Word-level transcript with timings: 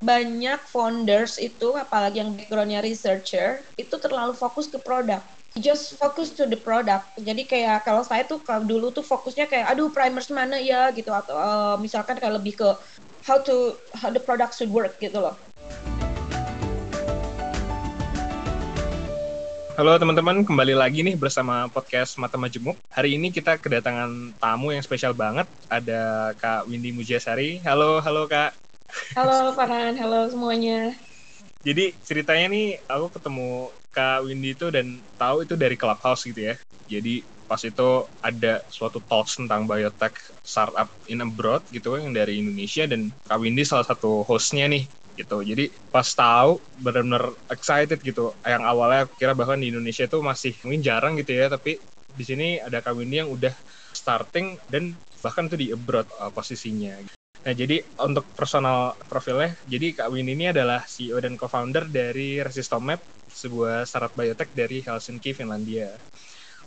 banyak 0.00 0.56
founders 0.64 1.36
itu 1.36 1.76
apalagi 1.76 2.24
yang 2.24 2.32
backgroundnya 2.32 2.80
researcher 2.80 3.60
itu 3.76 3.92
terlalu 4.00 4.32
fokus 4.32 4.64
ke 4.64 4.80
produk 4.80 5.20
just 5.60 6.00
focus 6.00 6.32
to 6.32 6.48
the 6.48 6.56
product. 6.56 7.04
Jadi 7.20 7.44
kayak 7.44 7.84
kalau 7.84 8.00
saya 8.00 8.24
tuh 8.24 8.40
kalau 8.40 8.64
dulu 8.64 8.88
tuh 8.88 9.04
fokusnya 9.04 9.44
kayak 9.44 9.68
aduh 9.68 9.92
primers 9.92 10.32
mana 10.32 10.56
ya 10.56 10.88
gitu 10.96 11.12
atau 11.12 11.36
uh, 11.36 11.76
misalkan 11.76 12.16
kayak 12.16 12.40
lebih 12.40 12.56
ke 12.56 12.68
how 13.28 13.36
to 13.44 13.76
how 13.92 14.08
the 14.08 14.22
product 14.22 14.56
should 14.56 14.72
work 14.72 14.96
gitu 15.04 15.20
loh. 15.20 15.36
Halo 19.76 19.96
teman-teman, 20.00 20.44
kembali 20.44 20.76
lagi 20.76 21.00
nih 21.04 21.16
bersama 21.16 21.68
podcast 21.68 22.16
Mata 22.16 22.40
Majemuk. 22.40 22.76
Hari 22.92 23.20
ini 23.20 23.28
kita 23.28 23.60
kedatangan 23.60 24.36
tamu 24.40 24.72
yang 24.72 24.84
spesial 24.84 25.12
banget. 25.12 25.44
Ada 25.68 26.32
Kak 26.40 26.68
Windy 26.68 26.92
Mujasari. 26.92 27.60
Halo, 27.64 28.00
halo 28.00 28.28
Kak. 28.28 28.69
Halo 29.14 29.54
Farhan, 29.54 29.94
halo 29.98 30.26
semuanya. 30.30 30.94
Jadi 31.60 31.92
ceritanya 32.02 32.46
nih 32.50 32.80
aku 32.88 33.06
ketemu 33.20 33.68
Kak 33.90 34.24
Windy 34.24 34.56
itu 34.56 34.66
dan 34.72 34.96
tahu 35.20 35.44
itu 35.44 35.54
dari 35.58 35.76
Clubhouse 35.76 36.24
gitu 36.24 36.40
ya. 36.40 36.54
Jadi 36.88 37.20
pas 37.50 37.58
itu 37.66 37.88
ada 38.22 38.62
suatu 38.70 39.02
talks 39.02 39.42
tentang 39.42 39.66
biotech 39.66 40.14
startup 40.46 40.86
in 41.10 41.18
abroad 41.18 41.66
gitu 41.74 41.98
yang 41.98 42.14
dari 42.14 42.38
Indonesia 42.38 42.86
dan 42.86 43.10
Kak 43.26 43.42
Windy 43.42 43.66
salah 43.66 43.84
satu 43.84 44.22
hostnya 44.22 44.70
nih 44.70 44.86
gitu. 45.18 45.42
Jadi 45.42 45.68
pas 45.90 46.06
tahu 46.06 46.62
benar-benar 46.80 47.34
excited 47.50 47.98
gitu. 48.00 48.32
Yang 48.46 48.62
awalnya 48.64 49.02
kira 49.18 49.34
bahkan 49.36 49.60
di 49.60 49.68
Indonesia 49.68 50.06
itu 50.06 50.18
masih 50.22 50.52
mungkin 50.64 50.80
jarang 50.80 51.18
gitu 51.18 51.34
ya, 51.34 51.50
tapi 51.50 51.76
di 52.14 52.24
sini 52.24 52.62
ada 52.62 52.80
Kak 52.80 52.94
Windy 52.96 53.20
yang 53.20 53.30
udah 53.30 53.52
starting 53.92 54.56
dan 54.70 54.94
bahkan 55.20 55.50
itu 55.50 55.56
di 55.60 55.66
abroad 55.74 56.08
uh, 56.16 56.32
posisinya. 56.32 57.19
Nah, 57.40 57.54
jadi 57.56 57.80
untuk 58.04 58.28
personal 58.36 58.92
profilnya, 59.08 59.56
jadi 59.64 59.96
Kak 59.96 60.12
Windy 60.12 60.36
ini 60.36 60.52
adalah 60.52 60.84
CEO 60.84 61.16
dan 61.24 61.40
co-founder 61.40 61.88
dari 61.88 62.36
Resistomap, 62.44 63.00
sebuah 63.32 63.88
startup 63.88 64.12
biotech 64.12 64.52
dari 64.52 64.84
Helsinki, 64.84 65.32
Finlandia. 65.32 65.88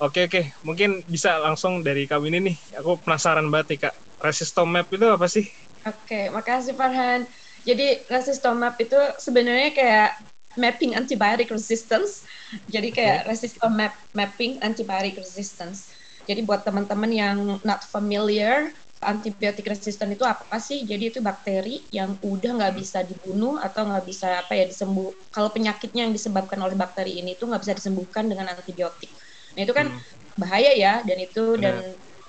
Oke 0.02 0.26
oke, 0.26 0.42
mungkin 0.66 1.06
bisa 1.06 1.38
langsung 1.38 1.86
dari 1.86 2.10
Kak 2.10 2.18
Winnie 2.18 2.42
nih. 2.42 2.58
Aku 2.82 2.98
penasaran 3.06 3.46
banget 3.54 3.68
nih 3.78 3.80
Kak. 3.86 3.96
Resistomap 4.26 4.90
itu 4.90 5.06
apa 5.06 5.28
sih? 5.30 5.46
Oke, 5.86 6.32
makasih 6.34 6.74
Farhan. 6.74 7.30
Jadi 7.62 8.10
Resistomap 8.10 8.74
itu 8.82 8.98
sebenarnya 9.22 9.70
kayak 9.78 10.12
mapping 10.58 10.98
antibiotic 10.98 11.50
resistance. 11.54 12.26
Jadi 12.70 12.94
kayak 12.94 13.26
okay. 13.26 13.30
resistomap 13.30 13.94
mapping 14.14 14.62
antibiotic 14.62 15.18
resistance. 15.18 15.90
Jadi 16.24 16.46
buat 16.48 16.64
teman-teman 16.64 17.12
yang 17.12 17.38
not 17.68 17.84
familiar, 17.90 18.72
antibiotik 19.04 19.68
resisten 19.68 20.16
itu 20.16 20.24
apa 20.24 20.58
sih? 20.58 20.88
Jadi 20.88 21.14
itu 21.14 21.20
bakteri 21.20 21.84
yang 21.94 22.16
udah 22.24 22.58
nggak 22.58 22.74
bisa 22.80 23.04
dibunuh 23.04 23.60
atau 23.60 23.86
nggak 23.86 24.04
bisa 24.08 24.40
apa 24.40 24.56
ya 24.56 24.66
disembuh. 24.66 25.12
Kalau 25.30 25.52
penyakitnya 25.52 26.08
yang 26.08 26.14
disebabkan 26.16 26.58
oleh 26.64 26.74
bakteri 26.74 27.20
ini 27.20 27.36
itu 27.36 27.44
nggak 27.46 27.62
bisa 27.62 27.74
disembuhkan 27.76 28.26
dengan 28.26 28.50
antibiotik. 28.52 29.12
Nah 29.54 29.62
itu 29.68 29.74
kan 29.76 29.92
hmm. 29.92 30.40
bahaya 30.40 30.72
ya 30.74 30.94
dan 31.06 31.18
itu 31.20 31.60
Benar. 31.60 31.62
dan 31.62 31.76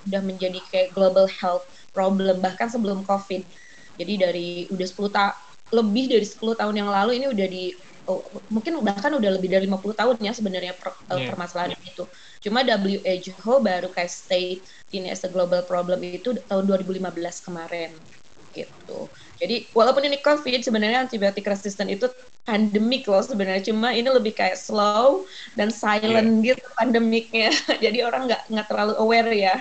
udah 0.05 0.21
menjadi 0.21 0.61
kayak 0.69 0.89
global 0.93 1.25
health 1.25 1.65
problem 1.97 2.43
bahkan 2.43 2.69
sebelum 2.69 3.07
COVID. 3.09 3.41
Jadi 3.95 4.13
dari 4.19 4.49
udah 4.75 4.87
10 4.87 5.17
tahun 5.17 5.35
lebih 5.73 6.05
dari 6.13 6.27
10 6.27 6.61
tahun 6.61 6.75
yang 6.75 6.91
lalu 6.91 7.23
ini 7.23 7.27
udah 7.31 7.47
di 7.49 7.75
oh, 8.09 8.23
mungkin 8.53 8.81
bahkan 8.85 9.13
udah 9.17 9.31
lebih 9.37 9.49
dari 9.53 9.65
50 9.69 9.97
tahun 9.97 10.17
ya 10.21 10.33
sebenarnya 10.37 10.73
per, 10.77 10.93
yeah. 11.11 11.31
permasalahan 11.33 11.75
yeah. 11.77 11.91
itu. 11.91 12.05
Cuma 12.45 12.61
WHO 12.61 13.53
baru 13.65 13.89
kayak 13.89 14.13
state 14.13 14.61
ini 14.93 15.09
as 15.09 15.25
a 15.25 15.31
global 15.33 15.65
problem 15.65 16.01
itu 16.05 16.37
tahun 16.47 16.65
2015 16.69 17.01
kemarin 17.45 17.91
gitu. 18.55 19.11
Jadi 19.43 19.67
walaupun 19.75 20.07
ini 20.07 20.23
COVID 20.23 20.63
sebenarnya 20.63 21.11
antibiotik 21.11 21.43
resistant 21.45 21.91
itu 21.91 22.07
pandemik 22.47 23.09
loh 23.11 23.25
sebenarnya 23.25 23.73
cuma 23.73 23.91
ini 23.91 24.07
lebih 24.07 24.37
kayak 24.37 24.55
slow 24.55 25.27
dan 25.59 25.75
silent 25.75 26.45
yeah. 26.45 26.55
gitu 26.55 26.65
pandemiknya. 26.79 27.51
Jadi 27.85 27.99
orang 28.07 28.31
nggak 28.31 28.43
nggak 28.53 28.67
terlalu 28.71 28.95
aware 29.01 29.33
ya. 29.35 29.57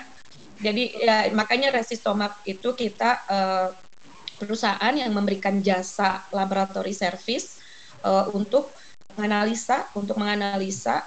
Jadi 0.64 0.96
ya 1.02 1.28
makanya 1.36 1.76
Resistomak 1.76 2.40
itu 2.48 2.72
kita 2.72 3.26
uh, 3.28 3.68
perusahaan 4.38 4.94
yang 4.94 5.12
memberikan 5.12 5.60
jasa 5.60 6.24
laboratory 6.32 6.94
service 6.94 7.63
uh, 8.04 8.30
untuk 8.36 8.72
menganalisa 9.18 9.88
untuk 9.94 10.18
menganalisa 10.18 11.06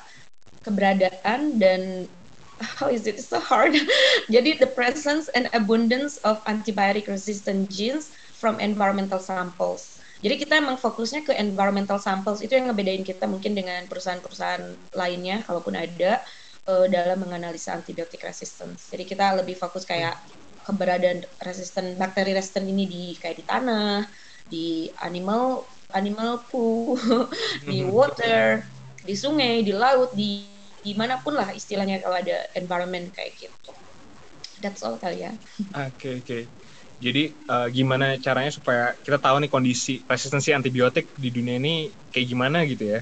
keberadaan 0.62 1.58
dan 1.62 2.10
how 2.58 2.88
is 2.88 3.06
it 3.06 3.20
so 3.20 3.38
hard? 3.38 3.76
Jadi 4.34 4.58
the 4.58 4.70
presence 4.72 5.28
and 5.36 5.46
abundance 5.52 6.18
of 6.24 6.42
antibiotic 6.48 7.06
resistant 7.06 7.68
genes 7.70 8.10
from 8.36 8.58
environmental 8.58 9.20
samples. 9.20 10.00
Jadi 10.24 10.42
kita 10.42 10.58
emang 10.58 10.80
fokusnya 10.80 11.28
ke 11.28 11.32
environmental 11.36 12.00
samples 12.00 12.40
itu 12.40 12.56
yang 12.56 12.72
ngebedain 12.72 13.04
kita 13.04 13.28
mungkin 13.28 13.52
dengan 13.52 13.84
perusahaan-perusahaan 13.84 14.96
lainnya 14.96 15.44
kalaupun 15.44 15.76
ada 15.76 16.24
uh, 16.66 16.88
dalam 16.88 17.20
menganalisa 17.20 17.76
antibiotik 17.76 18.24
resistance. 18.24 18.88
Jadi 18.88 19.04
kita 19.04 19.36
lebih 19.36 19.60
fokus 19.60 19.84
kayak 19.84 20.16
keberadaan 20.66 21.22
resisten 21.44 21.94
bakteri 22.00 22.34
resisten 22.34 22.66
ini 22.66 22.88
di 22.88 23.04
kayak 23.20 23.36
di 23.38 23.44
tanah, 23.44 24.08
di 24.48 24.90
animal 25.04 25.62
animal 25.94 26.42
poo, 26.50 26.98
di 27.68 27.82
hmm. 27.82 27.90
water, 27.92 28.66
di 29.02 29.14
sungai, 29.14 29.62
di 29.62 29.70
laut, 29.70 30.10
di 30.16 30.42
di 30.86 30.94
mana 30.94 31.18
pun 31.18 31.34
lah 31.34 31.50
istilahnya 31.50 31.98
kalau 31.98 32.16
ada 32.18 32.46
environment 32.54 33.10
kayak 33.10 33.34
gitu. 33.38 33.70
That's 34.62 34.86
all 34.86 34.96
kali 34.96 35.26
ya. 35.26 35.34
Oke 35.36 35.66
okay, 35.74 36.12
oke. 36.18 36.24
Okay. 36.24 36.42
Jadi 36.96 37.28
uh, 37.52 37.68
gimana 37.68 38.16
caranya 38.16 38.48
supaya 38.48 38.96
kita 39.04 39.20
tahu 39.20 39.36
nih 39.44 39.52
kondisi 39.52 40.00
resistensi 40.08 40.56
antibiotik 40.56 41.12
di 41.20 41.28
dunia 41.28 41.60
ini 41.60 41.92
kayak 42.08 42.26
gimana 42.32 42.64
gitu 42.64 42.96
ya? 42.96 43.00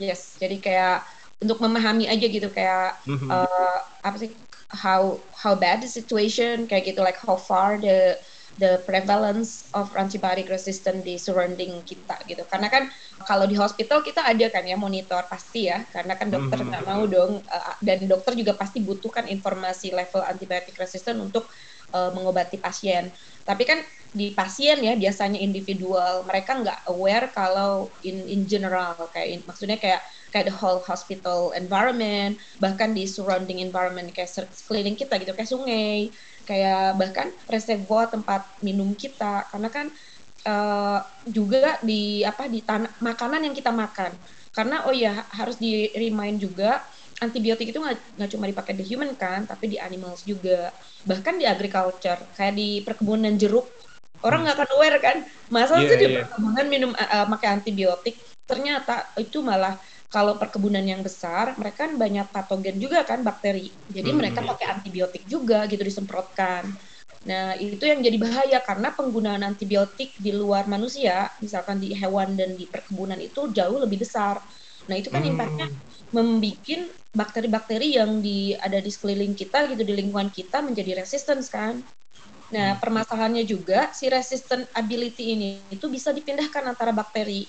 Yes, 0.00 0.40
jadi 0.40 0.56
kayak 0.56 1.04
untuk 1.44 1.60
memahami 1.60 2.08
aja 2.08 2.24
gitu 2.24 2.48
kayak 2.48 2.98
uh, 3.04 3.78
apa 4.00 4.16
sih 4.16 4.32
how 4.72 5.20
how 5.32 5.52
bad 5.52 5.84
the 5.84 5.90
situation 5.90 6.64
kayak 6.64 6.88
gitu 6.88 7.00
like 7.04 7.20
how 7.20 7.36
far 7.36 7.76
the 7.76 8.16
the 8.58 8.82
prevalence 8.84 9.70
of 9.72 9.88
antibiotic 9.94 10.50
resistant 10.50 11.06
di 11.06 11.14
surrounding 11.14 11.86
kita 11.86 12.18
gitu. 12.26 12.42
Karena 12.50 12.66
kan 12.66 12.90
kalau 13.24 13.46
di 13.46 13.54
hospital 13.54 14.02
kita 14.02 14.26
ada 14.26 14.50
kan 14.50 14.66
ya 14.66 14.74
monitor 14.74 15.24
pasti 15.30 15.70
ya, 15.70 15.86
karena 15.88 16.18
kan 16.18 16.28
dokter 16.28 16.58
nggak 16.66 16.82
mm 16.82 16.90
-hmm. 16.90 16.98
mau 16.98 17.04
dong 17.06 17.32
uh, 17.46 17.74
dan 17.78 18.04
dokter 18.10 18.34
juga 18.34 18.58
pasti 18.58 18.82
butuhkan 18.82 19.30
informasi 19.30 19.94
level 19.94 20.26
antibiotic 20.26 20.74
resistant 20.74 21.22
untuk 21.22 21.46
uh, 21.94 22.10
mengobati 22.12 22.58
pasien. 22.58 23.14
Tapi 23.46 23.62
kan 23.64 23.80
di 24.08 24.32
pasien 24.32 24.80
ya 24.80 24.96
biasanya 24.96 25.36
individual, 25.36 26.24
mereka 26.24 26.56
nggak 26.58 26.80
aware 26.88 27.28
kalau 27.30 27.92
in 28.00 28.24
in 28.24 28.48
general 28.48 28.96
kayak 29.12 29.28
in, 29.28 29.40
maksudnya 29.44 29.76
kayak 29.76 30.00
kayak 30.32 30.48
the 30.48 30.54
whole 30.54 30.80
hospital 30.84 31.52
environment, 31.52 32.40
bahkan 32.60 32.92
di 32.96 33.04
surrounding 33.04 33.60
environment 33.60 34.08
kayak 34.12 34.28
sekeliling 34.32 34.96
kita 34.96 35.16
gitu 35.20 35.32
kayak 35.36 35.48
sungai, 35.48 36.12
kayak 36.48 36.96
bahkan 36.96 37.28
reservoir 37.52 38.08
tempat 38.08 38.48
minum 38.64 38.96
kita. 38.96 39.44
Karena 39.52 39.68
kan 39.68 39.92
uh, 40.48 41.04
juga 41.28 41.76
di 41.84 42.24
apa 42.24 42.48
di 42.48 42.64
tanah 42.64 42.96
makanan 43.04 43.44
yang 43.44 43.52
kita 43.52 43.68
makan. 43.68 44.16
Karena 44.56 44.88
oh 44.88 44.94
ya 44.96 45.28
harus 45.36 45.60
di 45.60 45.92
remind 45.92 46.40
juga 46.40 46.80
antibiotik 47.18 47.74
itu 47.74 47.82
nggak 47.82 48.30
cuma 48.30 48.46
dipakai 48.46 48.78
di 48.78 48.86
human 48.86 49.12
kan 49.12 49.44
tapi 49.44 49.68
di 49.68 49.76
animals 49.76 50.24
juga. 50.24 50.72
Bahkan 51.04 51.36
di 51.36 51.44
agriculture 51.44 52.18
kayak 52.34 52.54
di 52.56 52.80
perkebunan 52.80 53.36
jeruk 53.36 53.68
orang 54.24 54.48
nggak 54.48 54.56
akan 54.56 54.70
aware 54.80 54.98
kan. 54.98 55.16
Masa 55.52 55.78
yeah, 55.78 55.86
sih 55.86 55.96
di 56.00 56.06
yeah. 56.08 56.24
perkebunan 56.24 56.66
minum 56.66 56.90
uh, 56.96 57.26
pakai 57.36 57.60
antibiotik? 57.60 58.16
Ternyata 58.48 59.12
itu 59.20 59.44
malah 59.44 59.76
kalau 60.08 60.40
perkebunan 60.40 60.80
yang 60.80 61.04
besar 61.04 61.52
mereka 61.60 61.84
kan 61.84 62.00
banyak 62.00 62.26
patogen 62.32 62.80
juga 62.80 63.04
kan 63.04 63.20
bakteri 63.20 63.68
jadi 63.92 64.10
hmm. 64.12 64.18
mereka 64.18 64.40
pakai 64.40 64.66
antibiotik 64.80 65.24
juga 65.28 65.68
gitu 65.68 65.84
disemprotkan 65.84 66.72
nah 67.28 67.52
itu 67.60 67.84
yang 67.84 68.00
jadi 68.00 68.16
bahaya 68.16 68.58
karena 68.64 68.88
penggunaan 68.94 69.44
antibiotik 69.44 70.16
di 70.16 70.32
luar 70.32 70.64
manusia 70.64 71.28
misalkan 71.44 71.76
di 71.76 71.92
hewan 71.92 72.38
dan 72.40 72.56
di 72.56 72.64
perkebunan 72.64 73.20
itu 73.20 73.52
jauh 73.52 73.78
lebih 73.84 74.00
besar 74.00 74.40
nah 74.88 74.96
itu 74.96 75.12
kan 75.12 75.20
hmm. 75.20 75.30
impactnya 75.36 75.68
membuat 76.08 76.88
bakteri-bakteri 77.12 78.00
yang 78.00 78.24
di 78.24 78.56
ada 78.56 78.80
di 78.80 78.88
sekeliling 78.88 79.36
kita 79.36 79.68
gitu 79.68 79.84
di 79.84 79.92
lingkungan 79.92 80.32
kita 80.32 80.64
menjadi 80.64 81.04
resistance 81.04 81.52
kan 81.52 81.84
nah 82.48 82.72
hmm. 82.72 82.80
permasalahannya 82.80 83.44
juga 83.44 83.92
si 83.92 84.08
resistant 84.08 84.64
ability 84.72 85.36
ini 85.36 85.60
itu 85.68 85.84
bisa 85.92 86.16
dipindahkan 86.16 86.64
antara 86.64 86.96
bakteri 86.96 87.44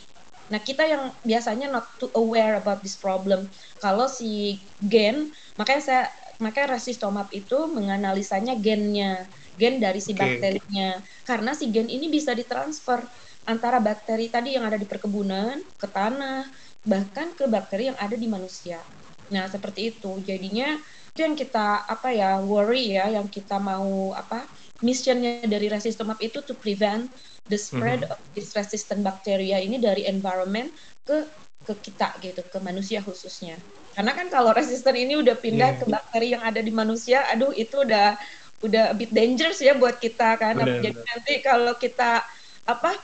Nah, 0.49 0.59
kita 0.65 0.83
yang 0.89 1.03
biasanya 1.21 1.67
not 1.69 1.85
too 2.01 2.09
aware 2.17 2.57
about 2.57 2.81
this 2.81 2.97
problem. 2.97 3.49
Kalau 3.77 4.09
si 4.09 4.57
gen, 4.81 5.29
makanya 5.59 5.81
saya 5.85 6.03
makanya 6.41 6.79
resistomap 6.79 7.29
itu 7.35 7.57
menganalisanya 7.69 8.57
gennya, 8.63 9.29
gen 9.59 9.77
dari 9.83 9.99
si 10.01 10.13
okay. 10.13 10.17
bakterinya. 10.17 10.99
Karena 11.27 11.51
si 11.53 11.69
gen 11.73 11.87
ini 11.91 12.09
bisa 12.09 12.31
ditransfer 12.33 13.05
antara 13.45 13.77
bakteri 13.83 14.29
tadi 14.33 14.55
yang 14.57 14.65
ada 14.65 14.77
di 14.79 14.87
perkebunan 14.89 15.57
ke 15.77 15.87
tanah, 15.89 16.49
bahkan 16.85 17.33
ke 17.37 17.45
bakteri 17.49 17.93
yang 17.93 17.99
ada 17.99 18.15
di 18.17 18.27
manusia. 18.29 18.81
Nah, 19.29 19.49
seperti 19.49 19.93
itu. 19.95 20.21
Jadinya 20.25 20.77
itu 21.13 21.19
yang 21.25 21.35
kita 21.37 21.89
apa 21.89 22.13
ya 22.13 22.41
worry 22.41 22.95
ya, 22.97 23.09
yang 23.09 23.25
kita 23.29 23.57
mau 23.57 24.13
apa 24.13 24.45
missionnya 24.79 25.43
dari 25.43 25.67
resistomap 25.67 26.21
itu 26.23 26.39
to 26.45 26.55
prevent 26.55 27.11
the 27.51 27.59
spread 27.59 28.05
mm 28.05 28.07
-hmm. 28.07 28.13
of 28.15 28.19
this 28.37 28.55
resistant 28.55 29.03
bacteria 29.03 29.59
ini 29.59 29.81
dari 29.81 30.07
environment 30.07 30.71
ke 31.03 31.25
ke 31.67 31.73
kita 31.91 32.15
gitu, 32.23 32.39
ke 32.45 32.57
manusia 32.63 33.03
khususnya. 33.03 33.59
Karena 33.93 34.15
kan 34.15 34.31
kalau 34.31 34.55
resisten 34.55 34.95
ini 34.95 35.19
udah 35.19 35.35
pindah 35.35 35.75
yeah. 35.75 35.79
ke 35.81 35.85
bakteri 35.89 36.27
yang 36.31 36.43
ada 36.45 36.63
di 36.63 36.71
manusia, 36.71 37.25
aduh 37.27 37.51
itu 37.51 37.83
udah 37.83 38.15
udah 38.63 38.91
a 38.91 38.95
bit 38.95 39.11
dangerous 39.11 39.59
ya 39.59 39.75
buat 39.75 39.99
kita 39.99 40.39
kan. 40.39 40.55
Bener, 40.55 40.79
Jadi 40.79 40.89
bener. 40.95 41.07
nanti 41.07 41.33
kalau 41.43 41.73
kita 41.75 42.23
apa 42.63 42.95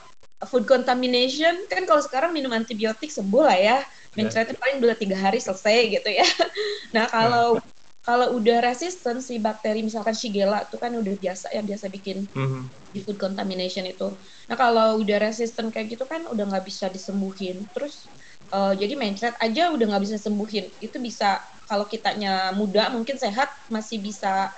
food 0.44 0.68
contamination 0.68 1.64
kan 1.68 1.88
kalau 1.88 2.00
sekarang 2.04 2.30
minum 2.32 2.52
antibiotik 2.52 3.08
sembuh 3.12 3.44
lah 3.44 3.58
ya. 3.58 3.78
Mencret 4.16 4.48
yeah. 4.48 4.58
paling 4.58 4.78
dua 4.80 4.96
tiga 4.96 5.16
hari 5.20 5.38
selesai 5.38 6.00
gitu 6.00 6.10
ya. 6.10 6.26
Nah 6.96 7.04
kalau 7.12 7.60
yeah 7.60 7.74
kalau 8.06 8.38
udah 8.38 8.62
resisten 8.62 9.18
si 9.18 9.42
bakteri 9.42 9.82
misalkan 9.82 10.14
Shigella 10.14 10.62
itu 10.62 10.78
kan 10.78 10.94
udah 10.94 11.10
biasa 11.18 11.50
yang 11.50 11.66
biasa 11.66 11.90
bikin 11.90 12.30
mm-hmm. 12.30 12.62
food 13.02 13.18
contamination 13.18 13.82
itu. 13.82 14.14
Nah 14.46 14.54
kalau 14.54 15.02
udah 15.02 15.18
resisten 15.18 15.74
kayak 15.74 15.98
gitu 15.98 16.06
kan 16.06 16.22
udah 16.30 16.46
nggak 16.46 16.70
bisa 16.70 16.86
disembuhin. 16.86 17.66
Terus 17.74 18.06
uh, 18.54 18.70
jadi 18.78 18.94
mencret 18.94 19.34
aja 19.42 19.74
udah 19.74 19.90
nggak 19.90 20.04
bisa 20.06 20.22
sembuhin. 20.22 20.70
Itu 20.78 21.02
bisa 21.02 21.42
kalau 21.66 21.82
kitanya 21.90 22.54
muda 22.54 22.94
mungkin 22.94 23.18
sehat 23.18 23.50
masih 23.66 23.98
bisa 23.98 24.54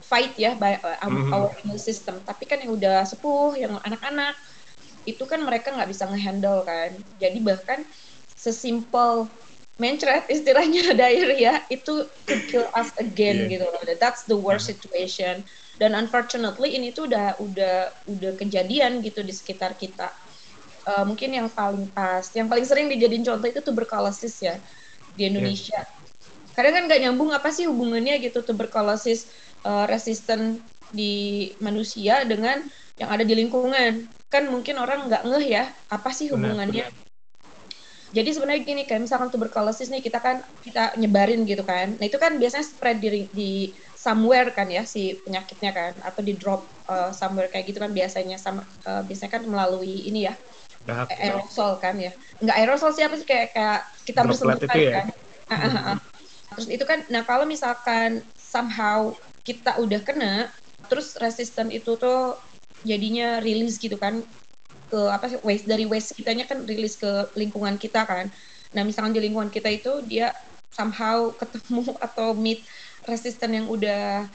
fight 0.00 0.32
ya 0.40 0.56
by 0.56 0.80
uh, 0.80 0.96
mm-hmm. 1.04 1.36
our 1.36 1.52
immune 1.60 1.76
system. 1.76 2.16
Tapi 2.24 2.48
kan 2.48 2.56
yang 2.64 2.72
udah 2.72 3.04
sepuh, 3.04 3.52
yang 3.52 3.76
anak-anak 3.84 4.32
itu 5.04 5.28
kan 5.28 5.44
mereka 5.44 5.76
nggak 5.76 5.92
bisa 5.92 6.08
ngehandle 6.08 6.64
kan. 6.64 6.96
Jadi 7.20 7.36
bahkan 7.44 7.84
sesimpel 8.38 9.26
mencret 9.78 10.26
istilahnya 10.30 10.92
diarrhea 10.98 11.62
itu 11.70 12.06
to 12.26 12.34
kill 12.50 12.66
us 12.74 12.94
again 13.02 13.46
yeah. 13.46 13.58
gitu 13.58 13.64
loh. 13.66 13.82
That's 13.98 14.26
the 14.30 14.38
worst 14.38 14.70
situation. 14.70 15.42
Dan 15.78 15.94
unfortunately 15.94 16.74
ini 16.74 16.90
tuh 16.90 17.06
udah 17.06 17.38
udah 17.38 17.94
udah 18.10 18.32
kejadian 18.38 19.02
gitu 19.02 19.22
di 19.22 19.34
sekitar 19.34 19.74
kita. 19.78 20.10
Uh, 20.86 21.06
mungkin 21.06 21.30
yang 21.34 21.46
paling 21.50 21.86
pas, 21.94 22.26
yang 22.34 22.50
paling 22.50 22.66
sering 22.66 22.90
dijadiin 22.90 23.22
contoh 23.22 23.46
itu 23.46 23.62
tuberkulosis 23.62 24.34
ya 24.42 24.58
di 25.14 25.30
Indonesia. 25.30 25.86
Yeah. 25.86 25.96
Kadang 26.58 26.74
kan 26.74 26.82
nggak 26.90 27.00
nyambung 27.06 27.30
apa 27.30 27.54
sih 27.54 27.70
hubungannya 27.70 28.18
gitu 28.18 28.42
tuberkulosis 28.42 29.30
uh, 29.62 29.86
resisten 29.86 30.58
di 30.90 31.54
manusia 31.62 32.26
dengan 32.26 32.66
yang 32.98 33.14
ada 33.14 33.22
di 33.22 33.38
lingkungan. 33.38 34.10
Kan 34.26 34.50
mungkin 34.50 34.82
orang 34.82 35.06
nggak 35.06 35.22
ngeh 35.22 35.46
ya 35.46 35.70
apa 35.94 36.10
sih 36.10 36.34
hubungannya. 36.34 36.90
Benar, 36.90 36.98
benar 36.98 37.07
jadi 38.08 38.30
sebenarnya 38.32 38.62
gini 38.64 38.82
kayak 38.88 39.04
misalkan 39.04 39.28
tuberkulosis 39.28 39.92
nih 39.92 40.00
kita 40.00 40.16
kan 40.24 40.40
kita 40.64 40.96
nyebarin 40.96 41.44
gitu 41.44 41.60
kan. 41.60 41.92
Nah 42.00 42.06
itu 42.08 42.16
kan 42.16 42.40
biasanya 42.40 42.64
spread 42.64 43.04
di, 43.04 43.28
di 43.36 43.50
somewhere 43.92 44.48
kan 44.56 44.72
ya 44.72 44.88
si 44.88 45.20
penyakitnya 45.20 45.70
kan 45.76 45.92
atau 46.00 46.24
di 46.24 46.32
drop 46.32 46.64
uh, 46.88 47.12
somewhere 47.12 47.52
kayak 47.52 47.68
gitu 47.68 47.84
kan 47.84 47.92
biasanya 47.92 48.40
sama 48.40 48.64
uh, 48.88 49.04
biasanya 49.04 49.32
kan 49.36 49.42
melalui 49.44 50.08
ini 50.08 50.24
ya 50.24 50.34
aerosol 50.88 51.76
kan 51.76 52.00
ya. 52.00 52.16
Enggak 52.40 52.56
aerosol 52.56 52.96
siapa 52.96 53.14
sih 53.20 53.28
kayak 53.28 53.52
kayak 53.52 53.80
kita 54.08 54.20
bersentuhan 54.24 54.78
ya? 54.80 54.92
kan. 55.04 55.06
Hmm. 55.52 55.98
Terus 56.56 56.66
itu 56.72 56.84
kan 56.88 57.04
nah 57.12 57.28
kalau 57.28 57.44
misalkan 57.44 58.24
somehow 58.40 59.12
kita 59.44 59.76
udah 59.76 60.00
kena 60.00 60.48
terus 60.88 61.20
resisten 61.20 61.68
itu 61.68 62.00
tuh 62.00 62.40
jadinya 62.88 63.44
rilis 63.44 63.76
gitu 63.76 64.00
kan 64.00 64.24
ke 64.88 65.00
apa 65.08 65.24
sih 65.28 65.38
waste 65.44 65.68
dari 65.68 65.84
waste 65.84 66.16
kitanya 66.16 66.48
kan 66.48 66.64
rilis 66.64 66.96
ke 66.96 67.28
lingkungan 67.36 67.76
kita 67.76 68.08
kan. 68.08 68.32
Nah, 68.72 68.82
misalkan 68.84 69.16
di 69.16 69.20
lingkungan 69.20 69.48
kita 69.48 69.68
itu 69.68 70.04
dia 70.04 70.32
somehow 70.72 71.32
ketemu 71.36 71.92
atau 72.06 72.32
meet 72.36 72.64
resisten 73.08 73.56
yang 73.56 73.66
udah 73.68 74.28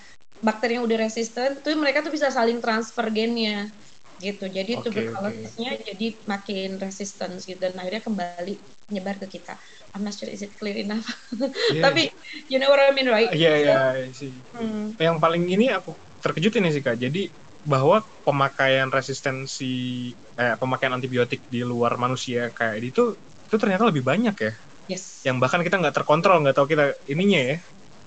bakteri 0.43 0.75
yang 0.77 0.85
udah 0.85 0.99
resisten, 0.99 1.61
tuh 1.63 1.71
mereka 1.79 2.03
tuh 2.03 2.11
bisa 2.11 2.27
saling 2.27 2.59
transfer 2.59 3.07
gennya 3.13 3.71
gitu. 4.19 4.45
Jadi 4.47 4.77
okay, 4.77 4.83
tuberkulosisnya 4.83 5.71
okay. 5.73 5.83
jadi 5.93 6.07
makin 6.27 6.69
resistance 6.79 7.47
gitu 7.47 7.59
dan 7.59 7.75
akhirnya 7.79 8.03
kembali 8.03 8.55
menyebar 8.91 9.17
ke 9.23 9.39
kita. 9.39 9.55
I'm 9.95 10.03
not 10.03 10.13
sure 10.17 10.29
is 10.29 10.43
it 10.43 10.53
clear 10.59 10.77
enough. 10.77 11.05
Yeah. 11.73 11.89
Tapi 11.89 12.13
you 12.51 12.61
know 12.61 12.69
what 12.69 12.81
I 12.83 12.93
mean 12.93 13.09
right? 13.09 13.31
Iya 13.33 13.49
yeah, 13.49 13.55
iya 13.57 13.77
yeah, 14.05 14.11
sih. 14.13 14.31
Hmm. 14.53 14.93
Yang 14.99 15.17
paling 15.17 15.43
ini 15.47 15.71
aku 15.73 15.95
terkejut 16.21 16.53
ini 16.59 16.69
sih 16.69 16.83
Kak. 16.83 16.99
Jadi 16.99 17.31
bahwa 17.63 18.03
pemakaian 18.27 18.91
resistensi 18.91 20.11
eh, 20.35 20.55
pemakaian 20.59 20.95
antibiotik 20.95 21.39
di 21.47 21.63
luar 21.63 21.95
manusia 21.95 22.51
kayak 22.51 22.83
itu 22.83 23.15
itu 23.47 23.55
ternyata 23.55 23.87
lebih 23.87 24.03
banyak 24.03 24.35
ya. 24.35 24.53
Yes. 24.91 25.23
Yang 25.23 25.37
bahkan 25.39 25.61
kita 25.63 25.79
nggak 25.79 25.95
terkontrol, 25.95 26.43
nggak 26.43 26.57
tahu 26.59 26.67
kita 26.67 26.97
ininya 27.07 27.55
ya. 27.55 27.57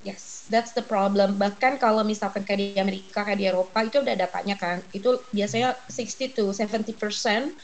Yes, 0.04 0.44
that's 0.52 0.76
the 0.76 0.84
problem. 0.84 1.40
Bahkan 1.40 1.80
kalau 1.80 2.04
misalkan 2.04 2.44
kayak 2.44 2.60
di 2.60 2.68
Amerika, 2.76 3.24
kayak 3.24 3.38
di 3.40 3.46
Eropa 3.48 3.80
itu 3.80 4.04
udah 4.04 4.14
datanya 4.14 4.54
kan, 4.60 4.84
itu 4.92 5.18
biasanya 5.32 5.74
60 5.88 6.36
to 6.36 6.44
70 6.52 6.94
persen 7.00 7.56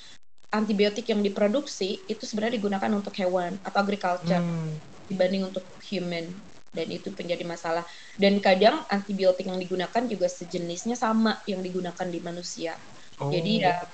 antibiotik 0.52 1.08
yang 1.08 1.24
diproduksi 1.24 2.04
itu 2.06 2.22
sebenarnya 2.28 2.60
digunakan 2.60 2.92
untuk 2.92 3.16
hewan 3.16 3.56
atau 3.64 3.78
agriculture 3.80 4.38
hmm. 4.38 5.08
dibanding 5.08 5.48
untuk 5.48 5.64
human 5.88 6.28
dan 6.72 6.88
itu 6.88 7.12
menjadi 7.12 7.44
masalah. 7.44 7.84
Dan 8.16 8.40
kadang 8.40 8.82
antibiotik 8.88 9.46
yang 9.46 9.60
digunakan 9.60 10.02
juga 10.08 10.26
sejenisnya 10.26 10.96
sama 10.96 11.38
yang 11.44 11.60
digunakan 11.60 12.08
di 12.08 12.18
manusia. 12.18 12.74
Oh. 13.20 13.28
Jadi 13.28 13.62
ya 13.62 13.84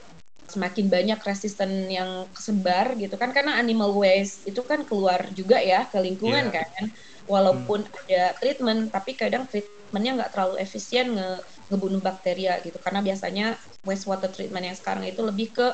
semakin 0.49 0.89
banyak 0.89 1.21
resisten 1.29 1.93
yang 1.93 2.25
kesebar 2.33 2.97
gitu 2.97 3.21
kan 3.21 3.37
karena 3.37 3.61
animal 3.61 3.93
waste 3.93 4.49
itu 4.49 4.65
kan 4.65 4.81
keluar 4.89 5.29
juga 5.37 5.61
ya 5.61 5.85
ke 5.85 6.01
lingkungan 6.01 6.49
yeah. 6.49 6.65
kan. 6.65 6.85
Walaupun 7.29 7.85
hmm. 7.85 8.01
ada 8.09 8.23
treatment 8.41 8.89
tapi 8.89 9.13
kadang 9.13 9.45
treatmentnya 9.45 10.25
nggak 10.25 10.33
terlalu 10.33 10.57
efisien 10.65 11.13
nge 11.13 11.45
ngebunuh 11.69 12.01
bakteria 12.01 12.57
gitu 12.65 12.81
karena 12.81 13.05
biasanya 13.05 13.47
wastewater 13.85 14.33
treatment 14.33 14.65
yang 14.65 14.79
sekarang 14.79 15.05
itu 15.05 15.21
lebih 15.21 15.53
ke 15.53 15.69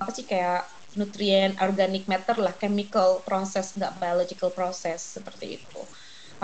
apa 0.00 0.10
sih 0.10 0.24
kayak 0.24 0.64
nutrien 0.94 1.52
organic 1.58 2.06
matter 2.06 2.38
lah 2.38 2.54
chemical 2.56 3.20
process 3.26 3.74
nggak 3.74 3.98
biological 3.98 4.50
process 4.50 5.18
seperti 5.18 5.60
itu 5.60 5.73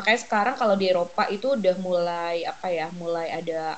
makanya 0.01 0.21
sekarang 0.25 0.57
kalau 0.57 0.81
di 0.81 0.89
Eropa 0.89 1.29
itu 1.29 1.53
udah 1.61 1.77
mulai 1.77 2.49
apa 2.49 2.73
ya 2.73 2.89
mulai 2.97 3.29
ada 3.29 3.77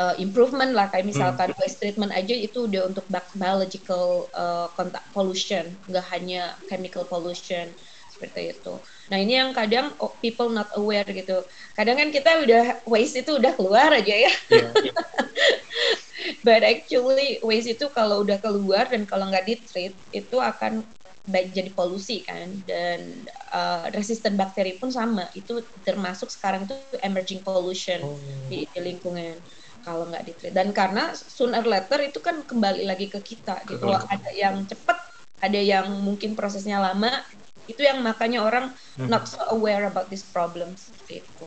uh, 0.00 0.16
improvement 0.16 0.72
lah 0.72 0.88
kayak 0.88 1.04
misalkan 1.04 1.52
hmm. 1.52 1.60
waste 1.60 1.76
treatment 1.84 2.08
aja 2.16 2.32
itu 2.32 2.64
udah 2.64 2.88
untuk 2.88 3.04
biological 3.36 4.32
uh, 4.32 4.72
contact 4.72 5.04
pollution 5.12 5.68
nggak 5.92 6.08
hanya 6.08 6.56
chemical 6.72 7.04
pollution 7.04 7.68
seperti 8.08 8.56
itu. 8.56 8.74
Nah 9.14 9.18
ini 9.22 9.38
yang 9.38 9.54
kadang 9.54 9.94
oh, 10.02 10.10
people 10.18 10.50
not 10.50 10.66
aware 10.74 11.06
gitu. 11.06 11.44
Kadang 11.78 12.02
kan 12.02 12.08
kita 12.10 12.42
udah 12.42 12.82
waste 12.88 13.22
itu 13.22 13.38
udah 13.38 13.54
keluar 13.54 13.94
aja 13.94 14.14
ya. 14.26 14.32
Yeah. 14.50 14.72
But 16.46 16.66
actually 16.66 17.38
waste 17.46 17.78
itu 17.78 17.86
kalau 17.94 18.26
udah 18.26 18.42
keluar 18.42 18.90
dan 18.90 19.06
kalau 19.06 19.30
nggak 19.30 19.46
di 19.46 19.54
treat 19.62 19.94
itu 20.10 20.34
akan 20.34 20.82
baik 21.28 21.52
jadi 21.52 21.70
polusi 21.76 22.24
kan 22.24 22.48
dan 22.64 23.28
uh, 23.52 23.92
resisten 23.92 24.34
bakteri 24.34 24.80
pun 24.80 24.88
sama 24.88 25.28
itu 25.36 25.60
termasuk 25.84 26.32
sekarang 26.32 26.64
itu 26.64 26.74
emerging 27.04 27.44
pollution 27.44 28.00
oh. 28.00 28.16
di, 28.48 28.64
di 28.68 28.80
lingkungan 28.80 29.36
kalau 29.84 30.08
nggak 30.08 30.24
ditreat 30.26 30.54
dan 30.56 30.72
karena 30.72 31.12
sooner 31.14 31.62
later 31.64 32.00
itu 32.02 32.18
kan 32.18 32.42
kembali 32.44 32.88
lagi 32.88 33.06
ke 33.12 33.20
kita 33.20 33.62
gitu 33.68 33.84
Betul. 33.84 34.04
ada 34.08 34.30
yang 34.32 34.64
cepat 34.64 34.98
ada 35.38 35.60
yang 35.60 35.86
mungkin 36.02 36.34
prosesnya 36.34 36.82
lama 36.82 37.22
itu 37.68 37.84
yang 37.84 38.00
makanya 38.00 38.42
orang 38.42 38.72
hmm. 38.96 39.06
not 39.06 39.28
so 39.28 39.38
aware 39.52 39.84
about 39.86 40.08
this 40.08 40.24
problem 40.24 40.72
seperti 40.74 41.20
itu. 41.20 41.46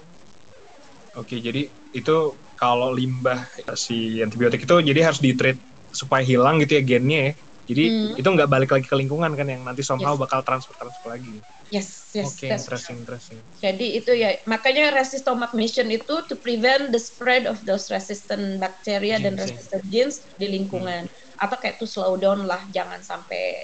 Oke, 1.18 1.42
jadi 1.44 1.68
itu 1.92 2.18
kalau 2.56 2.94
limbah 2.94 3.44
si 3.76 4.22
antibiotik 4.22 4.64
itu 4.64 4.76
jadi 4.80 5.12
harus 5.12 5.20
ditreat 5.20 5.58
supaya 5.92 6.24
hilang 6.24 6.62
gitu 6.64 6.80
ya 6.80 6.84
gennya 6.86 7.20
ya. 7.20 7.34
Jadi 7.72 7.84
hmm. 7.88 8.20
itu 8.20 8.28
nggak 8.28 8.52
balik 8.52 8.76
lagi 8.76 8.84
ke 8.84 8.96
lingkungan 9.00 9.32
kan 9.32 9.48
yang 9.48 9.64
nanti 9.64 9.80
somehow 9.80 10.20
yes. 10.20 10.22
bakal 10.28 10.44
transfer 10.44 10.76
transfer 10.76 11.08
lagi. 11.08 11.40
Yes, 11.72 12.12
yes. 12.12 12.36
Oke, 12.36 12.52
okay, 12.52 12.60
interesting, 12.60 13.00
interesting. 13.00 13.40
Jadi 13.64 13.96
itu 13.96 14.12
ya 14.12 14.36
makanya 14.44 14.92
resistomap 14.92 15.56
mission 15.56 15.88
itu 15.88 16.20
to 16.28 16.36
prevent 16.36 16.92
the 16.92 17.00
spread 17.00 17.48
of 17.48 17.64
those 17.64 17.88
resistant 17.88 18.60
bacteria 18.60 19.24
dan 19.24 19.40
ya. 19.40 19.48
resistant 19.48 19.88
genes 19.88 20.20
di 20.36 20.52
lingkungan 20.52 21.08
hmm. 21.08 21.44
atau 21.48 21.56
kayak 21.56 21.80
to 21.80 21.88
slow 21.88 22.20
down 22.20 22.44
lah, 22.44 22.60
jangan 22.76 23.00
sampai 23.00 23.64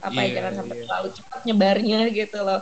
apa 0.00 0.14
yeah, 0.14 0.24
ya 0.24 0.24
iya, 0.24 0.36
jangan 0.40 0.54
sampai 0.64 0.74
yeah. 0.74 0.84
terlalu 0.88 1.08
cepat 1.12 1.40
nyebarnya 1.44 2.00
gitu 2.24 2.38
loh. 2.40 2.60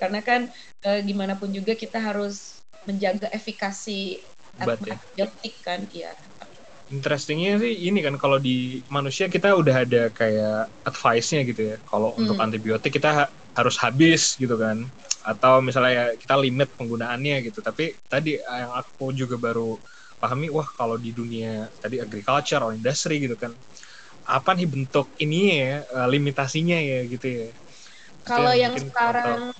Karena 0.00 0.20
kan 0.24 0.40
e, 0.80 0.90
gimana 1.04 1.36
pun 1.36 1.52
juga 1.52 1.76
kita 1.76 2.00
harus 2.00 2.64
menjaga 2.88 3.28
efikasi 3.36 4.16
ya. 4.16 4.64
antibiotik 4.64 5.54
kan, 5.60 5.84
ya 5.92 6.16
interestingnya 6.86 7.58
sih 7.58 7.90
ini 7.90 7.98
kan 7.98 8.14
kalau 8.14 8.38
di 8.38 8.78
manusia 8.86 9.26
kita 9.26 9.58
udah 9.58 9.82
ada 9.82 10.02
kayak 10.14 10.70
advice-nya 10.86 11.42
gitu 11.42 11.62
ya. 11.74 11.76
Kalau 11.86 12.14
hmm. 12.14 12.20
untuk 12.22 12.36
antibiotik 12.38 12.92
kita 12.94 13.10
ha 13.10 13.24
harus 13.56 13.76
habis 13.80 14.38
gitu 14.38 14.54
kan. 14.54 14.86
Atau 15.26 15.58
misalnya 15.58 15.92
ya 15.92 16.06
kita 16.14 16.38
limit 16.38 16.70
penggunaannya 16.78 17.50
gitu. 17.50 17.58
Tapi 17.58 17.96
tadi 18.06 18.38
yang 18.38 18.72
aku 18.74 19.10
juga 19.10 19.34
baru 19.34 19.74
pahami 20.16 20.48
wah 20.48 20.64
kalau 20.64 20.96
di 20.96 21.12
dunia 21.12 21.68
tadi 21.76 22.00
agriculture 22.00 22.56
atau 22.56 22.72
industri 22.72 23.20
gitu 23.20 23.36
kan 23.36 23.52
apa 24.26 24.56
nih 24.56 24.66
bentuk 24.66 25.06
ini 25.22 25.60
ya 25.60 25.86
eh, 25.86 26.08
limitasinya 26.10 26.78
ya 26.78 27.00
gitu 27.06 27.26
ya. 27.26 27.48
Kalau 28.26 28.52
yang 28.58 28.74
sekarang 28.74 29.54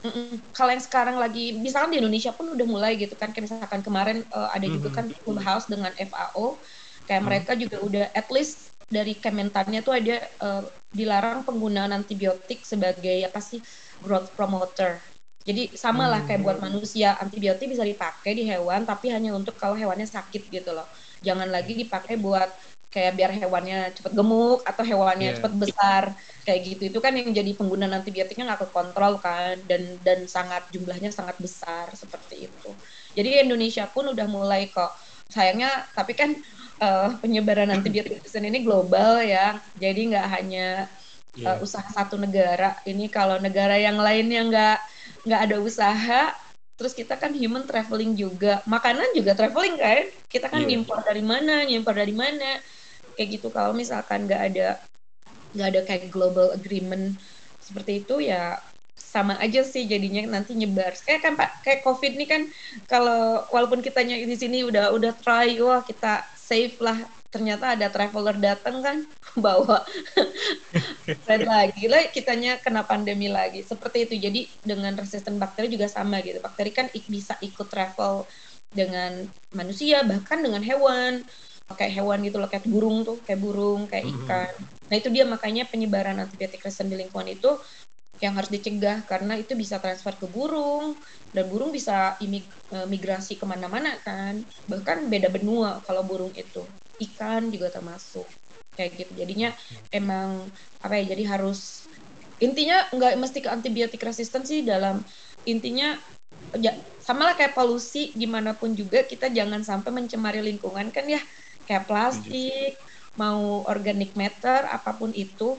Mm-mm. 0.00 0.40
Kalau 0.56 0.72
yang 0.72 0.80
sekarang 0.80 1.16
lagi, 1.20 1.52
misalkan 1.60 1.92
di 1.92 2.00
Indonesia 2.00 2.32
pun 2.32 2.48
udah 2.56 2.66
mulai 2.66 2.96
gitu 2.96 3.12
kan, 3.20 3.36
kayak 3.36 3.52
misalkan 3.52 3.84
kemarin 3.84 4.24
uh, 4.32 4.48
ada 4.48 4.64
juga 4.64 4.88
kan 4.88 5.12
Clubhouse 5.12 5.68
dengan 5.68 5.92
FAO, 5.92 6.56
kayak 7.04 7.20
Hmm. 7.20 7.28
mereka 7.28 7.52
juga 7.52 7.76
udah 7.84 8.06
at 8.16 8.28
least 8.32 8.72
dari 8.88 9.12
Kementannya 9.14 9.84
tuh 9.84 9.94
ada 10.00 10.16
uh, 10.40 10.64
dilarang 10.90 11.44
penggunaan 11.44 11.92
antibiotik 11.92 12.64
sebagai 12.64 13.28
apa 13.28 13.38
sih 13.44 13.60
growth 14.00 14.32
promoter. 14.34 14.98
Jadi 15.44 15.76
sama 15.76 16.08
lah 16.08 16.24
kayak 16.24 16.40
buat 16.44 16.58
manusia, 16.60 17.16
antibiotik 17.20 17.68
bisa 17.68 17.84
dipakai 17.84 18.36
di 18.36 18.44
hewan, 18.48 18.84
tapi 18.88 19.12
hanya 19.12 19.36
untuk 19.36 19.56
kalau 19.60 19.76
hewannya 19.76 20.08
sakit 20.08 20.48
gitu 20.48 20.72
loh. 20.72 20.88
Jangan 21.20 21.48
lagi 21.48 21.76
dipakai 21.76 22.16
buat 22.16 22.48
kayak 22.92 23.12
biar 23.18 23.30
hewannya 23.40 23.76
cepat 23.96 24.12
gemuk 24.18 24.58
atau 24.70 24.82
hewannya 24.90 25.28
Iya. 25.30 25.36
cepat 25.38 25.52
besar 25.62 26.04
kayak 26.46 26.60
gitu. 26.68 26.82
Itu 26.90 26.98
kan 27.04 27.12
yang 27.18 27.30
jadi 27.38 27.50
penggunaan 27.58 27.94
antibiotiknya 28.02 28.44
nggak 28.50 28.62
kekontrol 28.66 29.12
kan 29.24 29.54
dan 29.70 29.82
dan 30.06 30.18
sangat 30.34 30.62
jumlahnya 30.74 31.10
sangat 31.18 31.36
besar 31.44 31.86
seperti 32.02 32.34
itu. 32.50 32.66
Jadi 33.16 33.28
Indonesia 33.46 33.84
pun 33.94 34.04
udah 34.14 34.26
mulai 34.36 34.60
kok. 34.74 34.90
Sayangnya 35.34 35.68
tapi 35.98 36.12
kan 36.20 36.30
eh, 36.82 37.08
penyebaran 37.22 37.70
antibiotik 37.70 38.26
ini 38.50 38.58
global 38.66 39.22
ya. 39.22 39.38
Jadi 39.82 39.98
nggak 40.10 40.26
hanya 40.34 40.60
eh, 41.46 41.56
Iya. 41.56 41.62
usaha 41.64 41.88
satu 41.98 42.16
negara. 42.24 42.64
Ini 42.90 43.02
kalau 43.16 43.36
negara 43.46 43.74
yang 43.86 43.96
lainnya 44.06 44.38
nggak 44.48 44.76
nggak 45.26 45.40
ada 45.46 45.56
usaha 45.68 46.14
terus 46.76 46.92
kita 46.96 47.14
kan 47.22 47.32
human 47.36 47.64
traveling 47.68 48.12
juga. 48.22 48.64
Makanan 48.74 49.08
juga 49.18 49.32
traveling 49.38 49.76
kan? 49.76 50.02
Kita 50.32 50.46
kan 50.48 50.62
Iya. 50.64 50.72
impor 50.74 50.98
dari 51.08 51.20
mana 51.20 51.52
nyimpor 51.68 51.94
dari 52.00 52.14
mana 52.16 52.44
kayak 53.20 53.30
gitu. 53.40 53.48
Kalau 53.52 53.76
misalkan 53.76 54.24
nggak 54.24 54.42
ada 54.48 54.68
nggak 55.54 55.68
ada 55.70 55.80
kayak 55.88 56.04
global 56.14 56.54
agreement 56.56 57.18
seperti 57.60 58.06
itu 58.06 58.22
ya 58.24 58.56
sama 58.96 59.34
aja 59.44 59.60
sih 59.66 59.84
jadinya 59.92 60.22
nanti 60.40 60.56
nyebar. 60.56 60.92
Kayak 61.06 61.20
kan 61.24 61.32
pak 61.40 61.50
kayak 61.64 61.80
covid 61.86 62.12
ini 62.16 62.26
kan 62.32 62.42
kalau 62.88 63.44
walaupun 63.54 63.84
kitanya 63.84 64.16
di 64.20 64.36
sini 64.38 64.64
udah 64.64 64.92
udah 64.96 65.12
try 65.20 65.52
wah 65.60 65.84
kita 65.84 66.24
safe 66.36 66.80
lah 66.80 66.96
ternyata 67.30 67.78
ada 67.78 67.86
traveler 67.94 68.36
datang 68.40 68.82
kan 68.82 68.96
bawa 69.44 69.84
spread 71.22 71.42
lagi. 71.46 71.84
Lah 71.90 72.02
kitanya 72.10 72.60
kena 72.64 72.82
pandemi 72.86 73.28
lagi. 73.30 73.60
Seperti 73.66 74.08
itu. 74.08 74.14
Jadi 74.20 74.40
dengan 74.62 74.94
resisten 74.96 75.36
bakteri 75.42 75.68
juga 75.72 75.86
sama 75.90 76.20
gitu. 76.24 76.38
Bakteri 76.42 76.70
kan 76.74 76.86
ik- 76.94 77.08
bisa 77.10 77.36
ikut 77.42 77.66
travel 77.70 78.26
dengan 78.70 79.26
manusia 79.50 80.06
bahkan 80.06 80.38
dengan 80.46 80.62
hewan 80.62 81.26
kayak 81.78 81.92
hewan 82.02 82.18
gitu 82.26 82.36
loh 82.42 82.48
kayak 82.50 82.66
burung 82.66 83.02
tuh 83.06 83.22
kayak 83.22 83.40
burung 83.40 83.86
kayak 83.90 84.06
Mhm. 84.06 84.14
ikan. 84.26 84.52
Nah 84.90 84.96
itu 84.98 85.08
dia 85.14 85.24
makanya 85.26 85.64
penyebaran 85.70 86.18
antibiotik 86.18 86.62
resisten 86.62 86.90
di 86.90 86.98
lingkungan 86.98 87.30
itu 87.30 87.50
yang 88.20 88.36
harus 88.36 88.52
dicegah 88.52 89.00
karena 89.08 89.32
itu 89.40 89.56
bisa 89.56 89.80
transfer 89.80 90.12
ke 90.12 90.28
burung 90.28 91.00
dan 91.32 91.48
burung 91.48 91.72
bisa 91.72 92.20
imig- 92.20 92.52
eh, 92.74 92.86
migrasi 92.90 93.40
ke 93.40 93.44
mana-mana 93.48 93.96
kan. 94.04 94.44
Bahkan 94.68 95.08
beda 95.08 95.32
benua 95.32 95.80
kalau 95.86 96.04
burung 96.04 96.34
itu. 96.36 96.68
Ikan 97.00 97.48
juga 97.48 97.72
termasuk. 97.72 98.28
Kayak 98.76 98.90
gitu. 98.98 99.12
Jadinya 99.24 99.50
emang 99.92 100.52
apa 100.84 100.94
ya 101.00 101.16
jadi 101.16 101.24
harus 101.38 101.88
intinya 102.40 102.88
nggak 102.92 103.20
mesti 103.20 103.38
ke 103.44 103.48
antibiotik 103.52 104.00
resisten 104.00 104.44
sih 104.48 104.64
dalam 104.64 105.04
intinya 105.44 105.96
ya, 106.56 106.72
sama 107.00 107.30
lah 107.30 107.34
kayak 107.36 107.52
polusi 107.56 108.12
di 108.16 108.24
mana 108.24 108.56
pun 108.56 108.72
juga 108.72 109.04
kita 109.04 109.28
jangan 109.28 109.60
sampai 109.60 109.92
mencemari 109.92 110.40
lingkungan 110.40 110.88
kan 110.92 111.04
ya 111.08 111.20
kayak 111.70 111.86
plastik 111.86 112.74
mau 113.14 113.62
organic 113.70 114.18
matter 114.18 114.66
apa 114.66 114.98
pun 114.98 115.14
itu 115.14 115.54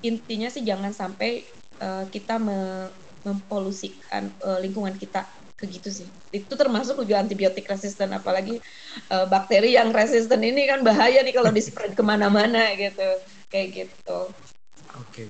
intinya 0.00 0.48
sih 0.48 0.64
jangan 0.64 0.96
sampai 0.96 1.44
eh, 1.84 2.04
kita 2.08 2.40
me- 2.40 2.92
mempolusikan 3.28 4.32
eh, 4.40 4.58
lingkungan 4.64 4.96
kita 4.96 5.28
ke 5.60 5.68
gitu 5.68 5.92
sih 5.92 6.08
itu 6.32 6.54
termasuk 6.56 7.04
juga 7.04 7.20
antibiotik 7.20 7.68
resisten 7.68 8.16
apalagi 8.16 8.56
eh, 9.12 9.26
bakteri 9.28 9.76
yang 9.76 9.92
resisten 9.92 10.40
ini 10.40 10.64
kan 10.64 10.80
bahaya 10.80 11.20
nih 11.20 11.36
kalau 11.36 11.52
di 11.52 11.60
spread 11.60 11.92
ke 11.92 12.00
mana-mana 12.00 12.72
gitu 12.80 13.08
kayak 13.52 13.68
gitu 13.76 14.20
Oke. 14.96 15.28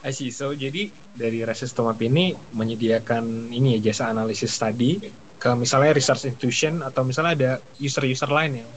I 0.00 0.10
see. 0.16 0.32
So 0.32 0.56
jadi 0.56 0.88
dari 1.12 1.44
Resistomap 1.44 2.00
ini 2.00 2.32
menyediakan 2.56 3.52
ini 3.52 3.76
ya 3.78 3.92
jasa 3.92 4.08
analisis 4.12 4.56
tadi 4.56 4.96
ke 5.40 5.50
misalnya 5.56 5.92
research 5.96 6.28
institution 6.28 6.80
atau 6.84 7.04
misalnya 7.04 7.32
ada 7.36 7.50
user-user 7.80 8.28
lain 8.28 8.64
yang 8.64 8.70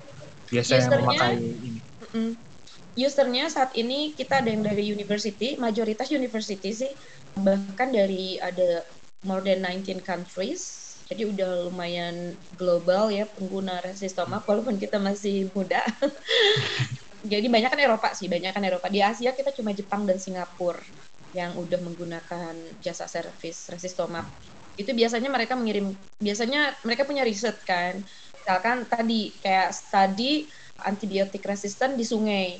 biasa 0.53 0.69
yang 0.77 0.85
Usernya- 0.85 1.01
memakai 1.01 1.33
ini. 1.41 1.71
Mm. 2.13 2.33
Usernya 2.93 3.45
saat 3.49 3.73
ini 3.73 4.13
kita 4.13 4.45
ada 4.45 4.53
yang 4.53 4.61
dari 4.61 4.85
university, 4.85 5.57
mayoritas 5.57 6.13
university 6.13 6.69
sih, 6.69 6.93
bahkan 7.41 7.89
dari 7.89 8.37
ada 8.37 8.85
more 9.25 9.41
than 9.41 9.65
19 9.65 9.97
countries, 10.05 10.93
jadi 11.09 11.25
udah 11.25 11.73
lumayan 11.73 12.37
global 12.53 13.09
ya 13.09 13.25
pengguna 13.25 13.81
resistoma, 13.81 14.45
walaupun 14.45 14.77
kita 14.77 15.01
masih 15.01 15.49
muda. 15.57 15.81
jadi 17.33 17.49
banyak 17.49 17.73
kan 17.73 17.81
Eropa 17.81 18.13
sih, 18.13 18.29
banyak 18.29 18.53
kan 18.53 18.61
Eropa. 18.61 18.93
Di 18.93 19.01
Asia 19.01 19.33
kita 19.33 19.49
cuma 19.57 19.73
Jepang 19.73 20.05
dan 20.05 20.21
Singapura 20.21 20.77
yang 21.33 21.57
udah 21.57 21.81
menggunakan 21.81 22.53
jasa 22.77 23.09
service 23.09 23.73
resistoma. 23.73 24.21
Itu 24.77 24.93
biasanya 24.93 25.33
mereka 25.33 25.57
mengirim, 25.57 25.97
biasanya 26.21 26.77
mereka 26.85 27.09
punya 27.09 27.25
riset 27.25 27.57
kan, 27.65 28.05
misalkan 28.43 28.83
tadi 28.91 29.39
kayak 29.39 29.71
studi 29.71 30.51
antibiotik 30.83 31.39
resisten 31.47 31.95
di 31.95 32.03
sungai. 32.03 32.59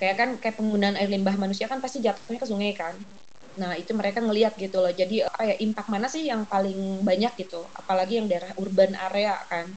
Kayak 0.00 0.16
kan 0.16 0.30
kayak 0.40 0.56
penggunaan 0.56 0.96
air 0.96 1.12
limbah 1.12 1.36
manusia 1.36 1.68
kan 1.68 1.78
pasti 1.84 2.00
jatuhnya 2.00 2.40
ke 2.40 2.48
sungai 2.48 2.72
kan. 2.72 2.96
Nah 3.60 3.76
itu 3.76 3.92
mereka 3.92 4.24
ngelihat 4.24 4.56
gitu 4.56 4.80
loh. 4.80 4.88
Jadi 4.88 5.20
apa 5.20 5.42
ya 5.52 5.56
impact 5.60 5.88
mana 5.92 6.08
sih 6.08 6.24
yang 6.26 6.48
paling 6.48 7.04
banyak 7.04 7.36
gitu? 7.44 7.68
Apalagi 7.76 8.18
yang 8.24 8.26
daerah 8.26 8.56
urban 8.56 8.96
area 8.96 9.36
kan. 9.52 9.76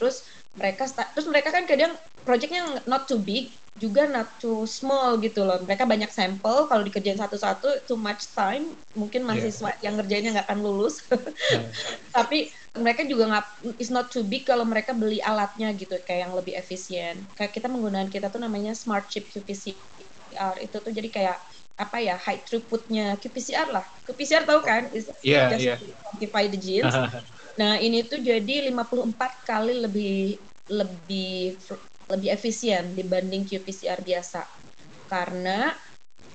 Terus 0.00 0.24
mereka 0.56 0.88
terus 0.88 1.28
mereka 1.28 1.52
kan 1.52 1.68
kadang 1.68 1.92
projectnya 2.24 2.80
not 2.88 3.04
too 3.04 3.20
big 3.20 3.61
juga 3.72 4.04
not 4.04 4.36
too 4.36 4.68
small 4.68 5.16
gitu 5.18 5.42
loh. 5.48 5.58
Mereka 5.64 5.88
banyak 5.88 6.12
sampel 6.12 6.68
kalau 6.68 6.82
dikerjain 6.84 7.16
satu-satu 7.16 7.88
too 7.88 7.96
much 7.96 8.30
time 8.36 8.76
mungkin 8.92 9.24
mahasiswa 9.24 9.72
yang 9.80 9.96
ngerjainnya 9.96 10.36
nggak 10.36 10.46
akan 10.48 10.60
lulus. 10.60 11.00
Tapi 12.16 12.52
mereka 12.76 13.02
juga 13.08 13.24
nggak 13.32 13.46
is 13.80 13.88
not 13.88 14.12
too 14.12 14.24
big 14.24 14.44
kalau 14.44 14.64
mereka 14.68 14.92
beli 14.92 15.18
alatnya 15.24 15.72
gitu 15.72 15.96
kayak 16.04 16.28
yang 16.28 16.32
lebih 16.36 16.54
efisien. 16.56 17.32
Kayak 17.36 17.52
kita 17.56 17.66
menggunakan 17.72 18.08
kita 18.12 18.28
tuh 18.28 18.40
namanya 18.40 18.76
smart 18.76 19.08
chip 19.08 19.28
qPCR 19.32 20.54
itu 20.60 20.76
tuh 20.76 20.92
jadi 20.92 21.08
kayak 21.08 21.36
apa 21.80 21.96
ya 22.04 22.14
high 22.20 22.44
throughputnya 22.44 23.16
qPCR 23.16 23.68
lah. 23.72 23.84
qPCR 24.04 24.44
tahu 24.44 24.60
kan? 24.60 24.92
Is 24.92 25.08
Iya, 25.24 25.48
just 25.56 25.64
to 25.80 25.84
quantify 26.04 26.44
the 26.52 26.60
genes? 26.60 26.92
Nah 27.60 27.76
ini 27.80 28.04
tuh 28.08 28.20
jadi 28.20 28.68
54 28.68 29.32
kali 29.48 29.80
lebih 29.84 30.12
lebih 30.72 31.60
lebih 32.12 32.28
efisien 32.28 32.92
dibanding 32.92 33.48
qPCR 33.48 34.04
biasa 34.04 34.44
karena 35.08 35.72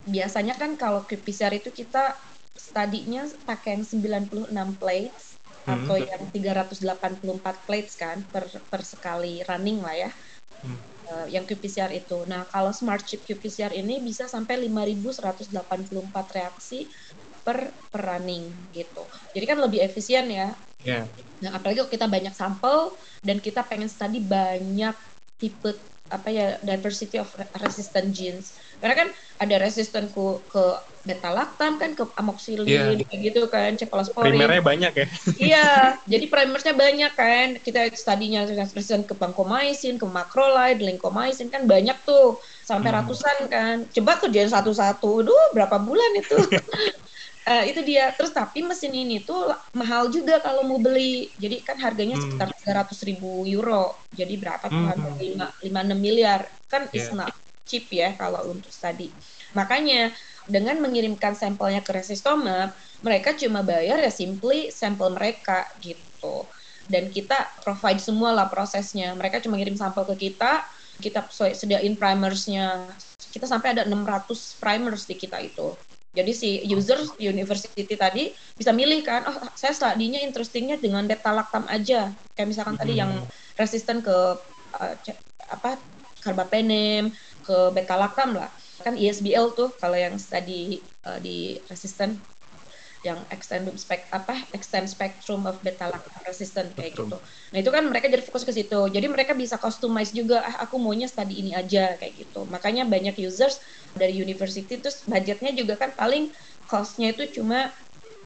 biasanya 0.09 0.57
kan 0.57 0.73
kalau 0.73 1.05
qPCR 1.05 1.61
itu 1.61 1.69
kita 1.69 2.17
studinya 2.57 3.29
pakai 3.45 3.77
yang 3.77 3.85
96 3.85 4.49
plates 4.81 5.37
Hmm. 5.67 5.83
atau 5.83 5.99
yang 5.99 6.23
384 6.31 7.67
plates 7.67 7.99
kan 7.99 8.23
per 8.31 8.47
per 8.71 8.87
sekali 8.87 9.43
running 9.43 9.83
lah 9.83 10.07
ya. 10.07 10.11
Hmm. 10.63 10.79
Eh, 11.07 11.27
yang 11.35 11.43
qPCR 11.43 11.91
itu. 11.91 12.23
Nah, 12.23 12.47
kalau 12.47 12.71
smart 12.71 13.03
chip 13.03 13.27
qPCR 13.27 13.75
ini 13.75 13.99
bisa 13.99 14.31
sampai 14.31 14.63
5184 14.63 16.31
reaksi 16.31 16.87
per 17.43 17.75
per 17.91 17.99
running 17.99 18.47
gitu. 18.71 19.03
Jadi 19.35 19.43
kan 19.43 19.59
lebih 19.59 19.83
efisien 19.83 20.31
ya. 20.31 20.55
Ya. 20.87 21.03
Nah, 21.43 21.59
apalagi 21.59 21.83
kalau 21.83 21.91
kita 21.91 22.07
banyak 22.07 22.31
sampel 22.31 22.95
dan 23.19 23.43
kita 23.43 23.59
pengen 23.67 23.91
study 23.91 24.23
banyak 24.23 24.95
tipe 25.37 25.71
apa 26.07 26.29
ya 26.31 26.45
diversity 26.63 27.19
of 27.19 27.27
re- 27.35 27.51
resistant 27.59 28.15
genes. 28.15 28.55
Karena 28.79 28.95
kan 28.95 29.07
ada 29.43 29.55
resisten 29.59 30.07
ke 30.07 30.23
ke 30.47 30.63
beta 31.07 31.31
lactam 31.31 31.79
kan 31.79 31.95
ke 31.95 32.03
amoxicillin 32.19 32.99
kayak 33.07 33.21
gitu 33.31 33.47
kan, 33.47 33.75
cephalosporin. 33.79 34.35
Primernya 34.35 34.59
banyak 34.63 34.91
ya. 34.91 35.07
iya, 35.47 35.67
jadi 36.03 36.25
primersnya 36.27 36.75
banyak 36.75 37.11
kan. 37.15 37.47
Kita 37.63 37.87
studinya 37.95 38.43
resisten 38.43 39.07
ke 39.07 39.15
vancomycin, 39.15 39.95
ke 39.99 40.05
macrolide, 40.07 40.83
lincomycin 40.83 41.47
kan 41.47 41.63
banyak 41.63 41.95
tuh 42.03 42.39
sampai 42.67 42.91
Hmm. 42.91 43.03
ratusan 43.03 43.37
kan. 43.47 43.75
Coba 43.91 44.11
kerjain 44.19 44.51
satu-satu, 44.51 45.23
duh 45.27 45.45
berapa 45.55 45.79
bulan 45.79 46.11
itu. 46.19 46.35
Eh, 47.47 47.71
itu 47.71 47.79
dia. 47.89 48.11
Terus 48.17 48.35
tapi 48.35 48.59
mesin 48.59 48.91
ini 48.91 49.23
tuh 49.23 49.47
mahal 49.71 50.11
juga 50.11 50.43
kalau 50.43 50.67
mau 50.67 50.79
beli. 50.83 51.31
Jadi 51.39 51.63
kan 51.63 51.79
harganya 51.79 52.19
Hmm. 52.19 52.23
sekitar 52.27 52.47
300 52.51 52.99
ribu 53.07 53.47
euro. 53.47 53.95
Jadi 54.11 54.35
berapa 54.35 54.67
tuh 54.67 54.83
Hmm. 54.83 55.15
5, 55.15 55.45
5 55.63 55.79
6 55.87 55.99
miliar. 56.03 56.41
Kan 56.67 56.91
is 56.91 57.07
Yeah. 57.07 57.15
not 57.23 57.31
cheap 57.67 57.87
ya 57.91 58.15
kalau 58.19 58.51
untuk 58.51 58.71
study. 58.71 59.15
Makanya 59.55 60.11
dengan 60.47 60.79
mengirimkan 60.83 61.35
sampelnya 61.35 61.83
ke 61.83 61.91
resistoma, 61.95 62.71
mereka 63.03 63.35
cuma 63.35 63.63
bayar 63.63 63.99
ya 63.99 64.11
simply 64.11 64.67
sampel 64.71 65.11
mereka 65.15 65.67
gitu. 65.79 66.47
Dan 66.87 67.11
kita 67.11 67.35
provide 67.63 67.99
semua 67.99 68.31
lah 68.35 68.47
prosesnya. 68.51 69.15
Mereka 69.15 69.43
cuma 69.43 69.55
ngirim 69.59 69.75
sampel 69.75 70.03
ke 70.15 70.31
kita, 70.31 70.63
kita 71.03 71.27
sediain 71.31 71.95
primersnya. 71.99 72.95
Kita 73.31 73.43
sampai 73.47 73.75
ada 73.75 73.83
600 73.87 74.55
primers 74.59 75.03
di 75.07 75.15
kita 75.19 75.39
itu. 75.43 75.86
Jadi 76.17 76.31
si 76.33 76.49
user 76.65 76.97
university 77.21 77.85
tadi 77.93 78.33
bisa 78.57 78.73
milih 78.73 79.05
kan, 79.05 79.21
oh 79.29 79.37
saya 79.53 79.77
studinya 79.77 80.17
interestingnya 80.17 80.81
dengan 80.81 81.05
beta 81.05 81.29
lactam 81.29 81.69
aja. 81.69 82.09
Kayak 82.33 82.47
misalkan 82.49 82.73
hmm. 82.73 82.81
tadi 82.81 82.93
yang 82.97 83.11
resisten 83.53 84.01
ke 84.01 84.17
uh, 84.81 84.93
apa 85.53 85.77
carbapenem, 86.25 87.13
ke 87.45 87.57
beta 87.69 87.93
lactam 87.93 88.33
lah. 88.33 88.49
Kan 88.81 88.97
ISBL 88.97 89.53
tuh 89.53 89.69
kalau 89.77 89.93
yang 89.93 90.17
study 90.17 90.81
uh, 91.05 91.21
di 91.21 91.61
resisten 91.69 92.17
yang 93.05 93.21
extend 93.29 93.69
spek 93.77 94.09
apa 94.09 94.33
extend 94.57 94.89
spectrum 94.89 95.45
of 95.45 95.61
beta 95.61 95.93
lactam 95.93 96.21
resistant 96.25 96.73
kayak 96.73 96.97
Betul. 96.97 97.13
gitu. 97.13 97.17
Nah 97.53 97.57
itu 97.61 97.69
kan 97.69 97.83
mereka 97.85 98.09
jadi 98.09 98.23
fokus 98.25 98.41
ke 98.41 98.53
situ. 98.53 98.79
Jadi 98.89 99.05
mereka 99.05 99.37
bisa 99.37 99.61
customize 99.61 100.09
juga. 100.09 100.41
Ah 100.41 100.65
aku 100.65 100.81
maunya 100.81 101.05
study 101.05 101.37
ini 101.37 101.51
aja 101.53 101.93
kayak 102.01 102.13
gitu. 102.17 102.49
Makanya 102.49 102.89
banyak 102.89 103.13
users 103.21 103.61
dari 103.93 104.17
university 104.17 104.81
terus 104.81 105.05
budgetnya 105.05 105.53
juga 105.53 105.77
kan 105.77 105.93
paling 105.93 106.33
costnya 106.65 107.13
itu 107.13 107.41
cuma 107.41 107.69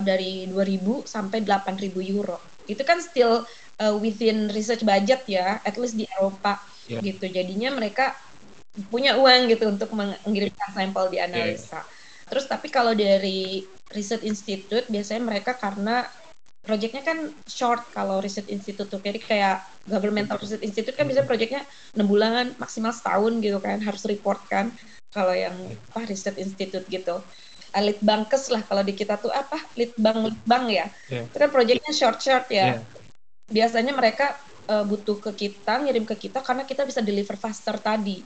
dari 0.02 0.48
2000 0.48 1.04
sampai 1.06 1.44
8000 1.44 2.14
euro. 2.16 2.40
Itu 2.66 2.82
kan 2.88 3.04
still 3.04 3.44
uh, 3.84 3.96
within 4.00 4.50
research 4.56 4.88
budget 4.88 5.28
ya, 5.28 5.60
at 5.62 5.76
least 5.76 6.00
di 6.00 6.08
Eropa 6.18 6.58
yeah. 6.88 7.04
gitu. 7.04 7.28
Jadinya 7.28 7.76
mereka 7.76 8.16
punya 8.88 9.20
uang 9.20 9.52
gitu 9.52 9.68
untuk 9.68 9.92
mengirimkan 9.92 10.72
sampel 10.72 11.12
di 11.12 11.20
analisa. 11.20 11.84
Yeah. 11.84 11.86
Terus 12.32 12.48
tapi 12.48 12.72
kalau 12.72 12.96
dari 12.96 13.68
Research 13.94 14.24
Institute 14.24 14.86
biasanya 14.88 15.22
mereka 15.24 15.56
karena 15.56 16.08
proyeknya 16.62 17.02
kan 17.02 17.34
short 17.50 17.82
kalau 17.92 18.22
Research 18.22 18.50
Institute 18.54 18.88
tuh. 18.88 19.02
Jadi 19.02 19.18
kayak 19.18 19.66
governmental 19.90 20.38
Research 20.38 20.62
Institute 20.62 20.94
kan 20.94 21.10
bisa 21.10 21.26
proyeknya 21.26 21.66
enam 21.98 22.08
bulan 22.08 22.54
maksimal 22.62 22.94
setahun 22.94 23.42
gitu 23.42 23.58
kan 23.58 23.82
harus 23.82 24.06
report 24.06 24.40
kan 24.48 24.70
kalau 25.12 25.34
yang 25.34 25.54
apa 25.92 26.08
Research 26.08 26.38
Institute 26.38 26.86
gitu. 26.88 27.20
Litbangkes 27.72 28.52
lah 28.52 28.68
kalau 28.68 28.84
di 28.84 28.92
kita 28.92 29.16
tuh 29.16 29.32
apa 29.32 29.56
Litbang 29.80 30.28
Litbang 30.28 30.68
ya. 30.68 30.92
Yeah. 31.08 31.24
itu 31.24 31.38
kan 31.40 31.50
proyeknya 31.50 31.92
short 31.96 32.20
short 32.20 32.52
ya. 32.52 32.78
Yeah. 32.78 32.80
biasanya 33.52 33.92
mereka 33.92 34.40
uh, 34.72 34.88
butuh 34.88 35.20
ke 35.20 35.32
kita 35.48 35.84
ngirim 35.84 36.08
ke 36.08 36.16
kita 36.16 36.40
karena 36.40 36.64
kita 36.64 36.88
bisa 36.88 37.00
deliver 37.00 37.36
faster 37.40 37.80
tadi. 37.80 38.24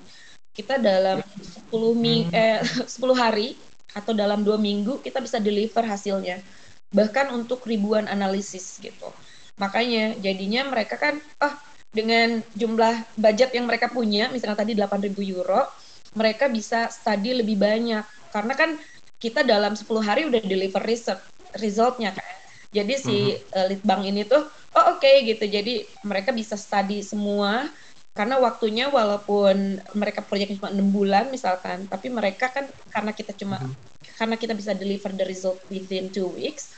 Kita 0.56 0.80
dalam 0.82 1.22
10 1.70 1.74
mi 1.98 2.26
hmm. 2.26 2.34
eh 2.34 2.62
10 2.90 3.02
hari 3.18 3.54
atau 3.96 4.12
dalam 4.12 4.44
dua 4.44 4.60
minggu 4.60 5.00
kita 5.00 5.24
bisa 5.24 5.40
deliver 5.40 5.82
hasilnya. 5.88 6.44
Bahkan 6.92 7.32
untuk 7.32 7.64
ribuan 7.64 8.12
analisis 8.12 8.78
gitu. 8.84 9.10
Makanya 9.56 10.20
jadinya 10.20 10.68
mereka 10.68 11.00
kan 11.00 11.24
oh 11.40 11.56
dengan 11.96 12.44
jumlah 12.60 13.16
budget 13.16 13.56
yang 13.56 13.72
mereka 13.72 13.88
punya 13.88 14.28
misalnya 14.28 14.60
tadi 14.60 14.76
8.000 14.76 15.16
euro 15.32 15.64
mereka 16.12 16.52
bisa 16.52 16.92
study 16.92 17.40
lebih 17.40 17.56
banyak. 17.56 18.04
Karena 18.36 18.54
kan 18.54 18.76
kita 19.16 19.48
dalam 19.48 19.80
10 19.80 19.88
hari 20.04 20.28
udah 20.28 20.44
deliver 20.44 20.84
result 20.84 21.24
resultnya 21.56 22.12
kan. 22.12 22.28
Jadi 22.76 22.94
si 23.00 23.16
mm-hmm. 23.32 23.56
uh, 23.56 23.66
litbang 23.72 24.02
ini 24.12 24.28
tuh 24.28 24.44
oh 24.76 24.86
oke 24.96 25.00
okay, 25.00 25.24
gitu. 25.24 25.48
Jadi 25.48 25.88
mereka 26.04 26.36
bisa 26.36 26.60
study 26.60 27.00
semua 27.00 27.72
karena 28.16 28.40
waktunya 28.40 28.88
walaupun 28.88 29.84
mereka 29.92 30.24
proyeknya 30.24 30.56
cuma 30.64 30.72
enam 30.72 30.88
bulan 30.88 31.28
misalkan 31.28 31.84
tapi 31.92 32.08
mereka 32.08 32.48
kan 32.48 32.64
karena 32.88 33.12
kita 33.12 33.36
cuma 33.36 33.60
hmm. 33.60 33.76
karena 34.16 34.36
kita 34.40 34.56
bisa 34.56 34.72
deliver 34.72 35.12
the 35.12 35.28
result 35.28 35.60
within 35.68 36.08
two 36.08 36.32
weeks 36.32 36.72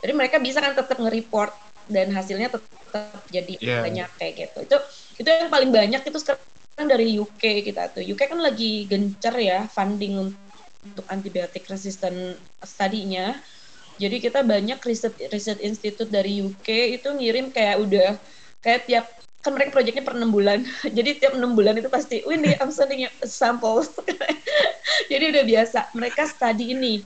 jadi 0.00 0.16
mereka 0.16 0.40
bisa 0.40 0.64
kan 0.64 0.72
tetap 0.72 0.96
nge-report 0.96 1.52
dan 1.92 2.08
hasilnya 2.16 2.48
tetap 2.48 3.20
jadi 3.28 3.54
yeah. 3.60 3.84
banyak 3.84 4.08
kayak 4.16 4.48
gitu 4.48 4.58
itu 4.64 4.76
itu 5.20 5.28
yang 5.28 5.52
paling 5.52 5.68
banyak 5.68 6.00
itu 6.00 6.18
sekarang 6.24 6.88
dari 6.88 7.20
UK 7.20 7.68
kita 7.68 7.92
tuh 7.92 8.00
UK 8.00 8.32
kan 8.32 8.40
lagi 8.40 8.88
gencar 8.88 9.36
ya 9.36 9.68
funding 9.68 10.32
untuk 10.88 11.04
antibiotik 11.12 11.68
resistant 11.68 12.40
study-nya 12.64 13.36
jadi 14.00 14.16
kita 14.24 14.40
banyak 14.40 14.80
riset 14.80 15.12
riset 15.28 15.60
institut 15.60 16.08
dari 16.08 16.40
UK 16.40 16.96
itu 16.96 17.12
ngirim 17.12 17.52
kayak 17.52 17.76
udah 17.76 18.10
kayak 18.64 18.88
tiap 18.88 19.06
kan 19.38 19.54
mereka 19.54 19.70
proyeknya 19.78 20.02
per 20.02 20.18
enam 20.18 20.34
bulan. 20.34 20.66
Jadi 20.96 21.22
tiap 21.22 21.38
enam 21.38 21.54
bulan 21.54 21.78
itu 21.78 21.86
pasti 21.86 22.22
Windy 22.26 22.58
I'm 22.58 22.74
sending 22.74 23.06
you 23.06 23.10
samples. 23.24 23.94
Jadi 25.12 25.24
udah 25.30 25.44
biasa 25.46 25.78
mereka 25.94 26.26
study 26.26 26.74
ini 26.74 27.00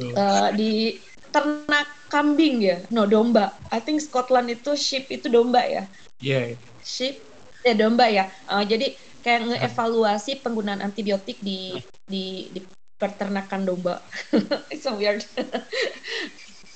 Uh, 0.00 0.50
di 0.56 0.98
ternak 1.30 1.86
kambing 2.10 2.60
ya. 2.60 2.82
No 2.90 3.06
domba. 3.06 3.54
I 3.70 3.78
think 3.80 4.02
Scotland 4.02 4.50
itu 4.50 4.74
sheep 4.74 5.08
itu 5.08 5.30
domba 5.30 5.62
ya. 5.64 5.84
Yeah. 6.20 6.58
sheep 6.84 7.22
ya 7.64 7.76
domba 7.76 8.10
ya. 8.10 8.28
Uh, 8.50 8.64
jadi 8.66 8.92
kayak 9.20 9.40
ngeevaluasi 9.52 10.40
penggunaan 10.40 10.80
antibiotik 10.84 11.38
di 11.40 11.76
di, 12.04 12.50
di 12.52 12.60
peternakan 13.00 13.64
domba. 13.64 14.02
It's 14.72 14.84
so 14.84 14.96
weird. 14.98 15.24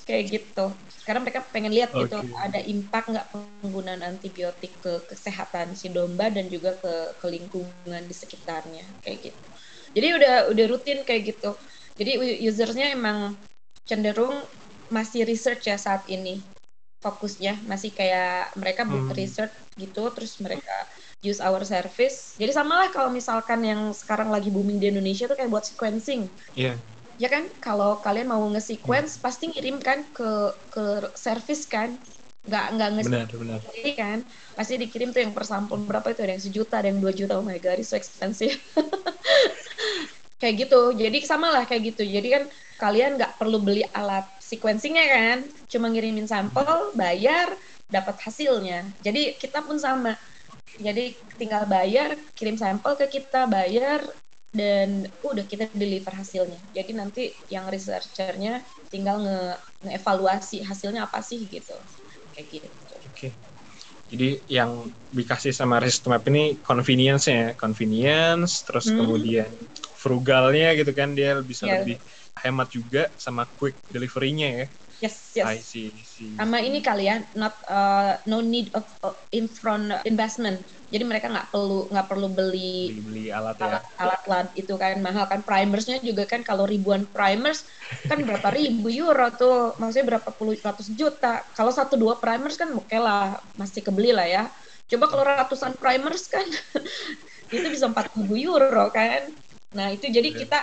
Kayak 0.08 0.24
gitu 0.40 0.72
karena 1.04 1.20
mereka 1.20 1.44
pengen 1.52 1.72
lihat 1.72 1.92
okay. 1.92 2.08
gitu 2.08 2.18
ada 2.40 2.60
impact 2.64 3.12
nggak 3.12 3.28
penggunaan 3.60 4.00
antibiotik 4.00 4.72
ke 4.80 5.04
kesehatan 5.12 5.76
si 5.76 5.92
domba 5.92 6.32
dan 6.32 6.48
juga 6.48 6.72
ke, 6.80 7.12
ke 7.20 7.26
lingkungan 7.28 8.02
di 8.08 8.14
sekitarnya 8.16 8.84
kayak 9.04 9.30
gitu. 9.30 9.42
Jadi 9.94 10.08
udah 10.16 10.34
udah 10.50 10.64
rutin 10.66 11.04
kayak 11.04 11.36
gitu. 11.36 11.52
Jadi 12.00 12.40
usernya 12.48 12.90
emang 12.90 13.36
cenderung 13.84 14.34
masih 14.88 15.28
research 15.28 15.68
ya 15.68 15.76
saat 15.76 16.08
ini 16.08 16.40
fokusnya. 17.04 17.60
Masih 17.68 17.92
kayak 17.92 18.56
mereka 18.56 18.88
hmm. 18.88 19.12
research 19.12 19.52
gitu 19.76 20.08
terus 20.08 20.40
mereka 20.40 20.88
use 21.20 21.38
our 21.44 21.62
service. 21.68 22.32
Jadi 22.40 22.56
sama 22.56 22.80
lah 22.80 22.88
kalau 22.88 23.12
misalkan 23.12 23.60
yang 23.60 23.92
sekarang 23.92 24.32
lagi 24.32 24.48
booming 24.48 24.80
di 24.80 24.88
Indonesia 24.88 25.28
tuh 25.28 25.36
kayak 25.36 25.52
buat 25.52 25.68
sequencing. 25.68 26.32
Yeah 26.56 26.80
ya 27.18 27.28
kan? 27.30 27.46
Kalau 27.62 28.00
kalian 28.02 28.30
mau 28.30 28.42
nge-sequence 28.50 29.18
hmm. 29.18 29.22
pasti 29.22 29.44
ngirim 29.50 29.78
kan 29.78 30.02
ke 30.14 30.54
ke 30.70 30.84
service 31.14 31.66
kan? 31.68 31.94
Nggak 32.44 32.66
nggak 32.76 32.88
nge 32.92 33.02
benar, 33.08 33.26
benar. 33.32 33.60
kan? 33.96 34.18
Pasti 34.54 34.74
dikirim 34.76 35.10
tuh 35.14 35.24
yang 35.24 35.32
per 35.32 35.48
sampel 35.48 35.80
berapa 35.80 36.12
itu 36.12 36.20
ada 36.20 36.32
yang 36.36 36.44
sejuta 36.44 36.74
ada 36.80 36.88
yang 36.92 37.00
dua 37.00 37.12
juta. 37.14 37.40
Oh 37.40 37.46
my 37.46 37.56
god 37.56 37.80
it's 37.80 37.92
so 37.92 37.96
expensive. 37.96 38.58
Kayak 40.42 40.68
gitu. 40.68 40.92
Jadi 40.92 41.24
sama 41.24 41.48
lah 41.48 41.64
kayak 41.64 41.94
gitu. 41.94 42.04
Jadi 42.04 42.28
kan 42.28 42.44
kalian 42.76 43.16
nggak 43.16 43.40
perlu 43.40 43.64
beli 43.64 43.80
alat 43.96 44.28
sequencingnya 44.44 45.06
kan? 45.08 45.38
Cuma 45.72 45.88
ngirimin 45.88 46.28
sampel 46.28 46.92
bayar 46.92 47.56
dapat 47.88 48.20
hasilnya. 48.20 48.84
Jadi 49.00 49.40
kita 49.40 49.64
pun 49.64 49.80
sama. 49.80 50.12
Jadi 50.76 51.16
tinggal 51.38 51.64
bayar 51.64 52.18
kirim 52.36 52.60
sampel 52.60 52.98
ke 52.98 53.06
kita 53.08 53.46
bayar 53.46 54.04
dan 54.54 55.10
udah 55.26 55.44
kita 55.44 55.66
deliver 55.74 56.14
hasilnya. 56.14 56.56
Jadi 56.70 56.92
nanti 56.94 57.22
yang 57.50 57.66
researchernya 57.66 58.62
tinggal 58.88 59.20
nge 59.20 59.40
ngevaluasi 59.84 60.62
hasilnya 60.62 61.10
apa 61.10 61.20
sih 61.20 61.42
gitu. 61.50 61.74
Kayak 62.32 62.46
gitu. 62.48 62.68
Oke. 62.70 63.02
Okay. 63.12 63.32
Jadi 64.14 64.28
yang 64.46 64.94
dikasih 65.10 65.50
sama 65.50 65.82
Map 65.82 66.24
ini 66.30 66.54
convenience-nya 66.62 67.34
ya, 67.34 67.50
convenience 67.58 68.62
terus 68.62 68.86
hmm. 68.86 69.02
kemudian 69.02 69.50
frugalnya 69.98 70.70
gitu 70.78 70.94
kan 70.94 71.18
dia 71.18 71.34
bisa 71.42 71.66
yeah. 71.66 71.82
lebih 71.82 71.96
hemat 72.38 72.68
juga 72.70 73.10
sama 73.18 73.48
quick 73.58 73.74
delivery-nya 73.90 74.48
ya. 74.62 74.66
Yes, 75.02 75.34
yes. 75.34 75.44
I 75.44 75.58
see, 75.58 75.90
see. 76.06 76.32
Sama 76.38 76.62
ini 76.62 76.78
kali 76.78 77.10
ya, 77.10 77.20
not 77.34 77.58
uh, 77.66 78.16
no 78.30 78.38
need 78.38 78.70
of 78.78 78.86
uh, 79.02 79.12
in 79.34 79.50
front 79.50 79.90
investment. 80.06 80.62
Jadi 80.94 81.02
mereka 81.10 81.26
nggak 81.26 81.50
perlu 81.50 81.90
nggak 81.90 82.06
perlu 82.06 82.28
beli 82.30 82.94
beli, 82.94 83.02
beli 83.02 83.24
alat, 83.34 83.58
alat 83.58 83.82
ya. 83.82 83.98
Alat 83.98 84.22
alat 84.30 84.48
itu 84.54 84.74
kan 84.78 84.94
mahal 85.02 85.26
kan 85.26 85.42
primersnya 85.42 85.98
juga 85.98 86.22
kan 86.22 86.46
kalau 86.46 86.70
ribuan 86.70 87.02
primers 87.10 87.66
kan 88.06 88.22
berapa 88.22 88.46
ribu 88.54 88.86
euro 88.86 89.26
tuh, 89.34 89.74
maksudnya 89.82 90.14
berapa 90.14 90.30
puluh 90.30 90.54
ratus 90.54 90.94
juta. 90.94 91.42
Kalau 91.58 91.74
satu 91.74 91.98
dua 91.98 92.22
primers 92.22 92.54
kan 92.54 92.70
oke 92.70 92.94
lah 92.94 93.42
masih 93.58 93.82
kebeli 93.82 94.14
lah 94.14 94.30
ya. 94.30 94.44
Coba 94.86 95.10
kalau 95.10 95.24
ratusan 95.26 95.74
primers 95.82 96.30
kan 96.30 96.46
itu 97.56 97.66
bisa 97.66 97.90
empat 97.90 98.14
ribu 98.14 98.38
euro 98.38 98.86
kan. 98.94 99.34
Nah 99.74 99.90
itu 99.90 100.06
jadi 100.06 100.30
iya. 100.30 100.38
kita 100.46 100.62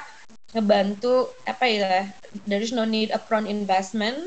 ngebantu 0.56 1.28
apa 1.44 1.66
ya 1.68 2.08
there 2.48 2.64
is 2.64 2.72
no 2.72 2.88
need 2.88 3.12
upfront 3.12 3.48
investment 3.48 4.20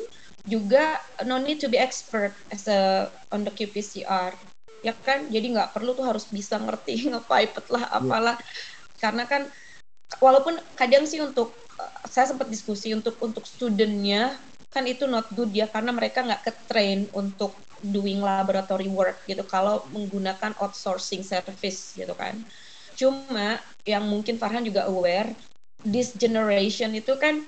juga 0.45 1.01
no 1.25 1.41
need 1.41 1.61
to 1.61 1.69
be 1.73 1.81
expert 1.81 2.33
as 2.53 2.69
a 2.69 3.09
on 3.33 3.45
the 3.45 3.53
qPCR 3.53 4.33
ya 4.85 4.93
kan 4.93 5.33
jadi 5.33 5.47
nggak 5.49 5.73
perlu 5.73 5.97
tuh 5.97 6.05
harus 6.05 6.29
bisa 6.29 6.61
ngerti 6.61 7.03
ngepipet 7.11 7.67
lah 7.73 7.89
iya. 7.89 7.97
apalah 7.97 8.37
yeah. 8.37 9.01
karena 9.01 9.25
kan 9.25 9.43
walaupun 10.21 10.61
kadang 10.77 11.09
sih 11.09 11.25
untuk 11.25 11.57
saya 12.07 12.29
sempat 12.31 12.47
diskusi 12.53 12.93
untuk 12.93 13.17
untuk 13.25 13.49
studentnya 13.49 14.37
kan 14.71 14.85
itu 14.85 15.09
not 15.09 15.27
good 15.33 15.51
ya 15.57 15.67
karena 15.67 15.91
mereka 15.91 16.23
nggak 16.23 16.43
ke 16.45 16.53
train 16.69 17.09
untuk 17.17 17.57
doing 17.81 18.21
laboratory 18.21 18.91
work 18.91 19.23
gitu 19.25 19.43
kalau 19.47 19.83
menggunakan 19.91 20.53
outsourcing 20.61 21.25
service 21.25 21.97
gitu 21.97 22.13
kan 22.15 22.37
cuma 22.95 23.59
yang 23.89 24.07
mungkin 24.07 24.39
Farhan 24.39 24.63
juga 24.63 24.87
aware 24.87 25.35
this 25.83 26.15
generation 26.15 26.95
itu 26.95 27.15
kan 27.19 27.43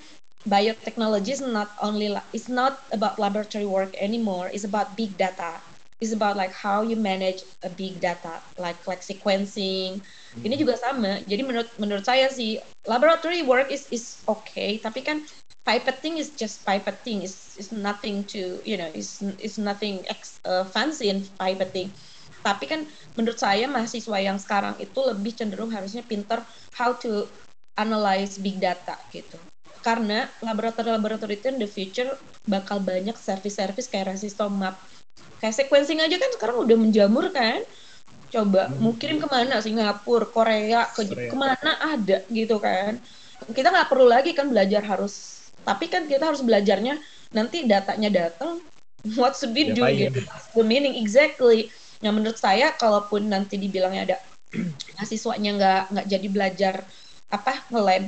biotechnology 0.47 1.35
is 1.35 1.43
not 1.43 1.71
only 1.83 2.11
is 2.31 2.47
not 2.47 2.79
about 2.95 3.19
laboratory 3.19 3.67
work 3.67 3.95
anymore 3.99 4.51
it's 4.51 4.67
about 4.67 4.95
big 4.95 5.15
data 5.19 5.59
is 6.01 6.13
about 6.13 6.37
like 6.37 6.53
how 6.53 6.85
you 6.85 6.97
manage 6.97 7.41
a 7.65 7.71
big 7.73 8.01
data 8.01 8.41
like 8.61 8.77
like 8.85 9.01
sequencing. 9.01 10.05
Hmm. 10.37 10.43
ini 10.45 10.61
juga 10.61 10.77
sama. 10.77 11.25
Jadi 11.25 11.41
menurut 11.41 11.71
menurut 11.81 12.05
saya 12.05 12.29
sih 12.29 12.61
laboratory 12.85 13.41
work 13.41 13.73
is 13.73 13.89
is 13.89 14.21
okay. 14.29 14.77
Tapi 14.77 15.01
kan 15.01 15.25
pipetting 15.65 16.21
is 16.21 16.37
just 16.37 16.61
pipetting. 16.69 17.25
Is 17.25 17.57
is 17.57 17.73
nothing 17.73 18.29
to 18.29 18.61
you 18.69 18.77
know 18.77 18.89
is 18.93 19.25
is 19.41 19.57
nothing 19.57 20.05
ex, 20.13 20.37
uh, 20.45 20.69
fancy 20.69 21.09
in 21.09 21.25
pipetting. 21.41 21.89
Tapi 22.45 22.65
kan 22.69 22.85
menurut 23.17 23.41
saya 23.41 23.65
mahasiswa 23.67 24.19
yang 24.21 24.37
sekarang 24.37 24.77
itu 24.79 25.01
lebih 25.01 25.33
cenderung 25.35 25.73
harusnya 25.73 26.05
pinter 26.05 26.45
how 26.77 26.93
to 26.95 27.25
analyze 27.81 28.37
big 28.37 28.61
data 28.61 29.01
gitu. 29.11 29.41
Karena 29.81 30.27
laboratorium-laboratorium 30.43 31.39
itu 31.39 31.47
in 31.49 31.59
the 31.63 31.71
future 31.71 32.11
bakal 32.47 32.83
banyak 32.83 33.15
service-service 33.15 33.87
kayak 33.91 34.15
resistomap 34.15 34.79
kayak 35.41 35.55
sequencing 35.55 36.01
aja 36.01 36.17
kan 36.17 36.31
sekarang 36.35 36.57
udah 36.65 36.77
menjamur 36.77 37.29
kan? 37.31 37.63
Coba 38.33 38.69
hmm. 38.69 38.79
mau 38.83 38.93
kirim 38.97 39.23
ke 39.23 39.29
mana? 39.31 39.63
Singapura 39.63 40.27
Korea 40.29 40.89
ke 40.91 41.07
Korea. 41.07 41.31
ke 41.31 41.37
mana 41.37 41.71
ada 41.81 42.19
gitu 42.33 42.57
kan? 42.59 42.99
Kita 43.53 43.69
nggak 43.71 43.89
perlu 43.89 44.07
lagi 44.09 44.33
kan 44.33 44.49
belajar 44.49 44.83
harus 44.83 45.47
tapi 45.67 45.91
kan 45.91 46.07
kita 46.07 46.31
harus 46.31 46.47
belajarnya 46.47 46.99
nanti 47.35 47.67
datanya 47.67 48.31
datang 48.31 48.63
what 49.19 49.35
should 49.39 49.55
we 49.55 49.71
do 49.71 49.87
gitu? 49.87 50.23
The 50.55 50.65
meaning 50.67 50.99
exactly. 50.99 51.71
Nah 52.03 52.11
menurut 52.11 52.39
saya 52.39 52.75
kalaupun 52.75 53.31
nanti 53.31 53.59
dibilangnya 53.61 54.03
ada 54.15 54.17
mahasiswanya 54.99 55.51
nggak 55.59 55.83
nggak 55.95 56.07
jadi 56.11 56.27
belajar 56.31 56.75
apa 57.31 57.59
nge-lab 57.71 58.07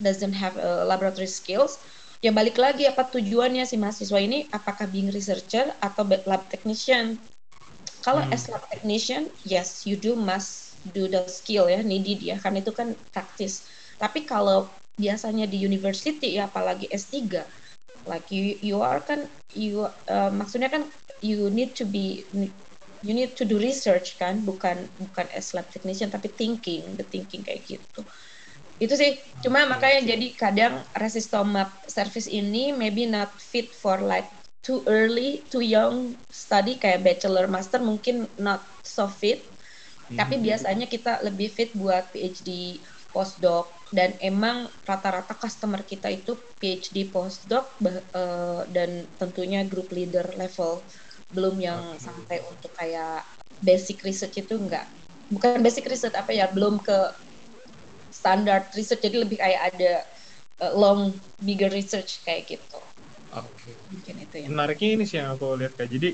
doesn't 0.00 0.36
have 0.36 0.56
a 0.60 0.84
laboratory 0.84 1.28
skills 1.28 1.80
ya 2.24 2.32
balik 2.32 2.56
lagi 2.56 2.88
apa 2.88 3.08
tujuannya 3.08 3.64
si 3.68 3.76
mahasiswa 3.80 4.18
ini? 4.20 4.48
Apakah 4.52 4.88
being 4.88 5.12
researcher 5.12 5.72
atau 5.80 6.04
lab 6.28 6.46
technician? 6.48 7.20
Kalau 8.04 8.22
hmm. 8.22 8.34
as 8.34 8.46
lab 8.48 8.62
technician 8.70 9.26
yes 9.44 9.84
you 9.84 9.98
do 9.98 10.14
must 10.14 10.78
do 10.94 11.10
the 11.10 11.26
skill 11.26 11.66
ya 11.66 11.82
needed 11.82 12.22
ya 12.22 12.36
karena 12.38 12.62
itu 12.62 12.72
kan 12.72 12.94
praktis. 13.10 13.66
Tapi 13.98 14.28
kalau 14.28 14.70
biasanya 14.96 15.44
di 15.44 15.60
university 15.60 16.40
ya 16.40 16.48
apalagi 16.48 16.88
S3 16.88 17.36
like 18.08 18.30
you 18.32 18.56
you 18.64 18.80
are 18.80 19.02
kan 19.02 19.28
you 19.52 19.84
uh, 20.08 20.32
maksudnya 20.32 20.72
kan 20.72 20.88
you 21.20 21.52
need 21.52 21.76
to 21.76 21.84
be 21.84 22.24
you 23.04 23.12
need 23.12 23.36
to 23.36 23.44
do 23.44 23.60
research 23.60 24.16
kan 24.16 24.40
bukan 24.46 24.88
bukan 24.96 25.26
as 25.36 25.52
lab 25.52 25.68
technician 25.68 26.08
tapi 26.08 26.32
thinking 26.32 26.96
the 26.96 27.04
thinking 27.04 27.44
kayak 27.44 27.66
gitu 27.68 28.00
itu 28.76 28.94
sih. 28.96 29.16
Cuma 29.40 29.64
makanya 29.64 30.16
jadi 30.16 30.26
kadang 30.36 30.74
resistomap 30.96 31.72
service 31.88 32.28
ini 32.28 32.76
maybe 32.76 33.08
not 33.08 33.32
fit 33.40 33.72
for 33.72 34.00
like 34.00 34.28
too 34.60 34.82
early 34.90 35.46
too 35.46 35.62
young 35.62 36.18
study 36.28 36.74
kayak 36.74 37.06
bachelor 37.06 37.46
master 37.46 37.78
mungkin 37.78 38.26
not 38.36 38.60
so 38.82 39.06
fit. 39.08 39.40
Mm-hmm. 40.06 40.22
tapi 40.22 40.34
biasanya 40.38 40.86
kita 40.86 41.18
lebih 41.26 41.50
fit 41.50 41.74
buat 41.74 42.06
PhD 42.14 42.78
postdoc. 43.10 43.74
Dan 43.86 44.18
emang 44.18 44.66
rata-rata 44.82 45.34
customer 45.38 45.82
kita 45.86 46.10
itu 46.10 46.34
PhD 46.58 47.06
postdoc 47.06 47.70
uh, 48.14 48.66
dan 48.70 49.06
tentunya 49.14 49.62
group 49.62 49.94
leader 49.94 50.26
level 50.34 50.82
belum 51.30 51.58
yang 51.58 51.94
okay. 51.94 52.02
sampai 52.02 52.38
untuk 52.50 52.70
kayak 52.74 53.22
basic 53.62 54.02
research 54.02 54.42
itu 54.42 54.58
enggak. 54.58 54.86
Bukan 55.30 55.58
basic 55.62 55.86
research 55.86 56.14
apa 56.18 56.34
ya 56.34 56.50
belum 56.50 56.82
ke 56.82 57.25
standar 58.16 58.64
research 58.72 59.04
jadi 59.04 59.16
lebih 59.20 59.36
kayak 59.36 59.76
ada 59.76 59.92
uh, 60.64 60.72
long 60.72 61.12
bigger 61.44 61.68
research 61.68 62.24
kayak 62.24 62.48
gitu. 62.56 62.80
Oke. 63.36 63.44
Okay. 63.60 63.74
Mungkin 63.92 64.14
itu 64.24 64.34
ya. 64.40 64.46
Menariknya 64.48 64.88
ini 64.96 65.04
sih 65.04 65.16
yang 65.20 65.36
aku 65.36 65.60
lihat 65.60 65.76
kayak 65.76 65.90
jadi 65.92 66.08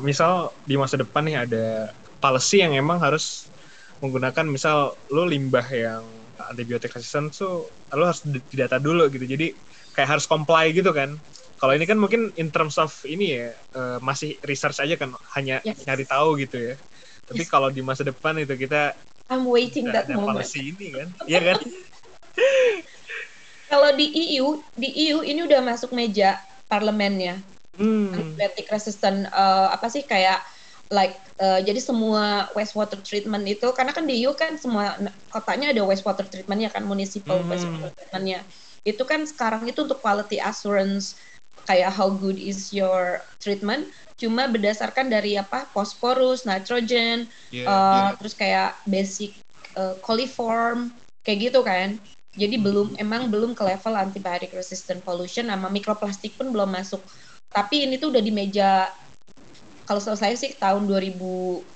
misal 0.00 0.56
di 0.64 0.80
masa 0.80 0.96
depan 0.96 1.28
nih 1.28 1.36
ada 1.44 1.92
policy 2.24 2.64
yang 2.64 2.72
emang 2.72 2.96
harus 2.98 3.52
menggunakan 4.00 4.48
misal 4.48 4.96
lo 5.12 5.28
limbah 5.28 5.66
yang 5.68 6.02
antibiotik 6.50 6.90
resistant 6.90 7.30
tuh 7.30 7.68
lo 7.94 8.02
harus 8.08 8.24
didata 8.50 8.82
dulu 8.82 9.06
gitu 9.12 9.22
jadi 9.22 9.54
kayak 9.94 10.18
harus 10.18 10.26
comply 10.26 10.74
gitu 10.74 10.90
kan 10.90 11.14
kalau 11.62 11.78
ini 11.78 11.86
kan 11.86 11.94
mungkin 11.94 12.34
in 12.34 12.50
terms 12.50 12.74
of 12.74 12.90
ini 13.06 13.38
ya 13.38 13.54
uh, 13.78 14.02
masih 14.02 14.34
research 14.42 14.82
aja 14.82 14.98
kan 14.98 15.14
hanya 15.38 15.62
yes. 15.62 15.86
nyari 15.86 16.02
tahu 16.02 16.34
gitu 16.42 16.58
ya. 16.58 16.74
Tapi 17.22 17.46
yes. 17.46 17.50
kalau 17.54 17.70
di 17.70 17.86
masa 17.86 18.02
depan 18.02 18.34
itu 18.42 18.58
kita 18.58 18.98
I'm 19.32 19.48
waiting 19.48 19.88
that 19.88 20.12
moment. 20.12 20.44
ini 20.52 20.92
kan, 20.92 21.08
iya 21.24 21.40
kan? 21.40 21.58
kalau 23.72 23.90
di 23.96 24.06
EU, 24.36 24.60
di 24.76 24.88
EU 25.08 25.24
ini 25.24 25.48
udah 25.48 25.64
masuk 25.64 25.96
meja 25.96 26.36
parlemennya. 26.68 27.40
Hmm. 27.80 28.12
Antibiotic 28.12 28.68
resistant 28.68 29.32
uh, 29.32 29.72
apa 29.72 29.88
sih 29.88 30.04
kayak 30.04 30.44
like 30.92 31.16
uh, 31.40 31.64
jadi 31.64 31.80
semua 31.80 32.52
wastewater 32.52 33.00
treatment 33.00 33.48
itu 33.48 33.64
karena 33.72 33.96
kan 33.96 34.04
di 34.04 34.20
EU 34.20 34.36
kan 34.36 34.60
semua 34.60 35.00
kotanya 35.32 35.72
ada 35.72 35.80
wastewater 35.80 36.28
treatmentnya 36.28 36.68
kan 36.68 36.84
municipal 36.84 37.40
hmm. 37.40 37.48
wastewater 37.48 37.90
treatmentnya 37.96 38.44
itu 38.84 39.00
kan 39.08 39.24
sekarang 39.24 39.64
itu 39.64 39.88
untuk 39.88 40.04
quality 40.04 40.36
assurance 40.36 41.16
kayak 41.68 41.94
how 41.94 42.10
good 42.10 42.36
is 42.36 42.74
your 42.74 43.22
treatment 43.38 43.86
cuma 44.22 44.46
berdasarkan 44.46 45.10
dari 45.10 45.34
apa 45.34 45.66
phosphorus, 45.74 46.46
nitrogen, 46.46 47.26
yeah, 47.50 47.66
uh, 47.66 47.74
yeah. 47.74 48.10
terus 48.22 48.34
kayak 48.38 48.78
basic 48.86 49.34
uh, 49.74 49.98
coliform 49.98 50.94
kayak 51.26 51.50
gitu 51.50 51.66
kan. 51.66 51.98
Jadi 52.38 52.56
hmm. 52.56 52.64
belum 52.64 52.88
emang 53.02 53.34
belum 53.34 53.58
ke 53.58 53.66
level 53.66 53.98
antibiotic 53.98 54.54
resistant 54.54 55.02
pollution 55.02 55.50
sama 55.50 55.66
mikroplastik 55.66 56.38
pun 56.38 56.54
belum 56.54 56.70
masuk. 56.70 57.02
Tapi 57.50 57.90
ini 57.90 57.98
tuh 57.98 58.14
udah 58.14 58.22
di 58.22 58.30
meja 58.30 58.88
kalau 59.84 59.98
saya 59.98 60.38
sih 60.38 60.54
tahun 60.54 60.86
2019 60.86 61.66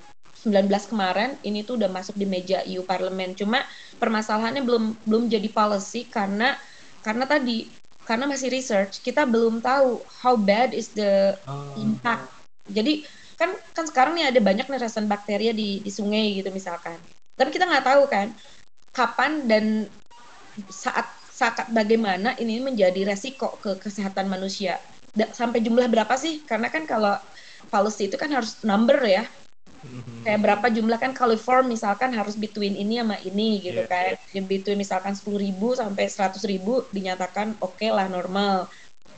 kemarin 0.86 1.34
ini 1.42 1.66
tuh 1.66 1.76
udah 1.76 1.90
masuk 1.90 2.14
di 2.14 2.24
meja 2.30 2.62
EU 2.62 2.86
parlemen. 2.86 3.34
Cuma 3.34 3.66
permasalahannya 3.98 4.62
belum 4.62 4.94
belum 5.02 5.26
jadi 5.26 5.50
policy 5.50 6.06
karena 6.06 6.54
karena 7.02 7.26
tadi 7.26 7.66
karena 8.06 8.30
masih 8.30 8.48
research 8.48 9.02
kita 9.02 9.26
belum 9.26 9.58
tahu 9.58 10.00
how 10.22 10.38
bad 10.38 10.70
is 10.70 10.94
the 10.94 11.34
oh. 11.50 11.74
impact. 11.76 12.30
Jadi 12.70 13.02
kan 13.36 13.52
kan 13.76 13.84
sekarang 13.84 14.16
nih 14.16 14.32
ada 14.32 14.40
banyak 14.40 14.64
nih 14.70 15.04
bakteria 15.10 15.52
di 15.52 15.82
di 15.82 15.90
sungai 15.90 16.38
gitu 16.38 16.48
misalkan. 16.54 16.96
Tapi 17.36 17.50
kita 17.52 17.66
nggak 17.66 17.86
tahu 17.86 18.02
kan 18.08 18.30
kapan 18.94 19.44
dan 19.50 19.64
saat 20.72 21.04
saat 21.28 21.68
bagaimana 21.68 22.32
ini 22.40 22.62
menjadi 22.64 23.04
resiko 23.04 23.60
ke 23.60 23.76
kesehatan 23.76 24.30
manusia. 24.30 24.80
Da, 25.12 25.28
sampai 25.34 25.60
jumlah 25.60 25.90
berapa 25.90 26.16
sih? 26.16 26.40
Karena 26.48 26.72
kan 26.72 26.88
kalau 26.88 27.18
policy 27.68 28.08
itu 28.08 28.16
kan 28.16 28.32
harus 28.32 28.62
number 28.64 28.96
ya 29.04 29.26
Mm-hmm. 29.82 30.24
Kayak 30.24 30.40
berapa 30.42 30.66
jumlah 30.72 30.98
kan 30.98 31.12
coliform 31.12 31.72
misalkan 31.72 32.10
harus 32.16 32.34
between 32.34 32.74
ini 32.74 33.00
sama 33.00 33.16
ini 33.22 33.60
gitu 33.60 33.82
yeah, 33.84 33.90
kan. 33.90 34.12
Yeah. 34.32 34.46
between 34.46 34.78
misalkan 34.80 35.12
sepuluh 35.12 35.40
ribu 35.40 35.76
sampai 35.76 36.08
seratus 36.08 36.42
ribu 36.48 36.84
dinyatakan 36.90 37.60
oke 37.60 37.76
okay 37.76 37.92
lah 37.92 38.08
normal 38.08 38.70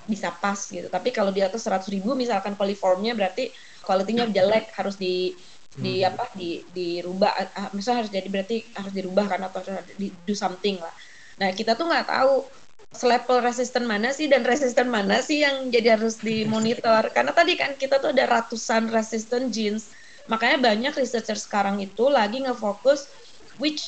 bisa 0.08 0.32
pas 0.32 0.56
gitu. 0.56 0.88
Tapi 0.88 1.12
kalau 1.12 1.30
di 1.30 1.44
atas 1.44 1.62
seratus 1.62 1.92
ribu 1.92 2.16
misalkan 2.16 2.56
coliformnya 2.56 3.12
berarti 3.12 3.52
kualitinya 3.84 4.26
jelek 4.28 4.72
harus 4.74 4.96
di 4.96 5.36
di 5.78 6.02
hmm. 6.02 6.10
apa 6.10 6.24
di 6.34 6.64
dirubah 6.74 7.32
uh, 7.54 7.70
misalnya 7.76 8.02
harus 8.02 8.12
jadi 8.12 8.28
berarti 8.28 8.56
harus 8.74 8.92
dirubah 8.96 9.26
kan 9.30 9.40
atau 9.46 9.60
di 9.94 10.10
do 10.26 10.34
something 10.34 10.80
lah. 10.80 10.94
Nah, 11.38 11.54
kita 11.54 11.78
tuh 11.78 11.86
nggak 11.86 12.08
tahu 12.08 12.34
level 13.04 13.38
resisten 13.44 13.84
mana 13.84 14.10
sih 14.16 14.26
dan 14.26 14.42
resisten 14.42 14.88
mana 14.88 15.20
sih 15.20 15.44
yang 15.44 15.68
jadi 15.68 16.00
harus 16.00 16.18
dimonitor 16.24 17.04
karena 17.14 17.30
tadi 17.36 17.54
kan 17.54 17.76
kita 17.76 18.00
tuh 18.00 18.16
ada 18.16 18.24
ratusan 18.26 18.88
resistant 18.88 19.52
genes 19.52 19.92
Makanya 20.28 20.60
banyak 20.60 20.92
researcher 20.92 21.40
sekarang 21.40 21.80
itu 21.80 22.04
lagi 22.12 22.44
ngefokus 22.44 23.08
which 23.56 23.80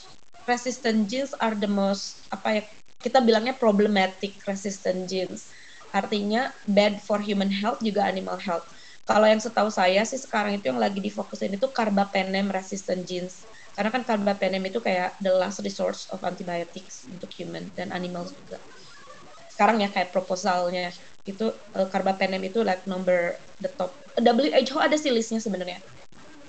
resistant 0.49 1.07
genes 1.07 1.37
are 1.39 1.53
the 1.55 1.69
most 1.69 2.27
apa 2.33 2.49
ya 2.59 2.63
kita 3.01 3.21
bilangnya 3.21 3.57
problematic 3.57 4.41
resistant 4.49 5.09
genes. 5.09 5.49
Artinya 5.93 6.55
bad 6.71 7.03
for 7.03 7.19
human 7.21 7.51
health 7.51 7.81
juga 7.85 8.07
animal 8.09 8.41
health. 8.41 8.65
Kalau 9.09 9.27
yang 9.27 9.43
setahu 9.43 9.73
saya 9.73 10.07
sih 10.07 10.21
sekarang 10.21 10.61
itu 10.61 10.71
yang 10.71 10.79
lagi 10.79 11.03
difokusin 11.03 11.57
itu 11.57 11.67
carbapenem 11.75 12.47
resistant 12.53 13.03
genes. 13.05 13.43
Karena 13.75 13.91
kan 13.91 14.07
carbapenem 14.07 14.63
itu 14.65 14.79
kayak 14.79 15.19
the 15.19 15.33
last 15.35 15.59
resource 15.67 16.07
of 16.15 16.23
antibiotics 16.23 17.09
untuk 17.11 17.33
human 17.35 17.73
dan 17.75 17.91
animals 17.91 18.37
juga. 18.39 18.63
Sekarang 19.51 19.83
ya 19.83 19.91
kayak 19.91 20.15
proposalnya 20.15 20.95
itu 21.27 21.51
uh, 21.75 21.89
carbapenem 21.91 22.39
itu 22.47 22.63
like 22.63 22.87
number 22.87 23.35
the 23.59 23.73
top. 23.75 23.99
WHO 24.21 24.79
ada 24.79 24.95
sih 24.95 25.11
listnya 25.11 25.43
sebenarnya 25.43 25.83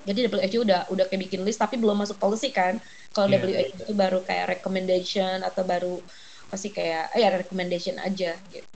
jadi 0.06 0.28
WHO 0.30 0.66
udah 0.66 0.82
udah 0.90 1.06
kayak 1.08 1.30
bikin 1.30 1.42
list 1.46 1.62
tapi 1.62 1.78
belum 1.78 2.02
masuk 2.02 2.18
policy 2.18 2.50
kan 2.50 2.82
kalau 3.14 3.30
yeah. 3.30 3.42
WHO 3.44 3.64
itu 3.88 3.94
baru 3.94 4.20
kayak 4.26 4.60
recommendation 4.60 5.46
atau 5.46 5.62
baru 5.62 6.02
pasti 6.52 6.74
kayak 6.74 7.16
eh, 7.16 7.24
ya 7.24 7.30
recommendation 7.32 7.96
aja 8.02 8.36
gitu 8.52 8.68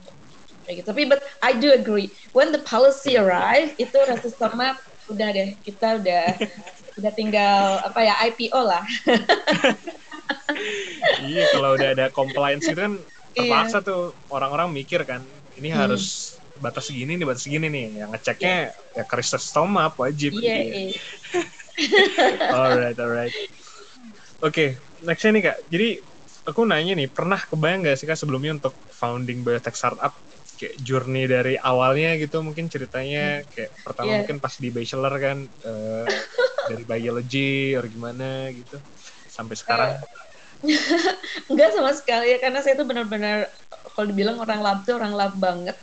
kayak 0.65 0.75
gitu 0.81 0.87
tapi 0.89 1.05
but 1.05 1.21
I 1.45 1.53
do 1.53 1.71
agree 1.73 2.09
when 2.33 2.49
the 2.49 2.61
policy 2.65 3.19
arrive 3.19 3.77
itu 3.77 3.95
resistema 4.09 4.79
udah 5.05 5.29
deh 5.29 5.49
kita 5.61 6.01
udah 6.01 6.23
udah 6.97 7.11
tinggal 7.13 7.83
apa 7.85 7.99
ya 8.01 8.13
IPO 8.31 8.59
lah 8.65 8.83
iya 11.29 11.45
kalau 11.53 11.77
udah 11.77 11.89
ada 11.93 12.05
compliance 12.09 12.65
itu 12.65 12.79
kan 12.79 12.97
terpaksa 13.35 13.83
yeah. 13.83 13.85
tuh 13.85 14.01
orang-orang 14.31 14.71
mikir 14.73 15.03
kan 15.05 15.21
ini 15.59 15.69
hmm. 15.69 15.77
harus 15.77 16.34
batas 16.61 16.87
segini 16.87 17.19
nih 17.19 17.25
batas 17.27 17.43
segini 17.43 17.67
nih 17.67 18.05
yang 18.05 18.09
ngeceknya 18.15 18.71
yeah. 18.71 19.01
ya 19.01 19.03
kristal 19.07 19.41
stoma 19.41 19.91
wajib 19.95 20.35
iya 20.39 20.55
yeah, 20.55 20.91
yeah. 21.79 22.55
alright 22.55 22.97
alright 22.99 23.33
oke 24.39 24.51
okay, 24.51 24.79
nextnya 25.03 25.31
nih 25.35 25.43
kak 25.51 25.57
jadi 25.67 25.89
aku 26.45 26.61
nanya 26.63 26.93
nih 26.95 27.07
pernah 27.09 27.39
kebayang 27.39 27.85
gak 27.85 27.97
sih 27.99 28.07
kak 28.07 28.19
sebelumnya 28.19 28.61
untuk 28.61 28.75
founding 28.93 29.43
biotech 29.43 29.75
startup 29.75 30.15
kayak 30.55 30.79
journey 30.79 31.27
dari 31.27 31.59
awalnya 31.59 32.15
gitu 32.15 32.39
mungkin 32.39 32.71
ceritanya 32.71 33.43
hmm. 33.43 33.47
kayak 33.51 33.71
pertama 33.83 34.07
yeah. 34.07 34.17
mungkin 34.23 34.37
pas 34.39 34.53
di 34.55 34.69
bachelor 34.71 35.13
kan 35.19 35.37
uh, 35.67 36.07
dari 36.71 36.83
biology 36.87 37.75
or 37.75 37.83
gimana 37.91 38.49
gitu 38.55 38.79
sampai 39.27 39.55
sekarang 39.59 39.99
Enggak 41.51 41.69
sama 41.75 41.91
sekali 41.93 42.35
ya 42.35 42.37
karena 42.41 42.59
saya 42.63 42.77
itu 42.77 42.85
benar-benar 42.87 43.49
kalau 43.93 44.07
dibilang 44.09 44.37
orang 44.41 44.59
lab 44.63 44.79
tuh 44.83 44.97
orang 44.97 45.13
lab 45.13 45.33
banget. 45.37 45.77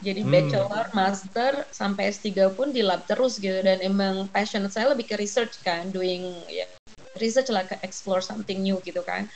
Jadi 0.00 0.24
hmm. 0.24 0.32
bachelor, 0.32 0.86
master, 0.96 1.52
sampai 1.70 2.08
S3 2.08 2.56
pun 2.56 2.72
di 2.72 2.80
lab 2.80 3.04
terus 3.04 3.36
gitu 3.36 3.60
dan 3.60 3.84
emang 3.84 4.32
passion 4.32 4.64
saya 4.72 4.96
lebih 4.96 5.12
ke 5.12 5.16
research 5.20 5.60
kan, 5.60 5.92
doing 5.92 6.24
ya, 6.48 6.64
research 7.20 7.52
lah 7.52 7.68
ke 7.68 7.76
explore 7.84 8.24
something 8.24 8.64
new 8.64 8.80
gitu 8.80 9.04
kan. 9.04 9.28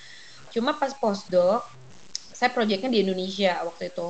Cuma 0.48 0.76
pas 0.80 0.96
postdoc, 0.96 1.60
saya 2.32 2.50
proyeknya 2.50 2.90
di 2.90 3.04
Indonesia 3.04 3.60
waktu 3.62 3.92
itu 3.92 4.08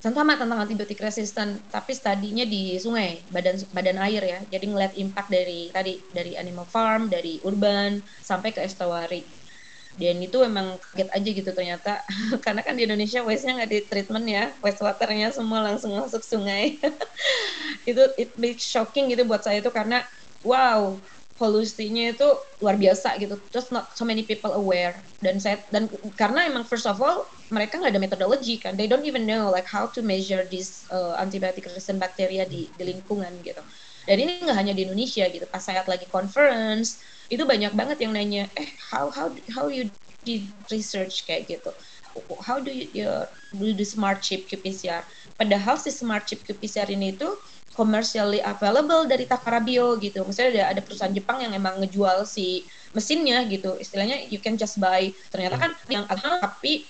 sama 0.00 0.32
tentang 0.32 0.64
antibiotik 0.64 0.96
resisten 1.04 1.60
tapi 1.68 1.92
studinya 1.92 2.48
di 2.48 2.80
sungai 2.80 3.20
badan 3.28 3.60
badan 3.68 4.00
air 4.00 4.24
ya 4.24 4.40
jadi 4.48 4.64
ngeliat 4.72 4.92
impact 4.96 5.28
dari 5.28 5.68
tadi 5.68 6.00
dari 6.08 6.40
animal 6.40 6.64
farm 6.64 7.12
dari 7.12 7.36
urban 7.44 8.00
sampai 8.24 8.56
ke 8.56 8.64
estuary 8.64 9.20
dan 10.00 10.16
itu 10.16 10.40
emang 10.40 10.80
kaget 10.80 11.08
aja 11.12 11.30
gitu 11.44 11.50
ternyata. 11.52 11.92
Karena 12.44 12.64
kan 12.64 12.72
di 12.72 12.88
Indonesia 12.88 13.20
waste-nya 13.20 13.60
nggak 13.60 13.70
di 13.70 13.78
treatment 13.84 14.26
ya. 14.26 14.44
Waste 14.64 14.80
waternya 14.80 15.28
semua 15.36 15.60
langsung 15.60 15.92
masuk 15.92 16.24
sungai. 16.24 16.80
Itu 17.90 18.08
it 18.16 18.32
makes 18.40 18.64
shocking 18.64 19.12
gitu 19.12 19.28
buat 19.28 19.44
saya 19.44 19.60
itu 19.60 19.68
karena 19.72 20.04
wow 20.40 20.96
polusinya 21.40 22.12
itu 22.12 22.28
luar 22.60 22.76
biasa 22.76 23.16
gitu. 23.16 23.40
Just 23.48 23.72
not 23.72 23.96
so 23.96 24.04
many 24.04 24.28
people 24.28 24.52
aware. 24.52 25.00
Dan 25.24 25.40
saya 25.40 25.64
dan 25.72 25.88
karena 26.12 26.44
emang 26.44 26.68
first 26.68 26.84
of 26.84 27.00
all 27.00 27.24
mereka 27.48 27.80
nggak 27.80 27.96
ada 27.96 28.00
metodologi 28.00 28.60
kan. 28.60 28.76
They 28.76 28.84
don't 28.84 29.08
even 29.08 29.24
know 29.24 29.48
like 29.48 29.64
how 29.64 29.88
to 29.96 30.04
measure 30.04 30.44
this 30.52 30.84
uh, 30.92 31.16
antibiotic 31.16 31.64
resistant 31.64 31.96
bacteria 31.96 32.44
di, 32.44 32.68
di 32.76 32.84
lingkungan 32.84 33.40
gitu. 33.40 33.64
Dan 34.04 34.16
ini 34.20 34.44
nggak 34.44 34.56
hanya 34.56 34.72
di 34.76 34.84
Indonesia 34.84 35.24
gitu. 35.32 35.48
Pas 35.48 35.64
saya 35.64 35.80
lagi 35.88 36.04
conference 36.12 37.00
itu 37.30 37.46
banyak 37.46 37.72
banget 37.72 38.02
yang 38.02 38.12
nanya 38.12 38.50
eh 38.58 38.68
how 38.90 39.06
how 39.08 39.30
how 39.54 39.70
you 39.70 39.86
did 40.24 40.48
research? 40.68 41.24
Kayak 41.24 41.58
gitu. 41.58 41.70
How 42.42 42.58
do 42.58 42.74
you, 42.74 42.90
you 42.90 43.10
do 43.54 43.70
the 43.72 43.86
smart 43.86 44.20
chip 44.20 44.50
qPCR? 44.50 45.06
Padahal 45.38 45.78
si 45.78 45.94
smart 45.94 46.26
chip 46.26 46.42
qPCR 46.42 46.90
ini 46.90 47.14
itu 47.14 47.38
commercially 47.78 48.42
available 48.42 49.06
dari 49.06 49.24
Takara 49.24 49.62
Bio 49.62 49.94
gitu. 50.02 50.26
Misalnya 50.26 50.50
ada 50.50 50.62
ada 50.76 50.80
perusahaan 50.82 51.14
Jepang 51.14 51.40
yang 51.40 51.54
emang 51.54 51.78
ngejual 51.80 52.26
si 52.26 52.66
mesinnya 52.92 53.46
gitu. 53.46 53.78
Istilahnya 53.78 54.26
you 54.28 54.42
can 54.42 54.58
just 54.58 54.82
buy. 54.82 55.08
Ternyata 55.30 55.56
kan 55.56 55.72
yang 55.86 56.04
agak 56.10 56.42
tapi 56.42 56.84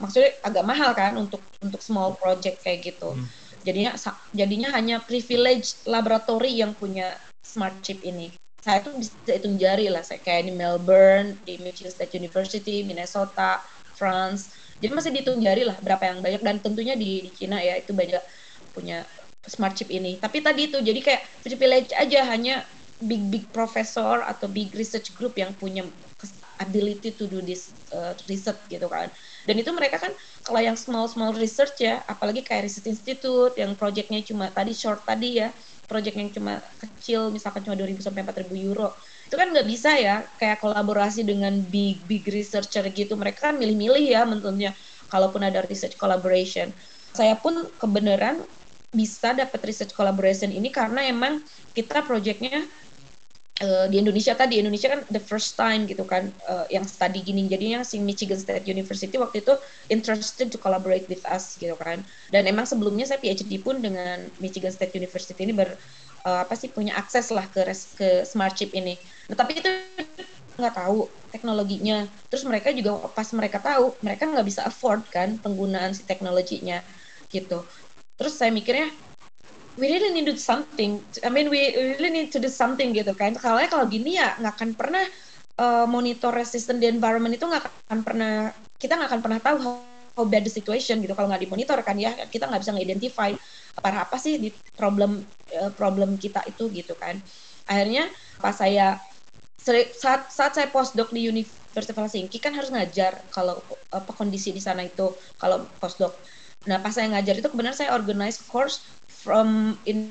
maksudnya 0.00 0.32
agak 0.40 0.64
mahal 0.64 0.90
kan 0.96 1.12
untuk 1.20 1.44
untuk 1.60 1.84
small 1.84 2.16
project 2.16 2.64
kayak 2.64 2.96
gitu. 2.96 3.12
Hmm. 3.14 3.28
jadinya 3.62 3.94
jadinya 4.34 4.74
hanya 4.74 4.98
privilege 4.98 5.78
laboratori 5.86 6.50
yang 6.50 6.74
punya 6.74 7.14
smart 7.46 7.78
chip 7.86 8.02
ini 8.02 8.34
saya 8.62 8.78
tuh 8.78 8.94
bisa 8.94 9.12
hitung 9.26 9.58
jari 9.58 9.90
lah 9.90 10.06
saya 10.06 10.22
kayak 10.22 10.46
di 10.46 10.52
Melbourne 10.54 11.34
di 11.42 11.58
Michigan 11.58 11.90
State 11.90 12.14
University 12.14 12.86
Minnesota 12.86 13.58
France. 13.98 14.54
Jadi 14.78 14.90
masih 14.94 15.10
dihitung 15.10 15.42
jari 15.42 15.66
lah 15.66 15.74
berapa 15.82 16.02
yang 16.10 16.22
banyak. 16.22 16.42
Dan 16.42 16.62
tentunya 16.62 16.94
di, 16.94 17.26
di 17.26 17.30
Cina 17.34 17.58
ya 17.58 17.78
itu 17.78 17.90
banyak 17.90 18.22
punya 18.70 19.02
smart 19.46 19.74
chip 19.74 19.90
ini. 19.90 20.18
Tapi 20.22 20.38
tadi 20.42 20.70
itu 20.70 20.78
jadi 20.78 21.00
kayak 21.02 21.22
privilege 21.42 21.90
aja 21.94 22.22
hanya 22.30 22.62
big 23.02 23.22
big 23.30 23.44
professor 23.50 24.22
atau 24.22 24.46
big 24.46 24.70
research 24.78 25.10
group 25.18 25.34
yang 25.34 25.50
punya 25.58 25.82
ability 26.62 27.10
to 27.18 27.26
do 27.26 27.42
this 27.42 27.74
uh, 27.90 28.14
research 28.30 28.58
gitu 28.70 28.86
kan. 28.86 29.10
Dan 29.42 29.58
itu 29.58 29.74
mereka 29.74 29.98
kan 29.98 30.14
kalau 30.46 30.62
yang 30.62 30.78
small 30.78 31.10
small 31.10 31.34
research 31.34 31.82
ya 31.82 31.98
apalagi 32.06 32.46
kayak 32.46 32.70
research 32.70 32.86
institute 32.86 33.58
yang 33.58 33.74
projectnya 33.74 34.22
cuma 34.22 34.54
tadi 34.54 34.70
short 34.70 35.02
tadi 35.02 35.42
ya 35.42 35.50
project 35.92 36.16
yang 36.16 36.30
cuma 36.32 36.64
kecil 36.80 37.28
misalkan 37.36 37.60
cuma 37.60 37.76
2000 37.76 38.00
sampai 38.00 38.24
4000 38.24 38.56
euro. 38.56 38.88
Itu 39.28 39.36
kan 39.36 39.52
nggak 39.52 39.68
bisa 39.68 39.90
ya 40.00 40.16
kayak 40.40 40.64
kolaborasi 40.64 41.20
dengan 41.28 41.52
big 41.68 42.08
big 42.08 42.24
researcher 42.32 42.84
gitu. 42.96 43.12
Mereka 43.20 43.52
kan 43.52 43.54
milih-milih 43.60 44.04
ya 44.08 44.24
menurutnya 44.24 44.72
kalaupun 45.12 45.44
ada 45.44 45.60
research 45.68 46.00
collaboration. 46.00 46.72
Saya 47.12 47.36
pun 47.36 47.76
kebenaran 47.76 48.48
bisa 48.92 49.32
dapat 49.32 49.60
research 49.68 49.92
collaboration 49.96 50.52
ini 50.52 50.68
karena 50.68 51.04
emang 51.08 51.40
kita 51.72 52.04
projectnya 52.04 52.64
uh, 53.62 53.86
di 53.86 54.02
Indonesia 54.02 54.34
tadi 54.34 54.58
Indonesia 54.58 54.90
kan 54.90 55.00
the 55.08 55.22
first 55.22 55.54
time 55.54 55.86
gitu 55.86 56.02
kan 56.02 56.34
uh, 56.50 56.66
yang 56.68 56.84
study 56.84 57.22
gini. 57.22 57.46
Jadinya 57.46 57.86
si 57.86 58.02
Michigan 58.02 58.36
State 58.36 58.66
University 58.66 59.14
waktu 59.16 59.40
itu 59.40 59.54
interested 59.88 60.50
to 60.50 60.58
collaborate 60.58 61.06
with 61.06 61.22
us 61.30 61.56
gitu 61.56 61.78
kan. 61.78 62.02
Dan 62.34 62.50
emang 62.50 62.66
sebelumnya 62.66 63.06
saya 63.06 63.22
PhD 63.22 63.62
pun 63.62 63.78
dengan 63.78 64.26
Michigan 64.42 64.74
State 64.74 64.98
University 64.98 65.38
ini 65.46 65.54
ber 65.54 65.78
uh, 66.26 66.42
apa 66.42 66.58
sih 66.58 66.68
punya 66.68 66.98
akses 66.98 67.30
lah 67.30 67.46
ke 67.48 67.62
ke 67.96 68.08
smart 68.26 68.58
chip 68.58 68.74
ini. 68.74 68.98
Nah, 69.30 69.38
tapi 69.38 69.62
itu 69.62 69.70
nggak 70.58 70.74
tahu 70.76 71.08
teknologinya. 71.32 72.04
Terus 72.28 72.44
mereka 72.44 72.74
juga 72.74 73.08
pas 73.14 73.28
mereka 73.32 73.58
tahu 73.62 73.96
mereka 74.04 74.28
nggak 74.28 74.46
bisa 74.46 74.66
afford 74.66 75.06
kan 75.08 75.38
penggunaan 75.40 75.96
si 75.96 76.04
teknologinya 76.04 76.84
gitu. 77.32 77.64
Terus 78.20 78.36
saya 78.36 78.52
mikirnya 78.52 78.92
we 79.76 79.88
really 79.88 80.12
need 80.12 80.28
to 80.28 80.36
do 80.36 80.40
something. 80.40 81.00
I 81.24 81.30
mean, 81.32 81.48
we 81.48 81.72
really 81.96 82.12
need 82.12 82.28
to 82.36 82.40
do 82.40 82.50
something 82.52 82.92
gitu 82.92 83.12
kan. 83.16 83.36
Kalau 83.36 83.60
kalau 83.68 83.86
gini 83.88 84.20
ya 84.20 84.36
nggak 84.36 84.54
akan 84.58 84.70
pernah 84.76 85.04
uh, 85.56 85.86
monitor 85.88 86.32
resistant 86.32 86.80
di 86.80 86.88
environment 86.88 87.32
itu 87.32 87.44
nggak 87.48 87.64
akan 87.88 88.00
pernah 88.04 88.52
kita 88.76 88.98
nggak 88.98 89.10
akan 89.12 89.22
pernah 89.22 89.38
tahu 89.40 89.56
how, 89.62 89.74
how 90.16 90.24
bad 90.28 90.44
the 90.44 90.52
situation 90.52 91.00
gitu 91.00 91.16
kalau 91.16 91.32
nggak 91.32 91.48
dimonitor 91.48 91.78
kan 91.80 91.96
ya 91.96 92.12
kita 92.28 92.48
nggak 92.48 92.60
bisa 92.60 92.72
nge-identify 92.76 93.30
apa 93.72 93.88
apa 94.04 94.16
sih 94.20 94.36
di 94.36 94.48
problem 94.76 95.24
uh, 95.56 95.70
problem 95.72 96.20
kita 96.20 96.44
itu 96.44 96.68
gitu 96.72 96.92
kan. 96.98 97.16
Akhirnya 97.64 98.10
pas 98.42 98.56
saya 98.56 99.00
saat 99.96 100.28
saat 100.34 100.52
saya 100.58 100.66
postdoc 100.68 101.14
di 101.14 101.30
Universitas 101.30 101.94
Helsinki 101.94 102.42
kan 102.42 102.52
harus 102.52 102.68
ngajar 102.74 103.22
kalau 103.30 103.62
apa 103.94 104.10
kondisi 104.12 104.50
di 104.50 104.60
sana 104.60 104.84
itu 104.84 105.14
kalau 105.38 105.64
postdoc. 105.78 106.12
Nah 106.66 106.78
pas 106.82 106.94
saya 106.94 107.10
ngajar 107.10 107.38
itu 107.38 107.48
kebenaran 107.48 107.74
saya 107.74 107.94
organize 107.94 108.42
course 108.50 108.82
from 109.22 109.78
in 109.86 110.10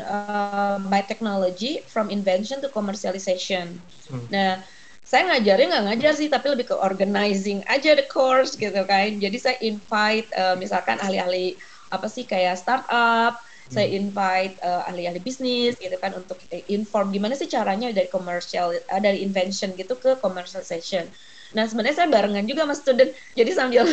uh, 0.00 0.80
by 0.88 1.04
technology 1.04 1.84
from 1.84 2.08
invention 2.08 2.64
to 2.64 2.72
commercialization. 2.72 3.76
Hmm. 4.08 4.24
Nah, 4.32 4.50
saya 5.04 5.28
ngajarnya 5.28 5.66
nggak 5.68 5.84
ngajar 5.92 6.12
sih, 6.16 6.28
tapi 6.32 6.56
lebih 6.56 6.72
ke 6.72 6.76
organizing 6.78 7.60
aja 7.68 7.92
the 7.92 8.06
course 8.08 8.56
gitu 8.56 8.80
kan. 8.88 9.20
Jadi 9.20 9.36
saya 9.36 9.56
invite 9.60 10.30
uh, 10.32 10.56
misalkan 10.56 10.96
ahli-ahli 11.02 11.60
apa 11.90 12.06
sih 12.06 12.24
kayak 12.24 12.56
startup, 12.56 13.36
hmm. 13.42 13.74
saya 13.74 13.90
invite 13.92 14.56
uh, 14.64 14.88
ahli-ahli 14.88 15.20
bisnis 15.20 15.76
gitu 15.76 15.98
kan 16.00 16.16
untuk 16.16 16.40
inform 16.70 17.12
gimana 17.12 17.36
sih 17.36 17.50
caranya 17.50 17.92
dari 17.92 18.08
commercial 18.08 18.72
uh, 18.72 19.00
dari 19.02 19.20
invention 19.20 19.76
gitu 19.76 19.98
ke 19.98 20.16
commercialization. 20.22 21.10
Nah 21.56 21.66
sebenarnya 21.66 22.04
saya 22.04 22.08
barengan 22.08 22.46
juga 22.46 22.66
sama 22.66 22.76
student, 22.78 23.10
jadi 23.34 23.50
sambil 23.54 23.84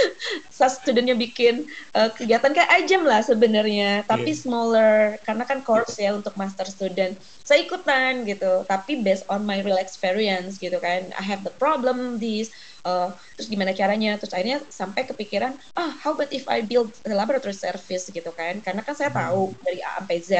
saat 0.56 0.80
studentnya 0.80 1.12
bikin 1.12 1.68
uh, 1.92 2.08
kegiatan 2.12 2.52
kayak 2.52 2.70
ajem 2.82 3.02
lah 3.04 3.20
sebenarnya, 3.20 4.06
tapi 4.08 4.32
yeah. 4.32 4.40
smaller 4.40 5.20
karena 5.26 5.44
kan 5.44 5.60
course 5.60 6.00
ya 6.00 6.16
untuk 6.16 6.32
master 6.40 6.64
student. 6.64 7.16
Saya 7.44 7.68
ikutan 7.68 8.24
gitu, 8.24 8.64
tapi 8.64 9.04
based 9.04 9.28
on 9.28 9.44
my 9.44 9.60
real 9.60 9.80
experience 9.80 10.56
gitu 10.56 10.80
kan. 10.80 11.12
I 11.18 11.24
have 11.24 11.44
the 11.44 11.52
problem 11.60 12.16
this, 12.16 12.54
uh, 12.88 13.12
terus 13.36 13.52
gimana 13.52 13.76
caranya, 13.76 14.16
terus 14.16 14.32
akhirnya 14.32 14.64
sampai 14.72 15.04
kepikiran, 15.04 15.52
ah 15.76 15.84
oh, 15.84 15.90
how 16.00 16.10
about 16.16 16.32
if 16.32 16.48
I 16.48 16.64
build 16.64 16.94
a 17.04 17.12
laboratory 17.12 17.56
service 17.56 18.08
gitu 18.08 18.32
kan, 18.32 18.64
karena 18.64 18.80
kan 18.80 18.94
saya 18.96 19.12
tahu 19.12 19.52
hmm. 19.52 19.58
dari 19.64 19.80
A 19.84 20.00
sampai 20.00 20.18
Z 20.24 20.32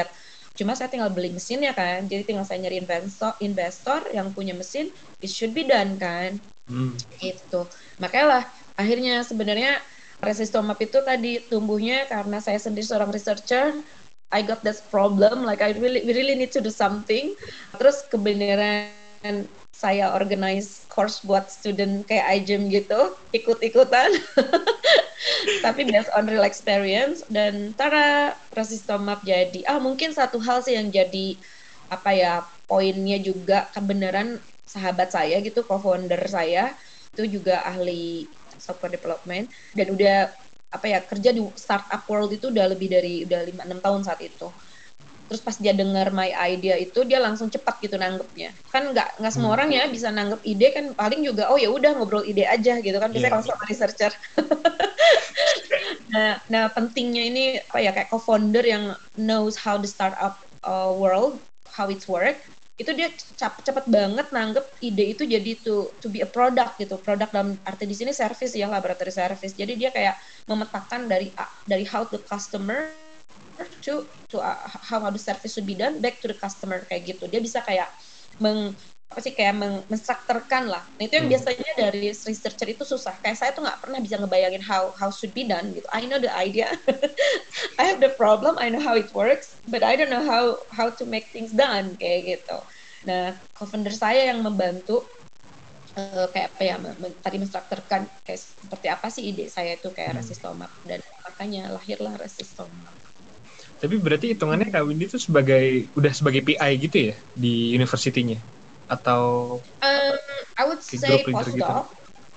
Cuma 0.53 0.77
saya 0.77 0.85
tinggal 0.85 1.09
beli 1.09 1.33
mesin 1.33 1.65
ya 1.65 1.73
kan, 1.73 2.05
jadi 2.05 2.21
tinggal 2.21 2.45
saya 2.45 2.61
nyari 2.61 2.77
investor, 2.77 3.33
investor 3.41 4.05
yang 4.13 4.29
punya 4.37 4.53
mesin, 4.53 4.93
it 5.17 5.33
should 5.33 5.49
be 5.49 5.65
done 5.65 5.97
kan. 5.97 6.37
Hmm. 6.67 6.95
Itu. 7.19 7.67
Makanya 7.99 8.27
lah 8.27 8.43
akhirnya 8.79 9.21
sebenarnya 9.27 9.83
resistomap 10.23 10.79
itu 10.79 11.03
tadi 11.03 11.43
tumbuhnya 11.51 12.07
karena 12.07 12.39
saya 12.39 12.55
sendiri 12.55 12.87
seorang 12.87 13.11
researcher, 13.11 13.75
I 14.31 14.41
got 14.41 14.63
this 14.63 14.81
problem, 14.81 15.43
like 15.43 15.61
I 15.61 15.75
really 15.77 16.01
we 16.07 16.15
really 16.15 16.33
need 16.33 16.55
to 16.55 16.63
do 16.63 16.71
something. 16.71 17.35
Terus 17.77 18.07
kebenaran 18.07 19.45
saya 19.73 20.15
organize 20.15 20.87
course 20.87 21.21
buat 21.21 21.51
student 21.51 22.07
kayak 22.07 22.41
iGEM 22.41 22.71
gitu, 22.71 23.13
ikut-ikutan. 23.35 24.09
Tapi 25.65 25.81
based 25.87 26.11
on 26.15 26.27
real 26.27 26.47
experience 26.47 27.23
dan 27.27 27.75
tara 27.75 28.35
resistomap 28.55 29.23
jadi 29.27 29.63
ah 29.67 29.79
mungkin 29.79 30.15
satu 30.15 30.39
hal 30.39 30.63
sih 30.63 30.79
yang 30.79 30.91
jadi 30.91 31.35
apa 31.91 32.09
ya 32.15 32.33
poinnya 32.65 33.19
juga 33.19 33.67
kebenaran 33.75 34.39
sahabat 34.63 35.11
saya 35.13 35.39
gitu 35.43 35.61
co-founder 35.63 36.19
saya 36.25 36.73
itu 37.13 37.39
juga 37.39 37.61
ahli 37.63 38.25
software 38.57 38.95
development. 38.95 39.51
Dan 39.77 39.93
udah 39.93 40.33
apa 40.73 40.85
ya 40.89 40.99
kerja 41.05 41.29
di 41.29 41.41
startup 41.53 42.01
world 42.09 42.33
itu 42.33 42.49
udah 42.49 42.73
lebih 42.73 42.89
dari 42.89 43.21
udah 43.29 43.39
lima 43.45 43.61
enam 43.67 43.79
tahun 43.83 44.01
saat 44.07 44.23
itu. 44.25 44.49
Terus 45.29 45.39
pas 45.39 45.55
dia 45.55 45.71
dengar 45.71 46.11
my 46.11 46.33
idea 46.35 46.75
itu 46.77 47.05
dia 47.07 47.21
langsung 47.21 47.47
cepat 47.47 47.79
gitu 47.79 47.95
nanggepnya. 47.95 48.51
Kan 48.73 48.91
nggak 48.91 49.21
nggak 49.21 49.33
semua 49.33 49.53
hmm. 49.53 49.57
orang 49.59 49.69
ya 49.71 49.83
bisa 49.87 50.09
nanggep 50.09 50.41
ide 50.43 50.67
kan 50.73 50.85
paling 50.97 51.21
juga 51.21 51.47
oh 51.53 51.57
ya 51.57 51.69
udah 51.69 51.95
ngobrol 51.95 52.25
ide 52.25 52.43
aja 52.49 52.81
gitu 52.81 52.97
kan. 52.97 53.13
Biasanya 53.13 53.29
yeah. 53.29 53.33
kalau 53.37 53.45
sama 53.45 53.65
researcher. 53.69 54.13
Nah 56.13 56.37
nah 56.45 56.69
pentingnya 56.69 57.25
ini 57.25 57.43
apa 57.57 57.81
ya 57.81 57.89
kayak 57.89 58.13
co-founder 58.13 58.61
yang 58.61 58.93
knows 59.17 59.57
how 59.57 59.81
the 59.81 59.89
startup 59.89 60.37
uh, 60.61 60.93
world 60.93 61.41
how 61.73 61.89
it's 61.89 62.05
work 62.05 62.37
itu 62.73 62.89
dia 62.97 63.05
cepat 63.37 63.85
banget 63.85 64.33
nanggep 64.33 64.65
ide 64.81 65.13
itu 65.13 65.29
jadi 65.29 65.51
to 65.61 65.93
to 66.01 66.09
be 66.09 66.25
a 66.25 66.29
product 66.29 66.81
gitu. 66.81 66.97
Produk 66.97 67.29
dalam 67.29 67.53
arti 67.69 67.85
di 67.85 67.93
sini 67.93 68.09
service 68.09 68.57
ya 68.57 68.65
laboratory 68.65 69.13
service. 69.13 69.53
Jadi 69.53 69.77
dia 69.77 69.93
kayak 69.93 70.17
memetakan 70.49 71.05
dari 71.05 71.29
dari 71.69 71.85
how 71.85 72.01
the 72.09 72.17
customer 72.25 72.89
to 73.85 74.09
to 74.25 74.41
uh, 74.41 74.57
how 74.89 75.05
the 75.13 75.21
service 75.21 75.53
should 75.53 75.69
be 75.69 75.77
done 75.77 76.01
back 76.01 76.17
to 76.17 76.25
the 76.25 76.37
customer 76.37 76.81
kayak 76.89 77.13
gitu. 77.13 77.29
Dia 77.29 77.37
bisa 77.37 77.61
kayak 77.61 77.93
meng 78.41 78.73
apa 79.13 79.21
sih 79.21 79.37
kayak 79.37 79.85
menstrukturkan 79.85 80.65
lah. 80.65 80.81
Nah 80.97 81.03
itu 81.05 81.21
yang 81.21 81.29
hmm. 81.29 81.35
biasanya 81.37 81.71
dari 81.77 82.09
researcher 82.09 82.65
itu 82.65 82.81
susah. 82.81 83.13
Kayak 83.21 83.37
saya 83.37 83.53
tuh 83.53 83.61
nggak 83.61 83.77
pernah 83.85 84.01
bisa 84.01 84.17
ngebayangin 84.17 84.65
how 84.65 84.89
how 84.97 85.13
should 85.13 85.29
be 85.37 85.45
done 85.45 85.69
gitu. 85.77 85.85
I 85.93 86.09
know 86.09 86.17
the 86.17 86.33
idea, 86.33 86.73
I 87.81 87.85
have 87.85 88.01
the 88.01 88.09
problem, 88.17 88.57
I 88.57 88.73
know 88.73 88.81
how 88.81 88.97
it 88.97 89.13
works, 89.13 89.53
but 89.69 89.85
I 89.85 89.93
don't 89.93 90.09
know 90.09 90.25
how 90.25 90.57
how 90.73 90.89
to 90.89 91.05
make 91.05 91.29
things 91.29 91.53
done 91.53 91.93
kayak 92.01 92.41
gitu. 92.41 92.57
Nah 93.05 93.37
co-founder 93.53 93.93
saya 93.93 94.33
yang 94.33 94.41
membantu 94.41 95.05
uh, 95.93 96.25
kayak 96.33 96.57
apa 96.57 96.61
ya 96.65 96.75
tadi 97.21 97.37
menstrukturkan 97.37 98.09
kayak 98.25 98.41
seperti 98.41 98.87
apa 98.89 99.07
sih 99.13 99.29
ide 99.29 99.45
saya 99.53 99.77
itu 99.77 99.93
kayak 99.93 100.17
hmm. 100.17 100.19
resistomap 100.25 100.71
dan 100.89 101.05
makanya 101.21 101.69
lahirlah 101.69 102.17
resistomap. 102.17 102.93
Tapi 103.83 103.99
berarti 103.99 104.31
hitungannya 104.31 104.71
Kak 104.71 104.87
Windy 104.87 105.11
itu 105.11 105.19
sebagai 105.19 105.91
udah 105.99 106.13
sebagai 106.15 106.39
PI 106.39 106.71
gitu 106.79 107.11
ya 107.11 107.15
di 107.35 107.75
universitinya? 107.75 108.39
Atau 108.93 109.21
um, 109.81 110.15
I 110.57 110.63
would 110.69 110.85
say 110.85 111.25
postdoc 111.25 111.57
gitu? 111.57 111.73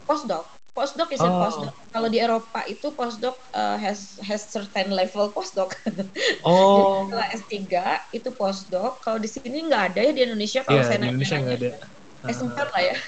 postdoc. 0.09 0.45
Postdoc. 0.77 1.09
Is 1.09 1.25
oh. 1.25 1.41
postdoc. 1.41 1.73
Kalau 1.93 2.09
di 2.13 2.21
Eropa 2.21 2.61
itu 2.69 2.93
postdoc 2.93 3.41
uh, 3.57 3.81
has 3.81 4.21
has 4.21 4.45
certain 4.45 4.93
level 4.93 5.33
postdoc. 5.33 5.73
Oh. 6.45 7.05
Kalau 7.11 7.25
S3 7.33 7.53
itu 8.13 8.29
postdoc. 8.33 9.01
Kalau 9.01 9.17
di 9.17 9.29
sini 9.29 9.65
nggak 9.69 9.97
ada 9.97 10.01
ya 10.05 10.13
di 10.13 10.23
Indonesia 10.29 10.61
kalau 10.65 10.85
yeah, 10.85 10.89
saya 10.89 11.01
di 11.01 11.09
Indonesia 11.09 11.37
nggak 11.41 11.57
ada. 11.61 11.73
S4 12.29 12.59
lah 12.61 12.83
ya. 12.85 12.97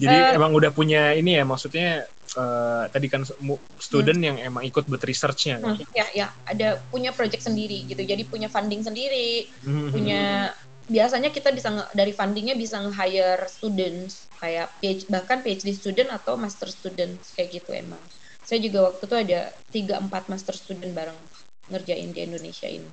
Jadi 0.00 0.16
uh, 0.16 0.36
emang 0.36 0.52
udah 0.54 0.70
punya 0.70 1.16
ini 1.16 1.40
ya 1.40 1.44
maksudnya 1.48 2.06
uh, 2.36 2.84
tadi 2.90 3.06
kan 3.10 3.26
student 3.80 4.18
hmm. 4.18 4.26
yang 4.26 4.36
emang 4.38 4.62
ikut 4.66 4.86
buat 4.86 5.02
researchnya 5.02 5.58
kan? 5.58 5.78
hmm, 5.78 5.90
ya 5.94 6.06
ya 6.14 6.26
ada 6.46 6.78
punya 6.90 7.10
project 7.10 7.46
sendiri 7.46 7.86
gitu 7.88 8.02
jadi 8.02 8.22
punya 8.26 8.46
funding 8.46 8.84
sendiri 8.84 9.50
hmm. 9.64 9.90
punya 9.90 10.52
biasanya 10.90 11.30
kita 11.30 11.54
bisa 11.54 11.86
dari 11.94 12.10
fundingnya 12.10 12.58
bisa 12.58 12.82
nge-hire 12.82 13.46
students 13.46 14.26
kayak 14.42 14.66
PhD, 14.82 15.06
bahkan 15.06 15.38
PhD 15.38 15.70
student 15.70 16.10
atau 16.10 16.34
master 16.34 16.66
student 16.66 17.14
kayak 17.38 17.62
gitu 17.62 17.70
emang 17.74 18.02
saya 18.42 18.58
juga 18.58 18.90
waktu 18.90 19.06
itu 19.06 19.16
ada 19.16 19.40
tiga 19.70 19.94
empat 20.02 20.26
master 20.26 20.54
student 20.58 20.90
bareng 20.90 21.18
ngerjain 21.70 22.10
di 22.10 22.20
Indonesia 22.26 22.66
ini 22.66 22.90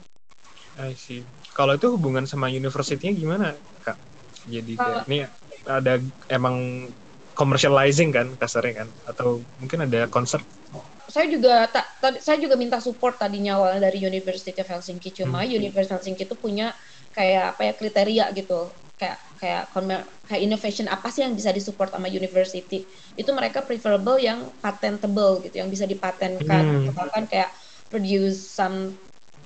I 0.78 0.93
see. 0.93 1.26
Kalau 1.58 1.73
itu 1.73 1.89
hubungan 1.89 2.30
sama 2.30 2.54
universitinya 2.54 3.13
gimana, 3.17 3.47
Kak? 3.82 3.97
Jadi 4.45 4.78
kayak, 4.78 5.10
ini 5.10 5.26
ada 5.65 5.97
emang 6.30 6.88
commercializing 7.38 8.10
kan 8.10 8.28
kasarnya 8.41 8.84
kan? 8.84 8.89
Atau 9.06 9.45
mungkin 9.62 9.86
ada 9.86 10.10
konsep? 10.10 10.41
Saya 11.08 11.30
juga 11.30 11.69
tak 11.69 11.86
saya 12.19 12.41
juga 12.41 12.58
minta 12.58 12.82
support 12.82 13.15
tadinya 13.21 13.62
awalnya 13.62 13.88
dari 13.88 14.02
University 14.02 14.58
of 14.58 14.67
Helsinki. 14.67 15.13
Cuma 15.13 15.45
hmm. 15.45 15.54
University 15.54 15.93
of 15.93 16.02
Helsinki 16.02 16.26
itu 16.26 16.36
punya 16.36 16.73
kayak 17.13 17.56
apa 17.56 17.62
ya 17.69 17.73
kriteria 17.78 18.26
gitu. 18.34 18.67
Kayak 18.97 19.21
kayak 19.38 19.63
kayak 20.26 20.41
innovation 20.41 20.89
apa 20.89 21.13
sih 21.13 21.21
yang 21.21 21.38
bisa 21.38 21.54
disupport 21.54 21.93
sama 21.93 22.10
university? 22.10 22.84
Itu 23.13 23.32
mereka 23.38 23.62
preferable 23.62 24.17
yang 24.17 24.50
patentable 24.58 25.39
gitu 25.45 25.62
yang 25.62 25.69
bisa 25.69 25.86
dipatenkan. 25.86 26.89
Hmm. 26.89 26.91
bahkan 26.97 27.30
kayak 27.30 27.54
produce 27.88 28.41
some 28.41 28.97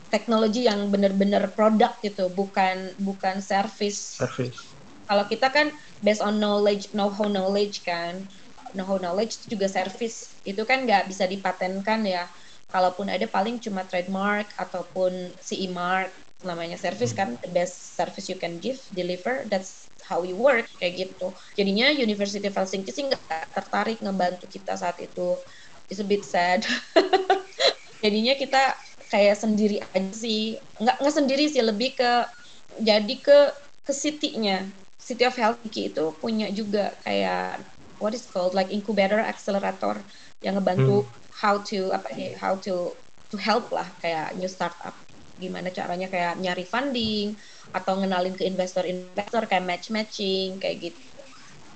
teknologi 0.10 0.66
yang 0.66 0.90
benar-benar 0.90 1.52
produk 1.54 1.94
gitu 2.00 2.32
bukan 2.32 2.96
bukan 3.04 3.44
service. 3.44 4.18
Service 4.18 4.71
kalau 5.12 5.28
kita 5.28 5.52
kan 5.52 5.68
based 6.00 6.24
on 6.24 6.40
knowledge, 6.40 6.96
know-how 6.96 7.28
knowledge 7.28 7.84
kan, 7.84 8.24
know-how 8.72 8.96
knowledge 8.96 9.44
itu 9.44 9.60
juga 9.60 9.68
service. 9.68 10.32
Itu 10.48 10.64
kan 10.64 10.88
nggak 10.88 11.12
bisa 11.12 11.28
dipatenkan 11.28 12.08
ya. 12.08 12.32
Kalaupun 12.72 13.12
ada 13.12 13.28
paling 13.28 13.60
cuma 13.60 13.84
trademark 13.84 14.48
ataupun 14.56 15.36
CE 15.44 15.68
mark 15.68 16.08
namanya 16.48 16.80
service 16.80 17.12
kan. 17.12 17.36
The 17.44 17.52
best 17.52 18.00
service 18.00 18.32
you 18.32 18.40
can 18.40 18.64
give 18.64 18.80
deliver 18.96 19.44
that's 19.52 19.92
how 20.08 20.24
we 20.24 20.32
work 20.32 20.72
kayak 20.80 21.04
gitu. 21.12 21.36
Jadinya 21.60 21.92
University 21.92 22.48
of 22.48 22.56
Helsinki 22.56 22.96
sih 22.96 23.12
nggak 23.12 23.52
tertarik 23.52 24.00
ngebantu 24.00 24.48
kita 24.48 24.80
saat 24.80 24.96
itu. 25.04 25.36
It's 25.92 26.00
a 26.00 26.08
bit 26.08 26.24
sad. 26.24 26.64
Jadinya 28.04 28.40
kita 28.40 28.80
kayak 29.12 29.36
sendiri 29.36 29.84
aja 29.92 30.16
sih. 30.16 30.56
Nggak 30.80 31.04
nggak 31.04 31.16
sendiri 31.20 31.52
sih 31.52 31.60
lebih 31.60 32.00
ke 32.00 32.12
jadi 32.80 33.16
ke 33.20 33.52
ke 33.84 33.92
city-nya 33.92 34.72
City 35.02 35.26
of 35.26 35.34
Helsinki 35.34 35.90
itu 35.90 36.14
punya 36.22 36.48
juga 36.54 36.94
kayak 37.02 37.58
what 37.98 38.14
is 38.14 38.30
called? 38.30 38.54
Like 38.54 38.70
incubator 38.70 39.18
accelerator 39.18 39.98
yang 40.46 40.62
ngebantu 40.62 41.04
hmm. 41.04 41.12
how 41.34 41.58
to 41.66 41.90
apa 41.90 42.10
ya 42.14 42.38
how 42.38 42.54
to 42.62 42.94
to 43.34 43.36
help 43.42 43.74
lah 43.74 43.90
kayak 44.00 44.38
new 44.38 44.46
startup. 44.46 44.94
Gimana 45.42 45.74
caranya 45.74 46.06
kayak 46.06 46.38
nyari 46.38 46.62
funding 46.62 47.34
atau 47.74 47.98
ngenalin 47.98 48.38
ke 48.38 48.46
investor-investor 48.46 49.50
kayak 49.50 49.66
match 49.66 49.90
matching 49.90 50.62
kayak 50.62 50.94
gitu. 50.94 51.02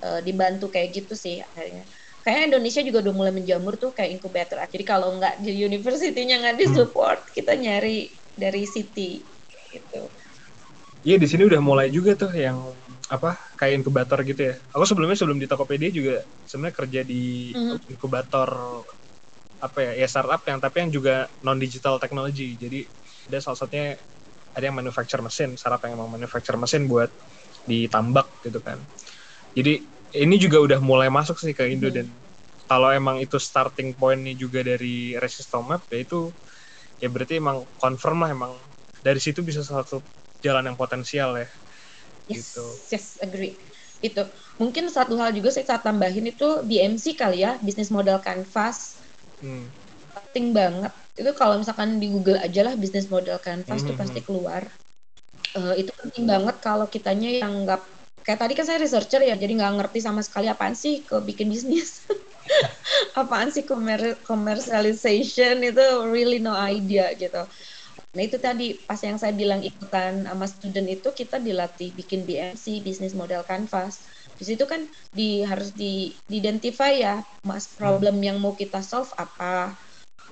Uh, 0.06 0.22
dibantu 0.22 0.70
kayak 0.70 0.94
gitu 0.94 1.18
sih 1.18 1.42
akhirnya. 1.42 1.82
Kayak 2.22 2.54
Indonesia 2.54 2.82
juga 2.82 3.06
udah 3.06 3.14
mulai 3.14 3.34
menjamur 3.34 3.74
tuh 3.78 3.90
kayak 3.94 4.22
incubator. 4.22 4.62
Jadi 4.62 4.86
kalau 4.86 5.18
nggak 5.18 5.42
di 5.42 5.66
universitinya 5.66 6.46
nggak 6.46 6.58
di 6.62 6.66
support 6.70 7.26
hmm. 7.26 7.32
kita 7.34 7.54
nyari 7.58 8.06
dari 8.38 8.70
city 8.70 9.24
gitu. 9.74 10.06
Iya 11.06 11.22
di 11.22 11.28
sini 11.30 11.46
udah 11.46 11.62
mulai 11.62 11.94
juga 11.94 12.18
tuh 12.18 12.34
yang 12.34 12.58
apa 13.06 13.38
kayak 13.58 13.86
inkubator 13.86 14.18
gitu 14.26 14.42
ya. 14.50 14.56
Aku 14.74 14.84
sebelumnya 14.88 15.14
sebelum 15.14 15.38
di 15.38 15.46
Tokopedia 15.46 15.94
juga 15.94 16.26
sebenarnya 16.50 16.76
kerja 16.76 17.02
di 17.06 17.54
mm. 17.54 17.94
inkubator 17.94 18.50
apa 19.62 19.80
ya 19.82 19.92
ya 20.04 20.08
startup 20.10 20.42
yang 20.46 20.58
tapi 20.58 20.78
yang 20.86 20.92
juga 20.92 21.30
non 21.46 21.62
digital 21.62 22.02
technology. 22.02 22.58
Jadi 22.58 22.82
ada 23.30 23.38
salah 23.42 23.58
satunya 23.58 23.94
ada 24.56 24.64
yang 24.64 24.78
manufacture 24.78 25.22
mesin, 25.22 25.54
startup 25.54 25.84
yang 25.86 26.00
emang 26.00 26.18
manufacture 26.18 26.58
mesin 26.58 26.90
buat 26.90 27.12
ditambak 27.70 28.26
gitu 28.46 28.58
kan. 28.62 28.82
Jadi 29.54 29.82
ini 30.16 30.36
juga 30.42 30.58
udah 30.64 30.80
mulai 30.82 31.12
masuk 31.12 31.38
sih 31.38 31.54
ke 31.54 31.70
Indo 31.70 31.94
mm. 31.94 31.96
dan 31.96 32.08
kalau 32.66 32.90
emang 32.90 33.22
itu 33.22 33.38
starting 33.38 33.94
pointnya 33.94 34.34
juga 34.34 34.66
dari 34.66 35.14
Resistomap 35.22 35.86
ya 35.94 36.02
itu 36.02 36.34
ya 36.98 37.08
berarti 37.14 37.38
emang 37.38 37.62
confirm 37.78 38.26
lah 38.26 38.30
emang 38.34 38.58
dari 39.06 39.22
situ 39.22 39.46
bisa 39.46 39.62
satu 39.62 40.02
jalan 40.42 40.66
yang 40.66 40.78
potensial 40.78 41.38
ya 41.38 41.46
Yes, 42.26 42.58
gitu. 42.58 42.66
yes, 42.90 43.06
agree. 43.22 43.54
Itu 44.02 44.26
mungkin 44.58 44.90
satu 44.90 45.18
hal 45.18 45.34
juga 45.34 45.54
saya 45.54 45.78
tambahin 45.78 46.30
itu 46.30 46.66
BMC 46.66 47.18
kali 47.18 47.46
ya, 47.46 47.58
bisnis 47.62 47.94
model 47.94 48.18
canvas. 48.22 49.02
Hmm. 49.42 49.70
Penting 50.14 50.56
banget. 50.56 50.94
Itu 51.16 51.32
kalau 51.38 51.62
misalkan 51.62 52.02
di 52.02 52.12
Google 52.12 52.42
aja 52.42 52.62
lah 52.66 52.74
bisnis 52.76 53.08
model 53.08 53.38
canvas 53.40 53.82
hmm. 53.84 53.88
tuh 53.94 53.96
pasti 53.96 54.20
keluar. 54.26 54.66
Uh, 55.56 55.72
itu 55.80 55.92
penting 55.96 56.28
banget 56.28 56.56
kalau 56.60 56.84
kitanya 56.92 57.32
yang 57.32 57.64
nggak 57.64 57.80
kayak 58.26 58.42
tadi 58.42 58.54
kan 58.58 58.66
saya 58.66 58.82
researcher 58.82 59.22
ya, 59.22 59.38
jadi 59.38 59.54
nggak 59.56 59.74
ngerti 59.80 60.00
sama 60.02 60.20
sekali 60.26 60.50
apaan 60.50 60.74
sih 60.74 61.06
ke 61.06 61.22
bikin 61.24 61.48
bisnis. 61.54 62.04
apaan 63.22 63.50
sih 63.50 63.66
commer 63.66 64.20
commercialization 64.22 65.66
itu 65.66 65.86
really 66.10 66.38
no 66.38 66.54
idea 66.54 67.10
gitu 67.18 67.42
Nah 68.16 68.24
itu 68.24 68.40
tadi 68.40 68.80
pas 68.80 68.98
yang 69.04 69.20
saya 69.20 69.36
bilang 69.36 69.60
ikutan 69.60 70.24
sama 70.24 70.48
student 70.48 70.88
itu 70.88 71.12
kita 71.12 71.36
dilatih 71.38 71.92
bikin 71.92 72.24
BMC, 72.24 72.80
bisnis 72.80 73.12
model 73.12 73.44
canvas. 73.44 74.08
Di 74.40 74.48
situ 74.48 74.64
kan 74.64 74.88
di 75.12 75.44
harus 75.44 75.76
di, 75.76 76.16
di 76.28 76.40
identify 76.40 76.96
ya 76.96 77.16
mas 77.44 77.68
problem 77.76 78.24
yang 78.24 78.40
mau 78.40 78.56
kita 78.56 78.80
solve 78.80 79.12
apa. 79.20 79.76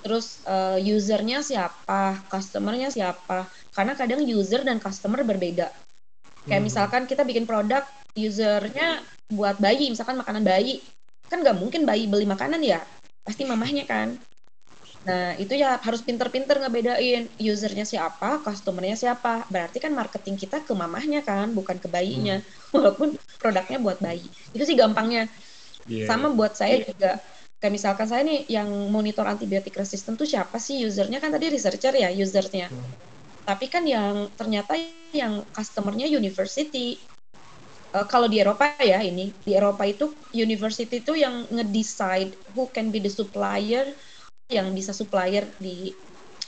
Terus 0.03 0.43
uh, 0.47 0.79
usernya 0.79 1.43
siapa, 1.43 2.23
customernya 2.31 2.91
siapa. 2.91 3.47
Karena 3.75 3.95
kadang 3.99 4.23
user 4.23 4.63
dan 4.63 4.79
customer 4.79 5.23
berbeda. 5.23 5.71
Kayak 6.47 6.59
hmm. 6.59 6.67
misalkan 6.67 7.03
kita 7.07 7.23
bikin 7.23 7.47
produk 7.47 7.83
usernya 8.15 8.99
buat 9.31 9.59
bayi, 9.59 9.91
misalkan 9.91 10.19
makanan 10.19 10.43
bayi, 10.43 10.83
kan 11.31 11.39
nggak 11.39 11.55
mungkin 11.55 11.87
bayi 11.87 12.05
beli 12.05 12.27
makanan 12.27 12.59
ya, 12.61 12.83
pasti 13.23 13.47
mamahnya 13.47 13.87
kan. 13.87 14.19
Nah, 15.03 15.35
itu 15.35 15.59
ya 15.59 15.75
harus 15.83 15.99
pinter-pinter 15.99 16.63
ngebedain 16.63 17.27
usernya 17.35 17.83
siapa, 17.83 18.39
customernya 18.39 18.95
siapa. 18.95 19.43
Berarti 19.51 19.83
kan 19.83 19.91
marketing 19.91 20.39
kita 20.39 20.63
ke 20.63 20.71
mamahnya 20.71 21.19
kan, 21.27 21.51
bukan 21.51 21.75
ke 21.75 21.91
bayinya. 21.91 22.39
Hmm. 22.39 22.71
Walaupun 22.79 23.19
produknya 23.39 23.77
buat 23.83 23.99
bayi. 23.99 24.23
Itu 24.55 24.63
sih 24.63 24.79
gampangnya. 24.79 25.27
Yeah. 25.83 26.07
Sama 26.07 26.31
buat 26.31 26.55
saya 26.55 26.79
juga 26.87 27.19
kayak 27.63 27.79
misalkan 27.79 28.07
saya 28.11 28.27
nih 28.27 28.43
yang 28.51 28.67
monitor 28.91 29.23
antibiotik 29.23 29.79
resistant 29.79 30.19
tuh 30.19 30.27
siapa 30.27 30.59
sih 30.59 30.83
usernya 30.83 31.23
kan 31.23 31.31
tadi 31.31 31.47
researcher 31.47 31.95
ya 31.95 32.11
usernya 32.11 32.67
hmm. 32.67 32.91
tapi 33.47 33.71
kan 33.71 33.87
yang 33.87 34.27
ternyata 34.35 34.75
yang 35.15 35.47
customernya 35.55 36.11
university 36.11 36.99
uh, 37.95 38.03
kalau 38.03 38.27
di 38.27 38.43
Eropa 38.43 38.75
ya 38.83 38.99
ini 38.99 39.31
di 39.47 39.55
Eropa 39.55 39.87
itu 39.87 40.11
university 40.35 40.99
itu 40.99 41.15
yang 41.15 41.47
ngedecide 41.55 42.35
who 42.51 42.67
can 42.67 42.91
be 42.91 42.99
the 42.99 43.07
supplier 43.07 43.87
yang 44.51 44.71
bisa 44.75 44.91
supplier 44.91 45.47
di 45.59 45.91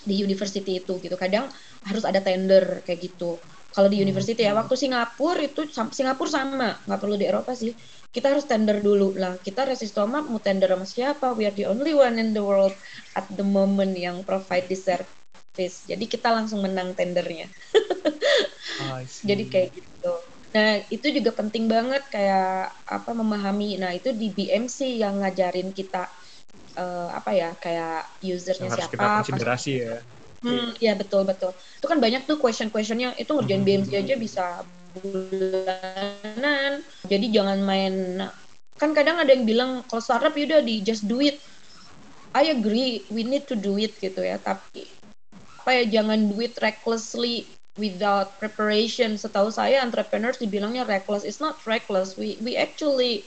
di 0.06 0.16
university 0.22 0.84
itu 0.84 1.02
gitu. 1.02 1.16
Kadang 1.18 1.50
harus 1.86 2.04
ada 2.06 2.22
tender 2.22 2.86
kayak 2.86 3.00
gitu. 3.02 3.40
Kalau 3.76 3.92
di 3.92 4.00
hmm, 4.00 4.08
university 4.08 4.42
ya 4.48 4.56
waktu 4.56 4.76
Singapura 4.80 5.42
itu 5.44 5.68
Singapura 5.70 6.30
sama 6.32 6.80
nggak 6.88 7.00
perlu 7.02 7.16
di 7.20 7.26
Eropa 7.28 7.52
sih. 7.58 7.74
Kita 8.14 8.32
harus 8.32 8.48
tender 8.48 8.80
dulu. 8.80 9.18
Lah 9.18 9.36
kita 9.42 9.68
resistoma 9.68 10.24
mau 10.24 10.40
tender 10.40 10.72
sama 10.72 10.88
siapa? 10.88 11.36
We 11.36 11.44
are 11.50 11.56
the 11.56 11.68
only 11.68 11.92
one 11.92 12.16
in 12.22 12.32
the 12.32 12.44
world 12.44 12.72
at 13.18 13.28
the 13.28 13.44
moment 13.44 13.98
yang 13.98 14.24
provide 14.24 14.72
this 14.72 14.88
service. 14.88 15.84
Jadi 15.90 16.06
kita 16.08 16.32
langsung 16.32 16.64
menang 16.64 16.96
tendernya. 16.96 17.52
Oh, 18.80 19.00
jadi 19.30 19.44
kayak 19.52 19.70
gitu. 19.76 20.14
Nah, 20.56 20.80
itu 20.88 21.08
juga 21.12 21.36
penting 21.36 21.68
banget 21.68 22.08
kayak 22.08 22.72
apa 22.88 23.12
memahami. 23.12 23.76
Nah, 23.76 23.92
itu 23.92 24.16
di 24.16 24.32
BMC 24.32 25.04
yang 25.04 25.20
ngajarin 25.20 25.76
kita 25.76 26.08
uh, 26.76 27.10
apa 27.16 27.32
ya, 27.36 27.50
kayak 27.58 28.06
usernya 28.22 28.70
yang 28.70 28.76
siapa. 28.76 28.86
Harus 28.86 28.94
kita 28.94 29.08
konsiderasi 29.24 29.74
ya. 29.82 29.96
Hmm, 30.46 30.78
ya 30.78 30.94
betul 30.94 31.26
betul. 31.26 31.52
Itu 31.58 31.90
kan 31.90 31.98
banyak 31.98 32.30
tuh 32.30 32.38
question-questionnya 32.38 33.18
itu 33.18 33.34
ngerjain 33.34 33.66
hmm. 33.66 33.70
BMC 33.90 33.92
aja 33.98 34.16
bisa 34.16 34.46
bulanan. 34.94 36.86
Jadi 37.10 37.26
jangan 37.34 37.60
main 37.66 38.22
kan 38.76 38.92
kadang 38.92 39.18
ada 39.24 39.32
yang 39.32 39.48
bilang 39.48 39.72
kalau 39.88 40.04
startup 40.04 40.36
ya 40.36 40.46
udah 40.46 40.62
di 40.62 40.86
just 40.86 41.10
do 41.10 41.18
it. 41.24 41.42
I 42.36 42.52
agree, 42.52 43.08
we 43.08 43.24
need 43.24 43.48
to 43.48 43.56
do 43.56 43.80
it 43.80 43.96
gitu 43.98 44.20
ya. 44.20 44.36
Tapi 44.38 44.84
apa 45.64 45.72
ya 45.82 45.84
jangan 46.00 46.30
do 46.30 46.38
it 46.44 46.60
recklessly 46.60 47.48
without 47.80 48.36
preparation. 48.38 49.16
Setahu 49.16 49.50
saya 49.50 49.80
entrepreneurs 49.82 50.38
dibilangnya 50.38 50.84
reckless. 50.84 51.24
It's 51.24 51.40
not 51.40 51.58
reckless. 51.64 52.20
We 52.20 52.36
we 52.44 52.60
actually 52.60 53.24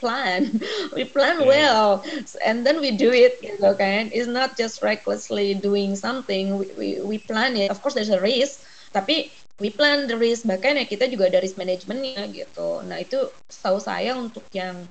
plan. 0.00 0.58
we 0.96 1.04
plan 1.04 1.44
well 1.44 2.00
and 2.42 2.64
then 2.64 2.80
we 2.80 2.90
do 2.90 3.12
it 3.12 3.36
gitu 3.44 3.76
kan. 3.76 4.08
It's 4.10 4.26
not 4.26 4.56
just 4.56 4.80
recklessly 4.80 5.52
doing 5.54 5.94
something. 5.94 6.56
We, 6.56 6.66
we, 6.74 6.88
we 7.04 7.16
plan 7.20 7.54
it. 7.60 7.68
Of 7.68 7.84
course 7.84 7.94
there's 7.94 8.10
a 8.10 8.18
risk, 8.18 8.64
tapi 8.96 9.28
we 9.60 9.68
plan 9.68 10.08
the 10.08 10.16
risk. 10.16 10.48
Bahkan 10.48 10.80
ya 10.80 10.84
kita 10.88 11.06
juga 11.12 11.28
ada 11.28 11.44
risk 11.44 11.60
managementnya 11.60 12.24
gitu. 12.32 12.80
Nah 12.88 12.98
itu 12.98 13.28
setahu 13.52 13.78
saya 13.78 14.16
untuk 14.16 14.48
yang 14.56 14.88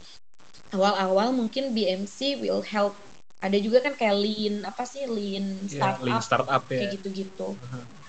awal-awal 0.71 1.33
mungkin 1.33 1.73
BMC 1.73 2.37
will 2.37 2.61
help 2.61 2.93
ada 3.41 3.55
juga 3.57 3.81
kan 3.81 3.95
kayak 3.95 4.19
lean 4.19 4.55
apa 4.67 4.83
sih 4.83 5.07
lean 5.07 5.65
startup, 5.65 6.03
yeah, 6.03 6.05
lean 6.05 6.21
startup 6.21 6.63
ya. 6.69 6.85
kayak 6.85 7.01
gitu-gitu. 7.01 7.57
Uh 7.57 7.67
-huh 7.73 7.99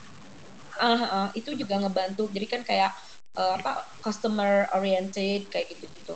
uh, 0.81 1.05
uh, 1.05 1.29
itu 1.37 1.53
juga 1.55 1.77
ngebantu 1.79 2.33
jadi 2.33 2.47
kan 2.49 2.63
kayak 2.65 2.93
uh, 3.37 3.61
apa 3.61 3.85
customer 4.01 4.67
oriented 4.73 5.47
kayak 5.53 5.69
gitu 5.77 5.87
gitu 6.01 6.15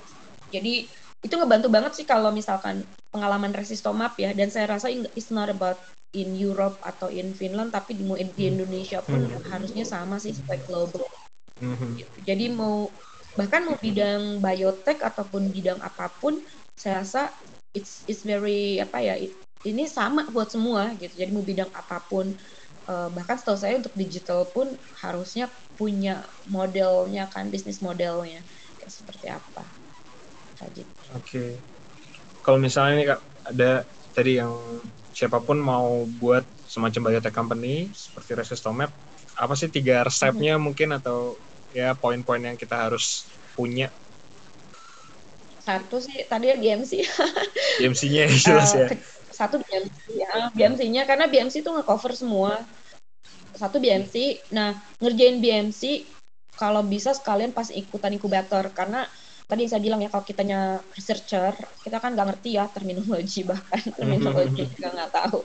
jadi 0.55 0.87
itu 1.25 1.35
ngebantu 1.41 1.73
banget 1.73 1.93
sih 1.97 2.07
kalau 2.07 2.29
misalkan 2.31 2.85
pengalaman 3.09 3.51
resistomap 3.57 4.15
ya 4.21 4.37
dan 4.37 4.53
saya 4.53 4.77
rasa 4.77 4.93
it's 4.93 5.33
not 5.33 5.49
about 5.49 5.81
in 6.15 6.37
Europe 6.39 6.79
atau 6.85 7.11
in 7.11 7.35
Finland 7.35 7.75
tapi 7.75 7.99
di, 7.99 8.05
di 8.39 8.45
Indonesia 8.47 9.03
pun 9.03 9.25
hmm. 9.25 9.51
harusnya 9.51 9.83
sama 9.83 10.21
sih 10.23 10.37
sebagai 10.37 10.69
global 10.71 11.09
hmm. 11.59 11.99
gitu. 11.99 12.17
jadi 12.23 12.53
mau 12.53 12.87
bahkan 13.35 13.67
mau 13.67 13.75
bidang 13.75 14.39
biotek 14.39 15.03
ataupun 15.03 15.51
bidang 15.51 15.83
apa 15.83 16.07
pun 16.23 16.39
saya 16.79 17.03
rasa 17.03 17.35
it's 17.75 18.07
it's 18.07 18.23
very 18.23 18.79
apa 18.79 19.03
ya 19.03 19.19
it, 19.19 19.35
ini 19.67 19.91
sama 19.91 20.23
buat 20.31 20.53
semua 20.55 20.95
gitu 21.03 21.19
jadi 21.19 21.35
mau 21.35 21.43
bidang 21.43 21.73
apa 21.75 21.99
pun 22.07 22.31
uh, 22.87 23.11
bahkan 23.11 23.35
setahu 23.35 23.59
saya 23.59 23.75
untuk 23.81 23.97
digital 23.99 24.47
pun 24.47 24.71
harusnya 25.03 25.51
punya 25.75 26.23
modelnya 26.47 27.27
kan 27.27 27.51
bisnis 27.51 27.83
modelnya 27.83 28.39
kayak 28.79 28.93
seperti 28.93 29.27
apa 29.27 29.67
gitu. 30.73 30.93
Oke. 31.13 31.21
Okay. 31.21 31.51
Kalau 32.45 32.59
misalnya 32.61 32.93
ini 32.97 33.05
kak 33.09 33.21
ada 33.53 33.73
tadi 34.13 34.41
yang 34.41 34.53
siapa 35.13 35.41
pun 35.41 35.61
mau 35.61 36.09
buat 36.21 36.45
semacam 36.69 37.13
biotech 37.13 37.35
company 37.35 37.89
seperti 37.93 38.35
Resistomap, 38.35 38.91
apa 39.37 39.55
sih 39.55 39.69
tiga 39.69 40.03
resepnya 40.03 40.57
hmm. 40.57 40.63
mungkin 40.63 40.97
atau 40.97 41.37
ya 41.77 41.93
poin-poin 41.93 42.41
yang 42.41 42.57
kita 42.57 42.89
harus 42.89 43.29
punya? 43.57 43.89
Satu 45.65 45.97
sih 46.03 46.25
tadi 46.29 46.53
ya 46.53 46.57
BMC. 46.61 46.93
BMC-nya 47.81 48.29
jelas 48.29 48.73
uh, 48.77 48.85
ya 48.85 48.89
satu 49.35 49.59
BMC 49.59 49.99
ya 50.15 50.55
BMC-nya 50.55 51.03
karena 51.11 51.27
BMC 51.27 51.67
itu 51.67 51.71
ngecover 51.75 52.15
semua 52.15 52.63
satu 53.59 53.83
BMC 53.83 54.47
nah 54.55 54.79
ngerjain 55.03 55.43
BMC 55.43 56.07
kalau 56.55 56.87
bisa 56.87 57.11
sekalian 57.11 57.51
pas 57.51 57.67
ikutan 57.75 58.15
inkubator 58.15 58.71
karena 58.71 59.11
tadi 59.45 59.69
saya 59.69 59.81
bilang 59.81 60.01
ya 60.01 60.09
kalau 60.09 60.25
kitanya 60.25 60.81
researcher 60.97 61.53
kita 61.85 62.01
kan 62.01 62.17
nggak 62.17 62.29
ngerti 62.35 62.57
ya 62.57 62.65
terminologi 62.69 63.45
bahkan. 63.45 63.83
Terminologi 63.99 64.65
juga 64.73 64.89
nggak 64.93 65.13
tahu. 65.13 65.39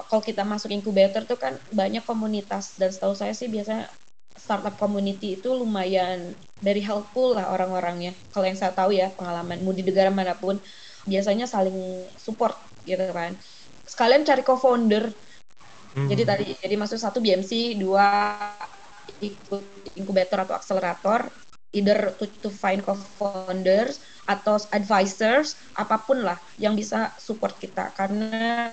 Kalau 0.00 0.22
kita 0.24 0.42
masuk 0.42 0.72
inkubator 0.72 1.22
tuh 1.28 1.36
kan 1.36 1.54
banyak 1.70 2.02
komunitas. 2.02 2.80
Dan 2.80 2.90
setahu 2.90 3.12
saya 3.12 3.36
sih 3.36 3.46
biasanya 3.46 3.86
startup 4.34 4.80
community 4.80 5.36
itu 5.36 5.52
lumayan 5.52 6.32
very 6.64 6.80
helpful 6.80 7.36
lah 7.36 7.52
orang-orangnya. 7.52 8.16
Kalau 8.32 8.48
yang 8.48 8.56
saya 8.56 8.72
tahu 8.72 8.96
ya 8.96 9.12
pengalaman 9.12 9.60
mau 9.60 9.76
di 9.76 9.84
negara 9.84 10.08
mana 10.08 10.32
pun 10.32 10.56
biasanya 11.04 11.44
saling 11.44 12.08
support 12.16 12.56
gitu 12.88 13.04
kan. 13.12 13.36
Sekalian 13.84 14.24
cari 14.24 14.42
co-founder. 14.42 15.12
Hmm. 15.90 16.06
jadi 16.06 16.22
tadi 16.22 16.46
jadi 16.54 16.78
masuk 16.78 17.02
satu 17.02 17.18
BMC 17.18 17.74
dua 17.74 18.06
ikut 19.18 19.66
inkubator 19.98 20.46
atau 20.46 20.54
akselerator 20.54 21.26
either 21.70 22.14
to, 22.18 22.26
to 22.42 22.50
find 22.50 22.82
co-founders 22.82 24.02
atau 24.26 24.58
advisors 24.74 25.58
apa 25.78 25.98
pun 26.02 26.22
lah 26.22 26.38
yang 26.58 26.74
bisa 26.74 27.14
support 27.18 27.54
kita 27.58 27.90
karena 27.94 28.70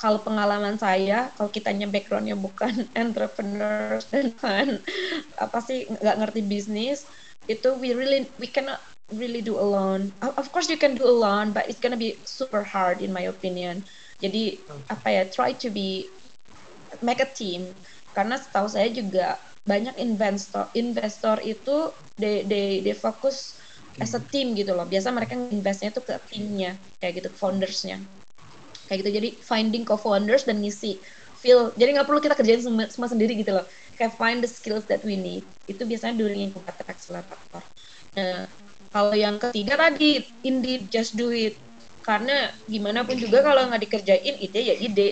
kalau 0.00 0.18
pengalaman 0.24 0.80
saya 0.80 1.28
kalau 1.36 1.52
kitanya 1.52 1.86
backgroundnya 1.86 2.34
bukan 2.34 2.88
entrepreneur 2.98 4.00
dan 4.12 4.80
apa 5.36 5.58
sih 5.62 5.86
nggak 5.90 6.18
ngerti 6.24 6.40
bisnis 6.46 7.06
itu 7.50 7.74
we 7.78 7.94
really 7.94 8.26
we 8.38 8.46
cannot 8.46 8.78
really 9.12 9.42
do 9.42 9.58
alone. 9.58 10.14
Of 10.22 10.52
course 10.54 10.70
you 10.70 10.78
can 10.78 10.94
do 10.94 11.04
alone, 11.04 11.50
but 11.50 11.66
it's 11.66 11.82
gonna 11.82 11.98
be 11.98 12.18
super 12.24 12.62
hard 12.62 13.02
in 13.02 13.10
my 13.12 13.26
opinion. 13.26 13.82
Jadi 14.22 14.62
apa 14.86 15.08
ya, 15.10 15.22
try 15.26 15.50
to 15.58 15.68
be 15.70 16.06
make 17.02 17.18
a 17.18 17.28
team. 17.28 17.74
Karena 18.14 18.38
setahu 18.38 18.70
saya 18.70 18.90
juga 18.90 19.38
banyak 19.64 19.94
investor 20.00 20.68
investor 20.72 21.36
itu 21.44 21.92
they 22.16 22.44
they 22.48 22.80
they 22.84 22.96
fokus 22.96 23.60
as 24.00 24.16
a 24.16 24.22
team 24.32 24.56
gitu 24.56 24.72
loh. 24.72 24.86
Biasa 24.88 25.12
mereka 25.12 25.36
investnya 25.36 25.92
tuh 25.92 26.04
ke 26.04 26.16
timnya 26.32 26.76
kayak 27.02 27.24
gitu, 27.24 27.28
foundersnya 27.34 28.00
kayak 28.88 29.06
gitu. 29.06 29.10
Jadi 29.22 29.28
finding 29.44 29.82
co-founders 29.86 30.48
dan 30.48 30.58
ngisi 30.58 30.98
feel. 31.40 31.70
Jadi 31.78 31.96
nggak 31.96 32.08
perlu 32.08 32.20
kita 32.20 32.34
kerjain 32.34 32.60
semua, 32.60 32.88
semua 32.90 33.08
sendiri 33.08 33.38
gitu 33.38 33.54
loh. 33.54 33.64
Kayak 33.96 34.16
find 34.18 34.38
the 34.42 34.50
skills 34.50 34.84
that 34.90 35.00
we 35.06 35.14
need. 35.14 35.44
Itu 35.68 35.86
biasanya 35.86 36.18
during 36.18 36.50
incubator 36.50 36.86
accelerator. 36.88 37.62
Nah, 38.18 38.50
kalau 38.90 39.14
yang 39.14 39.38
ketiga 39.38 39.78
tadi 39.78 40.26
indeed 40.42 40.90
just 40.90 41.14
do 41.14 41.30
it 41.30 41.54
karena 42.00 42.48
gimana 42.64 43.04
pun 43.04 43.14
juga 43.14 43.44
kalau 43.44 43.68
nggak 43.68 43.82
dikerjain 43.84 44.34
ide 44.40 44.60
ya 44.60 44.74
ide. 44.76 45.08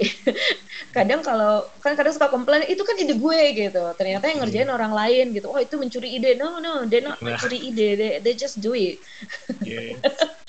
Kadang 0.97 1.21
kalau 1.21 1.69
kan 1.85 1.93
kadang 1.93 2.17
suka 2.17 2.33
komplain 2.33 2.65
itu 2.65 2.81
kan 2.81 2.97
ide 2.97 3.13
gue 3.13 3.41
gitu. 3.53 3.83
Ternyata 3.95 4.25
yang 4.33 4.41
ngerjain 4.41 4.69
hmm. 4.73 4.79
orang 4.79 4.93
lain 4.97 5.27
gitu. 5.37 5.53
Oh 5.53 5.61
itu 5.61 5.77
mencuri 5.77 6.17
ide. 6.17 6.35
No 6.41 6.59
no 6.59 6.89
they 6.89 7.05
not 7.05 7.21
nah. 7.21 7.37
mencuri 7.37 7.61
ide 7.61 7.89
they, 7.95 8.11
they 8.25 8.35
just 8.35 8.59
do 8.65 8.73
it. 8.73 8.97
Yeah. 9.61 10.01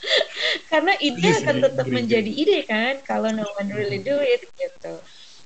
karena 0.71 0.95
ide 1.03 1.19
yes, 1.19 1.43
akan 1.43 1.55
tetap 1.59 1.85
agree, 1.85 1.97
menjadi 1.99 2.31
ide 2.31 2.59
kan 2.63 2.93
kalau 3.03 3.29
no 3.35 3.43
one 3.59 3.69
really 3.75 3.99
do 3.99 4.15
it 4.23 4.47
gitu. 4.55 4.95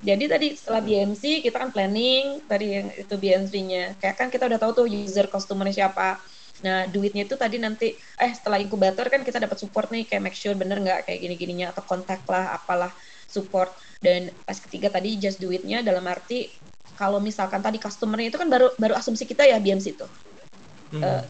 Jadi 0.03 0.23
tadi 0.27 0.47
setelah 0.51 0.83
BMC 0.83 1.41
kita 1.41 1.57
kan 1.63 1.71
planning 1.71 2.43
tadi 2.43 2.75
yang 2.75 2.91
itu 2.91 3.15
BMC-nya 3.15 3.95
kayak 4.03 4.15
kan 4.19 4.27
kita 4.27 4.51
udah 4.51 4.59
tahu 4.59 4.83
tuh 4.83 4.87
user 4.87 5.31
customer 5.31 5.71
siapa 5.71 6.19
Nah, 6.63 6.87
duitnya 6.87 7.27
itu 7.27 7.35
tadi 7.35 7.59
nanti 7.59 7.91
eh 7.95 8.31
setelah 8.31 8.55
inkubator 8.55 9.11
kan 9.11 9.21
kita 9.21 9.37
dapat 9.43 9.59
support 9.59 9.91
nih 9.91 10.07
kayak 10.07 10.23
make 10.23 10.37
sure 10.37 10.55
bener 10.55 10.79
nggak 10.79 11.11
kayak 11.11 11.19
gini-gininya 11.19 11.75
atau 11.75 11.83
kontak 11.83 12.23
lah 12.25 12.55
apalah 12.55 12.91
support 13.27 13.75
dan 13.99 14.31
pas 14.47 14.55
ketiga 14.55 14.87
tadi 14.87 15.19
just 15.19 15.43
duitnya 15.43 15.83
dalam 15.83 16.07
arti 16.07 16.47
kalau 16.95 17.19
misalkan 17.19 17.59
tadi 17.59 17.81
customernya 17.81 18.31
itu 18.31 18.39
kan 18.39 18.47
baru 18.47 18.71
baru 18.79 18.95
asumsi 18.95 19.27
kita 19.27 19.43
ya 19.43 19.59
BMC 19.59 19.85
itu. 19.97 20.07
Hmm. 20.93 21.01
Uh, 21.01 21.23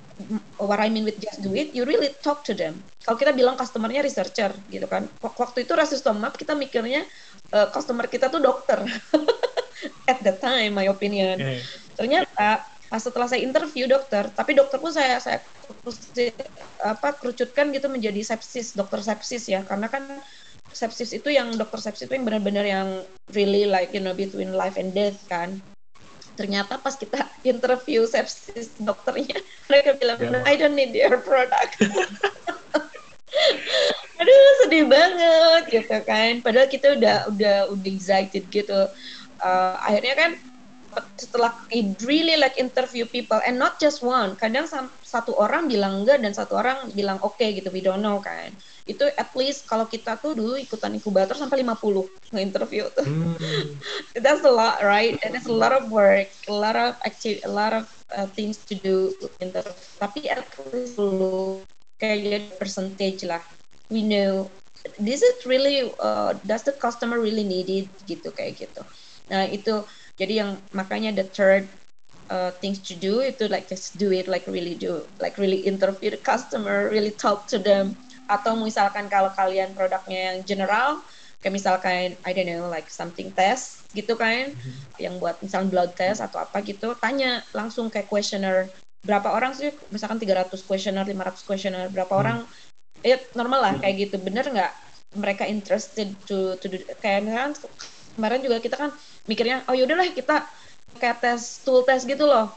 what 0.59 0.83
I 0.83 0.91
mean 0.91 1.07
with 1.07 1.23
just 1.23 1.39
do 1.39 1.55
it, 1.55 1.71
you 1.71 1.87
really 1.87 2.11
talk 2.19 2.43
to 2.45 2.53
them. 2.53 2.83
Kalau 3.07 3.15
kita 3.15 3.31
bilang 3.31 3.55
customernya 3.55 4.03
researcher 4.03 4.51
gitu 4.67 4.83
kan, 4.91 5.07
waktu 5.23 5.63
itu 5.63 5.71
Rasistomap 5.71 6.35
kita 6.35 6.51
mikirnya 6.51 7.07
uh, 7.55 7.71
customer 7.71 8.11
kita 8.11 8.27
tuh 8.27 8.43
dokter. 8.43 8.83
At 10.11 10.19
the 10.19 10.35
time, 10.35 10.75
my 10.75 10.91
opinion. 10.91 11.39
Yeah. 11.39 11.63
Ternyata 11.95 12.72
pas 12.93 13.01
setelah 13.01 13.25
saya 13.25 13.41
interview 13.41 13.89
dokter 13.89 14.29
tapi 14.37 14.53
dokter 14.53 14.77
pun 14.77 14.93
saya 14.93 15.17
saya 15.17 15.41
apa 16.83 17.15
kerucutkan 17.17 17.71
gitu 17.71 17.87
menjadi 17.89 18.21
sepsis 18.21 18.75
dokter 18.75 19.01
sepsis 19.01 19.49
ya. 19.49 19.65
Karena 19.65 19.89
kan 19.89 20.05
sepsis 20.69 21.15
itu 21.15 21.31
yang 21.33 21.55
dokter 21.55 21.79
sepsis 21.79 22.05
itu 22.05 22.13
yang 22.13 22.27
benar-benar 22.27 22.65
yang 22.67 22.87
really 23.33 23.65
like 23.65 23.89
you 23.95 24.03
know 24.03 24.13
between 24.13 24.53
life 24.53 24.75
and 24.75 24.91
death 24.93 25.17
kan. 25.25 25.57
Ternyata 26.37 26.77
pas 26.77 26.93
kita 26.93 27.25
interview 27.51 28.05
sepsis 28.05 28.75
dokternya 28.77 29.41
mereka 29.71 29.97
bilang 29.97 30.21
yeah. 30.21 30.43
I 30.45 30.53
don't 30.53 30.77
need 30.77 30.93
your 30.93 31.17
product. 31.17 31.79
Aduh 34.21 34.51
sedih 34.63 34.85
banget 34.85 35.63
gitu 35.71 35.97
kan. 36.05 36.39
Padahal 36.45 36.69
kita 36.69 36.95
udah 36.95 37.27
udah 37.33 37.57
udah 37.73 37.91
excited 37.91 38.45
gitu. 38.53 38.87
Uh, 39.43 39.75
akhirnya 39.83 40.15
kan 40.15 40.31
setelah 41.17 41.53
really 42.03 42.35
like 42.37 42.57
interview 42.59 43.07
people 43.07 43.39
and 43.45 43.57
not 43.57 43.77
just 43.77 44.01
one. 44.01 44.35
Kadang 44.35 44.67
satu 45.01 45.37
orang 45.37 45.69
bilang 45.69 46.03
enggak 46.03 46.21
dan 46.21 46.33
satu 46.33 46.59
orang 46.59 46.89
bilang 46.93 47.21
oke 47.21 47.37
okay, 47.37 47.55
gitu 47.57 47.69
we 47.73 47.81
don't 47.81 48.01
know 48.01 48.19
kan. 48.21 48.53
Itu 48.83 49.07
at 49.15 49.31
least 49.37 49.65
kalau 49.65 49.87
kita 49.87 50.19
tuh 50.19 50.35
dulu 50.35 50.59
ikutan 50.59 50.91
inkubator 50.93 51.37
sampai 51.37 51.63
50 51.63 52.33
nge-interview 52.33 52.89
tuh. 52.91 53.05
Hmm. 53.05 53.37
that's 54.23 54.43
a 54.43 54.51
lot 54.51 54.81
right? 54.83 55.15
And 55.23 55.33
it's 55.33 55.47
a 55.47 55.55
lot 55.55 55.71
of 55.71 55.87
work 55.89 56.27
a 56.49 56.55
lot 56.55 56.75
of 56.75 56.97
activity 57.07 57.45
a 57.45 57.51
lot 57.51 57.71
of 57.71 57.87
uh, 58.13 58.27
things 58.33 58.59
to 58.69 58.75
do 58.77 59.15
tapi 59.97 60.27
at 60.29 60.43
least 60.73 60.99
dulu 60.99 61.63
kayak 62.01 62.59
percentage 62.59 63.23
lah. 63.23 63.39
We 63.87 64.03
know 64.03 64.49
this 64.99 65.23
is 65.23 65.45
really 65.45 65.91
uh, 65.99 66.35
does 66.43 66.63
the 66.63 66.75
customer 66.75 67.19
really 67.19 67.43
need 67.43 67.69
it? 67.69 67.87
Gitu 68.03 68.33
kayak 68.35 68.59
gitu. 68.59 68.83
Nah 69.31 69.47
itu 69.47 69.87
jadi 70.17 70.45
yang 70.45 70.49
makanya 70.77 71.09
the 71.13 71.25
third 71.25 71.65
uh, 72.29 72.51
things 72.61 72.79
to 72.79 72.93
do 72.93 73.19
itu 73.25 73.49
like 73.49 73.65
just 73.65 73.97
do 73.97 74.13
it 74.13 74.29
like 74.29 74.45
really 74.45 74.77
do 74.77 75.01
like 75.17 75.35
really 75.41 75.65
interview 75.65 76.13
the 76.13 76.21
customer 76.21 76.87
really 76.93 77.11
talk 77.11 77.49
to 77.49 77.57
them. 77.57 77.97
Atau 78.29 78.55
misalkan 78.55 79.11
kalau 79.11 79.33
kalian 79.35 79.73
produknya 79.75 80.33
yang 80.33 80.37
general 80.45 81.03
kayak 81.43 81.59
misalkan 81.59 82.15
I 82.23 82.31
don't 82.31 82.47
know 82.47 82.71
like 82.71 82.87
something 82.87 83.33
test 83.35 83.83
gitu 83.91 84.15
kan? 84.15 84.53
Mm-hmm. 84.53 84.73
yang 85.01 85.19
buat 85.19 85.35
misalnya 85.43 85.69
blood 85.73 85.91
test 85.99 86.23
atau 86.23 86.39
apa 86.39 86.63
gitu 86.63 86.95
tanya 87.01 87.43
langsung 87.51 87.89
kayak 87.89 88.07
questionnaire. 88.07 88.69
Berapa 89.03 89.35
orang 89.35 89.51
sih? 89.51 89.75
Misalkan 89.91 90.15
300 90.15 90.63
questionnaire 90.63 91.09
500 91.11 91.43
questionnaire. 91.43 91.91
Berapa 91.91 92.15
hmm. 92.15 92.23
orang 92.23 92.37
ya 93.03 93.19
normal 93.35 93.59
lah 93.59 93.73
kayak 93.75 94.07
gitu. 94.07 94.15
Bener 94.23 94.47
nggak? 94.47 94.71
Mereka 95.19 95.43
interested 95.45 96.15
to 96.23 96.55
to 96.63 96.71
do, 96.71 96.79
kayak 97.03 97.27
misalkan 97.27 97.51
kemarin 98.15 98.39
juga 98.39 98.63
kita 98.63 98.79
kan 98.79 98.95
mikirnya 99.27 99.63
oh 99.71 99.75
yaudahlah 99.75 100.11
kita 100.11 100.43
kayak 100.99 101.23
tes 101.23 101.63
tool 101.63 101.83
test 101.87 102.05
gitu 102.05 102.27
loh. 102.27 102.51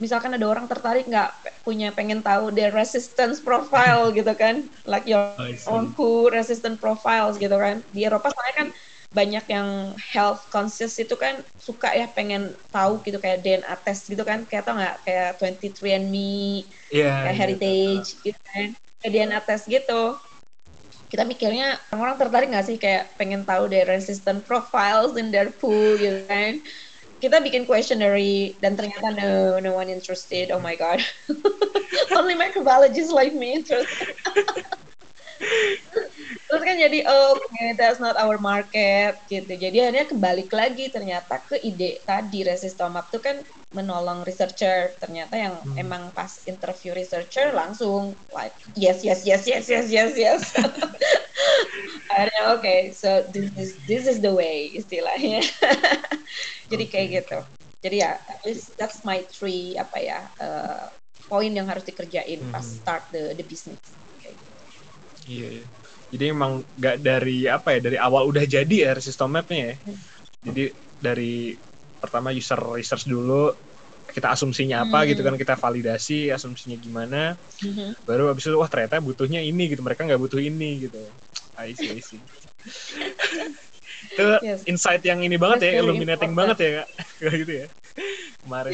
Misalkan 0.00 0.34
ada 0.34 0.46
orang 0.48 0.66
tertarik 0.66 1.06
nggak 1.06 1.62
punya 1.62 1.94
pengen 1.94 2.24
tahu 2.24 2.50
their 2.50 2.74
resistance 2.74 3.38
profile 3.38 4.10
gitu 4.18 4.32
kan? 4.34 4.66
Like 4.88 5.06
your 5.06 5.34
own 5.70 5.94
who 5.94 6.30
resistant 6.32 6.78
profiles 6.82 7.38
gitu 7.38 7.54
kan? 7.54 7.84
Di 7.94 8.06
Eropa 8.06 8.30
soalnya 8.32 8.56
kan 8.56 8.68
banyak 9.12 9.44
yang 9.52 9.92
health 10.00 10.48
conscious 10.48 10.96
itu 10.96 11.12
kan 11.20 11.44
suka 11.60 11.92
ya 11.92 12.08
pengen 12.08 12.56
tahu 12.72 13.04
gitu 13.04 13.20
kayak 13.20 13.44
DNA 13.44 13.74
test 13.84 14.08
gitu 14.08 14.24
kan? 14.24 14.48
Kayak 14.48 14.64
tau 14.66 14.74
nggak? 14.78 14.96
Kayak 15.04 15.28
23andMe 15.38 16.64
yeah, 16.90 17.22
kayak 17.22 17.28
yeah, 17.28 17.34
heritage 17.36 18.08
yeah. 18.18 18.24
gitu 18.32 18.40
kan? 18.48 18.68
Kayak 19.02 19.12
DNA 19.12 19.40
test 19.44 19.64
gitu 19.68 20.02
kita 21.12 21.28
mikirnya 21.28 21.76
orang-orang 21.92 22.16
tertarik 22.16 22.48
nggak 22.48 22.64
sih? 22.64 22.76
Kayak 22.80 23.12
pengen 23.20 23.44
tahu 23.44 23.68
their 23.68 23.84
resistant 23.84 24.48
profiles 24.48 25.12
in 25.20 25.28
their 25.28 25.52
pool 25.52 26.00
gitu 26.00 26.24
kan? 26.24 26.64
Kita 27.20 27.44
bikin 27.44 27.68
questionnaire 27.68 28.56
dan 28.64 28.80
ternyata 28.80 29.12
no 29.20 29.60
no 29.60 29.76
one 29.76 29.92
interested. 29.92 30.48
Oh 30.48 30.58
my 30.58 30.72
god. 30.72 31.04
Only 32.16 32.32
microbiologists 32.32 33.12
like 33.12 33.36
me 33.36 33.52
interested 33.52 34.16
terus 36.32 36.62
kan 36.62 36.76
jadi 36.76 36.98
oh, 37.08 37.36
okay, 37.36 37.74
that's 37.76 38.00
not 38.00 38.16
our 38.16 38.36
market 38.40 39.16
gitu. 39.28 39.52
Jadi 39.52 39.76
akhirnya 39.80 40.06
kembali 40.08 40.44
lagi 40.48 40.88
ternyata 40.88 41.40
ke 41.44 41.60
ide 41.60 42.00
tadi 42.04 42.44
resistomap 42.44 43.12
itu 43.12 43.18
kan 43.20 43.40
menolong 43.72 44.22
researcher 44.28 44.92
ternyata 45.00 45.34
yang 45.36 45.54
hmm. 45.56 45.80
emang 45.80 46.12
pas 46.12 46.44
interview 46.44 46.92
researcher 46.92 47.56
langsung 47.56 48.12
like 48.36 48.52
yes 48.76 49.00
yes 49.00 49.24
yes 49.24 49.48
yes 49.48 49.64
yes 49.68 49.88
yes 49.88 50.12
yes. 50.16 50.42
Akhirnya 52.12 52.42
oke 52.52 52.60
okay, 52.60 52.92
so 52.92 53.24
this 53.32 53.48
is 53.56 53.70
this 53.88 54.04
is 54.04 54.20
the 54.20 54.32
way 54.32 54.68
istilahnya. 54.76 55.40
Jadi 56.70 56.84
kayak 56.88 57.08
gitu. 57.24 57.38
Jadi 57.82 57.96
ya 58.04 58.20
at 58.20 58.40
least 58.44 58.76
that's 58.76 59.02
my 59.02 59.24
three 59.32 59.74
apa 59.74 59.98
ya 59.98 60.20
uh, 60.38 60.86
poin 61.26 61.50
yang 61.50 61.66
harus 61.66 61.82
dikerjain 61.82 62.44
hmm. 62.44 62.52
pas 62.52 62.62
start 62.62 63.02
the 63.10 63.32
the 63.32 63.44
business. 63.44 63.80
Gitu. 64.20 64.36
iya 65.26 65.38
yeah, 65.38 65.50
yeah 65.62 65.81
jadi 66.12 66.36
emang 66.36 66.60
nggak 66.76 66.96
dari 67.00 67.48
apa 67.48 67.72
ya 67.72 67.80
dari 67.80 67.96
awal 67.96 68.28
udah 68.28 68.44
jadi 68.44 68.76
ya 68.88 68.92
system 69.00 69.32
mapnya 69.32 69.72
ya. 69.72 69.74
Jadi 70.44 70.64
dari 71.00 71.56
pertama 71.98 72.28
user 72.36 72.60
research 72.60 73.08
dulu 73.08 73.48
kita 74.12 74.28
asumsinya 74.28 74.84
apa 74.84 75.02
hmm. 75.02 75.08
gitu 75.08 75.20
kan 75.24 75.34
kita 75.40 75.54
validasi 75.56 76.28
asumsinya 76.28 76.76
gimana. 76.76 77.32
Hmm. 77.64 77.96
baru 78.04 78.28
abis 78.28 78.52
itu 78.52 78.60
wah 78.60 78.68
ternyata 78.68 79.00
butuhnya 79.00 79.40
ini 79.40 79.72
gitu 79.72 79.80
mereka 79.80 80.04
nggak 80.04 80.20
butuh 80.20 80.36
ini 80.36 80.84
gitu. 80.84 81.00
I 81.56 81.72
see, 81.72 81.96
I 81.96 82.00
see. 82.04 82.20
itu 84.12 84.26
yes. 84.44 84.60
insight 84.68 85.00
yang 85.06 85.24
ini 85.24 85.40
banget 85.40 85.64
That's 85.64 85.72
ya 85.72 85.80
illuminating 85.80 86.36
banget 86.36 86.56
ya 86.60 86.70
kak. 86.82 86.88
Gitu 87.40 87.52
ya. 87.64 87.66
Kemarin. 88.42 88.72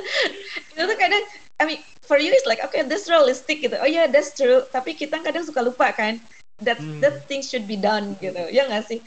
Itu 0.72 0.82
tuh 0.88 0.96
kadang 0.96 1.24
I 1.60 1.64
mean 1.68 1.80
for 2.02 2.16
you 2.16 2.32
is 2.32 2.48
like 2.48 2.64
okay 2.64 2.82
that's 2.82 3.06
realistic 3.06 3.60
gitu. 3.60 3.76
Oh 3.78 3.86
yeah 3.86 4.08
that's 4.08 4.32
true. 4.32 4.64
Tapi 4.72 4.96
kita 4.96 5.20
kadang 5.20 5.44
suka 5.44 5.60
lupa 5.62 5.92
kan 5.92 6.16
that 6.62 6.78
hmm. 6.78 7.00
that 7.02 7.26
thing 7.26 7.42
should 7.42 7.66
be 7.66 7.74
done 7.74 8.14
gitu 8.22 8.38
ya 8.52 8.68
nggak 8.70 8.86
sih? 8.86 9.00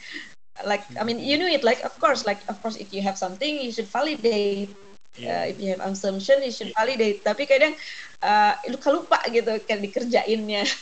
Like 0.66 0.84
I 0.98 1.06
mean 1.06 1.22
you 1.22 1.38
know 1.38 1.48
it. 1.48 1.64
Like 1.64 1.80
of 1.86 1.94
course 2.02 2.26
like 2.28 2.42
of 2.50 2.60
course 2.60 2.76
if 2.76 2.92
you 2.92 3.00
have 3.00 3.16
something 3.16 3.56
you 3.62 3.72
should 3.72 3.88
validate. 3.88 4.74
Yeah. 5.18 5.42
uh, 5.42 5.44
if 5.50 5.58
you 5.58 5.74
have 5.74 5.82
assumption 5.82 6.44
you 6.44 6.52
should 6.54 6.70
validate. 6.76 7.24
Tapi 7.24 7.48
kadang 7.48 7.74
uh, 8.22 8.54
lupa 8.70 8.88
lupa 8.92 9.18
gitu 9.30 9.58
kan 9.64 9.80
dikerjainnya. 9.80 10.68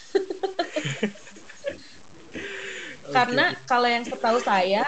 Karena 3.17 3.55
okay. 3.55 3.62
kalau 3.71 3.87
yang 3.87 4.03
setahu 4.03 4.43
saya 4.43 4.83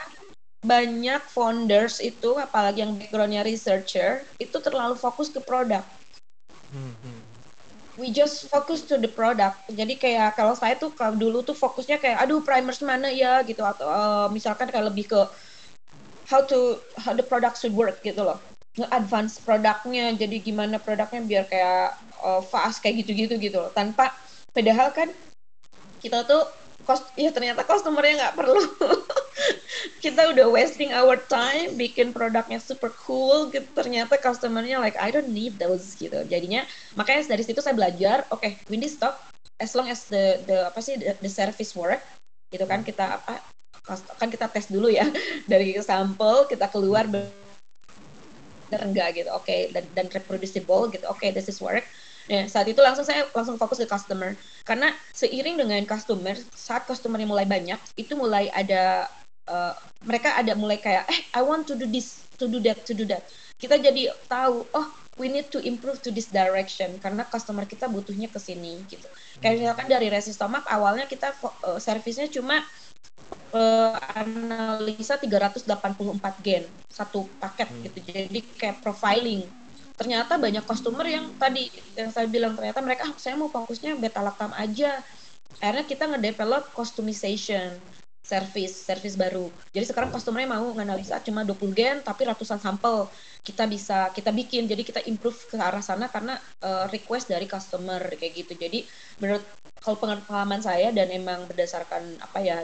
banyak 0.59 1.23
founders 1.31 2.03
itu 2.03 2.35
apalagi 2.35 2.83
yang 2.83 2.99
backgroundnya 2.99 3.47
researcher 3.47 4.27
itu 4.43 4.59
terlalu 4.59 4.99
fokus 4.99 5.31
ke 5.31 5.39
produk. 5.39 5.87
Hmm, 6.75 6.93
hmm 6.99 7.18
we 7.99 8.15
just 8.15 8.47
focus 8.47 8.87
to 8.87 8.97
the 8.97 9.11
product. 9.11 9.59
Jadi 9.75 9.99
kayak 9.99 10.39
kalau 10.39 10.55
saya 10.55 10.79
tuh 10.79 10.95
kalau 10.95 11.19
dulu 11.19 11.43
tuh 11.43 11.59
fokusnya 11.59 11.99
kayak 11.99 12.23
aduh 12.23 12.41
primers 12.47 12.79
mana 12.81 13.11
ya 13.11 13.43
gitu 13.43 13.61
atau 13.67 13.91
uh, 13.91 14.27
misalkan 14.31 14.71
kayak 14.71 14.95
lebih 14.95 15.11
ke 15.11 15.21
how 16.31 16.41
to 16.47 16.79
how 17.03 17.11
the 17.13 17.27
product 17.27 17.59
should 17.59 17.75
work 17.75 17.99
gitu 18.07 18.23
loh. 18.23 18.39
Nge-advance 18.79 19.43
produknya 19.43 20.15
jadi 20.15 20.37
gimana 20.39 20.79
produknya 20.79 21.21
biar 21.27 21.45
kayak 21.51 21.99
uh, 22.23 22.43
fast 22.47 22.79
kayak 22.79 23.03
gitu-gitu 23.03 23.35
gitu 23.43 23.59
loh. 23.59 23.75
Tanpa 23.75 24.15
padahal 24.55 24.95
kan 24.95 25.11
kita 25.99 26.23
tuh 26.23 26.47
cost 26.89 27.05
ya 27.21 27.29
ternyata 27.29 27.69
customernya 27.69 28.15
nggak 28.25 28.37
perlu. 28.41 28.65
Kita 30.03 30.33
udah 30.33 30.49
wasting 30.49 30.89
our 30.97 31.21
time 31.29 31.77
bikin 31.77 32.17
produknya 32.17 32.57
super 32.57 32.89
cool 33.05 33.53
gitu. 33.53 33.69
Ternyata 33.77 34.17
customernya 34.17 34.81
like 34.81 34.97
I 34.97 35.13
don't 35.13 35.29
need 35.29 35.61
those 35.61 35.93
gitu. 36.01 36.25
Jadinya 36.25 36.65
makanya 36.97 37.29
dari 37.37 37.45
situ 37.45 37.61
saya 37.61 37.77
belajar 37.77 38.25
oke 38.33 38.41
okay, 38.41 38.57
Windy 38.73 38.89
stop. 38.89 39.21
As 39.61 39.77
long 39.77 39.93
as 39.93 40.09
the 40.09 40.41
the 40.49 40.73
apa 40.73 40.81
sih 40.81 40.97
the, 40.97 41.13
the 41.21 41.29
service 41.29 41.77
work 41.77 42.01
gitu 42.49 42.65
kan 42.65 42.81
kita 42.81 43.21
apa 43.21 43.45
kan 44.17 44.33
kita 44.33 44.49
tes 44.49 44.73
dulu 44.73 44.89
ya. 44.89 45.05
Dari 45.53 45.77
sampel 45.85 46.49
kita 46.49 46.73
keluar 46.73 47.05
dan 47.05 48.81
enggak 48.81 49.13
gitu. 49.21 49.29
Oke 49.37 49.45
okay, 49.45 49.61
dan 49.77 49.85
dan 49.93 50.09
reproducible 50.09 50.89
gitu. 50.89 51.05
Oke 51.05 51.29
okay, 51.29 51.31
this 51.37 51.53
is 51.53 51.61
work 51.61 51.85
Nah, 52.29 52.45
saat 52.45 52.69
itu 52.69 52.79
langsung 52.85 53.09
saya 53.09 53.25
langsung 53.33 53.57
fokus 53.57 53.81
ke 53.81 53.89
customer. 53.89 54.37
Karena 54.63 54.93
seiring 55.17 55.57
dengan 55.57 55.81
customer, 55.89 56.37
saat 56.53 56.85
customer 56.85 57.17
yang 57.17 57.33
mulai 57.33 57.49
banyak, 57.49 57.81
itu 57.97 58.13
mulai 58.15 58.53
ada 58.53 59.09
uh, 59.49 59.73
mereka 60.05 60.37
ada 60.37 60.53
mulai 60.53 60.77
kayak 60.77 61.09
eh 61.09 61.21
I 61.33 61.41
want 61.41 61.65
to 61.73 61.75
do 61.75 61.89
this, 61.89 62.29
to 62.37 62.47
do 62.47 62.61
that, 62.69 62.85
to 62.85 62.93
do 62.93 63.09
that. 63.09 63.25
Kita 63.57 63.81
jadi 63.81 64.13
tahu, 64.29 64.69
oh 64.77 64.89
we 65.19 65.27
need 65.27 65.51
to 65.51 65.59
improve 65.65 65.99
to 66.05 66.15
this 66.15 66.31
direction 66.31 66.95
karena 67.03 67.27
customer 67.27 67.67
kita 67.67 67.91
butuhnya 67.91 68.31
ke 68.31 68.39
sini 68.39 68.79
gitu. 68.87 69.09
Kayak 69.43 69.65
misalkan 69.65 69.89
dari 69.91 70.07
Resistomap 70.13 70.65
awalnya 70.71 71.11
kita 71.11 71.35
uh, 71.43 71.81
servisnya 71.83 72.31
cuma 72.31 72.63
uh, 73.51 73.97
analisa 74.15 75.19
384 75.19 75.67
gen 76.47 76.65
satu 76.87 77.27
paket 77.43 77.69
hmm. 77.69 77.83
gitu. 77.91 77.99
Jadi 78.07 78.41
kayak 78.57 78.79
profiling 78.81 79.43
ternyata 79.99 80.39
banyak 80.39 80.63
customer 80.63 81.05
yang 81.05 81.35
tadi 81.37 81.67
yang 81.99 82.15
saya 82.15 82.31
bilang 82.31 82.55
ternyata 82.55 82.79
mereka 82.79 83.11
ah, 83.11 83.15
saya 83.19 83.35
mau 83.35 83.51
fokusnya 83.51 83.99
beta 83.99 84.23
lactam 84.23 84.55
aja 84.55 85.03
akhirnya 85.59 85.85
kita 85.91 86.05
ngedevelop 86.07 86.71
customization 86.71 87.75
service 88.29 88.85
service 88.85 89.17
baru. 89.17 89.49
Jadi 89.73 89.89
sekarang 89.89 90.13
customernya 90.13 90.53
mau 90.53 90.69
nganalisa 90.77 91.25
cuma 91.25 91.49
20 91.49 91.73
gen 91.73 91.97
tapi 92.05 92.29
ratusan 92.29 92.61
sampel 92.61 93.09
kita 93.41 93.65
bisa 93.65 94.13
kita 94.13 94.29
bikin. 94.37 94.69
Jadi 94.69 94.85
kita 94.85 95.01
improve 95.09 95.49
ke 95.49 95.57
arah 95.57 95.81
sana 95.81 96.13
karena 96.13 96.37
uh, 96.61 96.85
request 96.93 97.33
dari 97.33 97.49
customer 97.49 98.05
kayak 98.21 98.37
gitu. 98.37 98.53
Jadi 98.53 98.85
menurut 99.25 99.41
kalau 99.81 99.97
pengalaman 99.97 100.61
saya 100.61 100.93
dan 100.93 101.09
emang 101.09 101.49
berdasarkan 101.49 102.21
apa 102.21 102.39
ya 102.45 102.59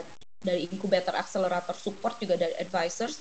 dari 0.45 0.69
incubator 0.69 1.17
accelerator 1.17 1.73
support 1.73 2.21
juga 2.21 2.37
dari 2.37 2.53
advisors 2.61 3.17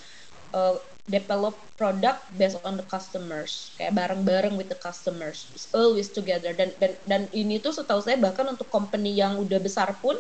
uh, 0.53 0.77
develop 1.05 1.53
product 1.77 2.25
based 2.41 2.57
on 2.65 2.81
the 2.81 2.87
customers. 2.89 3.73
Kayak 3.77 3.97
bareng-bareng 3.97 4.57
with 4.57 4.73
the 4.73 4.79
customers. 4.79 5.49
It's 5.53 5.69
always 5.77 6.09
together. 6.09 6.57
Dan 6.57 6.73
dan 6.81 6.97
dan 7.05 7.23
ini 7.37 7.61
tuh 7.61 7.77
setahu 7.77 8.01
saya 8.01 8.17
bahkan 8.17 8.49
untuk 8.49 8.69
company 8.73 9.13
yang 9.13 9.37
udah 9.37 9.61
besar 9.61 9.93
pun 10.01 10.17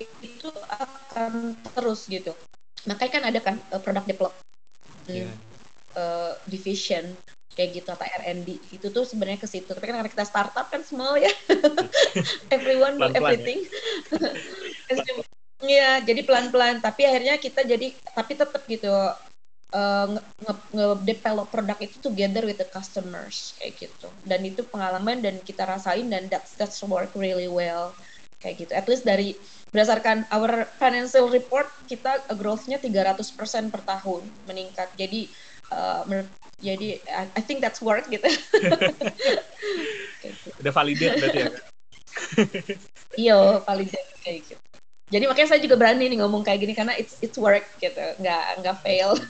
itu 0.00 0.48
akan 0.68 1.56
terus 1.76 2.08
gitu. 2.08 2.36
Makanya 2.88 3.12
kan 3.12 3.22
ada 3.28 3.40
kan 3.40 3.56
uh, 3.72 3.80
product 3.80 4.08
development 4.08 4.48
yeah. 5.08 5.32
Uh, 5.96 6.38
division 6.46 7.18
kayak 7.50 7.82
gitu 7.82 7.90
atau 7.90 8.06
R&D 8.06 8.62
itu 8.70 8.86
tuh 8.88 9.04
sebenarnya 9.04 9.40
ke 9.42 9.48
situ. 9.48 9.68
Tapi 9.72 9.84
kan 9.88 10.00
karena 10.00 10.12
kita 10.12 10.24
startup 10.28 10.70
kan 10.70 10.84
small 10.86 11.18
ya. 11.18 11.32
Everyone 12.54 13.00
do 13.00 13.08
ya. 13.08 13.16
everything. 13.16 13.64
Iya, 15.60 16.00
jadi 16.00 16.24
pelan-pelan. 16.24 16.80
Tapi 16.80 17.04
akhirnya 17.04 17.36
kita 17.36 17.60
jadi, 17.68 17.92
tapi 18.16 18.32
tetap 18.32 18.64
gitu 18.64 18.88
uh, 19.74 20.18
nge-develop 20.74 21.50
produk 21.50 21.78
itu 21.82 21.96
together 22.02 22.46
with 22.46 22.58
the 22.58 22.68
customers 22.68 23.54
kayak 23.58 23.78
gitu. 23.78 24.08
Dan 24.26 24.46
itu 24.46 24.62
pengalaman 24.66 25.22
dan 25.22 25.38
kita 25.42 25.66
rasain 25.66 26.10
dan 26.10 26.26
that's 26.30 26.54
that's 26.58 26.78
work 26.86 27.10
really 27.14 27.50
well 27.50 27.94
kayak 28.42 28.66
gitu. 28.66 28.72
At 28.74 28.86
least 28.90 29.06
dari 29.06 29.36
berdasarkan 29.70 30.26
our 30.34 30.66
financial 30.78 31.30
report 31.30 31.70
kita 31.86 32.26
growth-nya 32.34 32.82
300% 32.82 33.70
per 33.70 33.82
tahun 33.86 34.22
meningkat. 34.50 34.90
Jadi 34.98 35.30
uh, 35.70 36.02
jadi 36.60 37.00
I 37.34 37.42
think 37.42 37.64
that's 37.64 37.80
work 37.80 38.10
gitu. 38.10 38.26
gitu. 40.22 40.46
Udah 40.60 40.72
validate 40.74 41.16
berarti 41.18 41.38
ya. 41.40 41.50
iya, 43.16 43.38
validate 43.64 44.10
kayak 44.20 44.40
gitu 44.44 44.69
jadi 45.10 45.26
makanya 45.26 45.48
saya 45.52 45.60
juga 45.60 45.76
berani 45.76 46.06
nih 46.06 46.18
ngomong 46.22 46.46
kayak 46.46 46.62
gini 46.62 46.72
karena 46.72 46.94
it's 46.94 47.18
it's 47.20 47.36
work 47.36 47.66
gitu 47.82 48.00
nggak 48.22 48.62
nggak 48.62 48.76
fail 48.80 49.18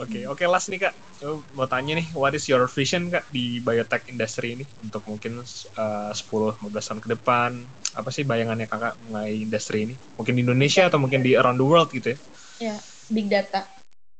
Oke, 0.00 0.16
okay, 0.16 0.24
oke 0.24 0.40
okay, 0.40 0.46
last 0.48 0.72
nih 0.72 0.80
kak, 0.88 0.96
so, 1.20 1.44
mau 1.52 1.68
tanya 1.68 2.00
nih, 2.00 2.08
what 2.16 2.32
is 2.32 2.48
your 2.48 2.64
vision 2.64 3.12
kak 3.12 3.20
di 3.28 3.60
biotech 3.60 4.08
industry 4.08 4.56
ini 4.56 4.64
untuk 4.80 5.04
mungkin 5.04 5.44
uh, 5.76 6.12
10-15 6.16 6.72
tahun 6.72 7.00
ke 7.04 7.08
depan? 7.20 7.50
Apa 7.92 8.08
sih 8.08 8.24
bayangannya 8.24 8.64
kakak 8.64 8.96
mengenai 9.04 9.44
industri 9.44 9.84
ini? 9.84 9.94
Mungkin 10.16 10.40
di 10.40 10.40
Indonesia 10.40 10.88
atau 10.88 10.96
mungkin 10.96 11.20
di 11.20 11.36
around 11.36 11.60
the 11.60 11.66
world 11.68 11.92
gitu 11.92 12.16
ya? 12.16 12.18
Ya, 12.18 12.66
yeah, 12.72 12.78
big 13.12 13.28
data, 13.28 13.68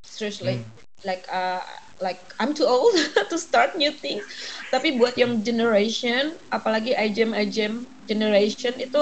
seriously. 0.04 0.60
Hmm. 0.60 0.68
Like 1.04 1.24
uh, 1.32 1.64
like 2.00 2.20
I'm 2.40 2.52
too 2.52 2.68
old 2.68 2.96
to 3.30 3.36
start 3.36 3.76
new 3.76 3.92
things. 3.92 4.24
Tapi 4.72 4.96
buat 5.00 5.16
yang 5.16 5.44
generation, 5.44 6.36
apalagi 6.52 6.96
IGM 6.96 7.32
IGM 7.32 7.88
generation 8.08 8.74
itu 8.80 9.00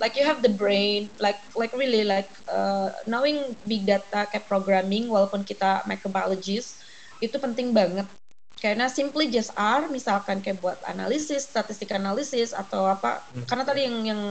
like 0.00 0.14
you 0.14 0.24
have 0.24 0.40
the 0.42 0.50
brain 0.50 1.10
like 1.18 1.38
like 1.58 1.74
really 1.74 2.06
like 2.06 2.30
uh, 2.50 2.90
knowing 3.06 3.54
big 3.66 3.84
data 3.84 4.26
kayak 4.30 4.46
programming 4.46 5.10
walaupun 5.10 5.42
kita 5.42 5.82
microbiologist 5.84 6.82
itu 7.18 7.34
penting 7.38 7.74
banget 7.74 8.06
karena 8.58 8.90
simply 8.90 9.30
just 9.30 9.54
R 9.54 9.86
misalkan 9.86 10.42
kayak 10.42 10.58
buat 10.58 10.78
analisis 10.90 11.46
statistik 11.46 11.94
analisis 11.94 12.50
atau 12.50 12.90
apa 12.90 13.22
hmm. 13.34 13.46
karena 13.46 13.62
tadi 13.62 13.80
yang 13.86 13.96
yang 14.02 14.22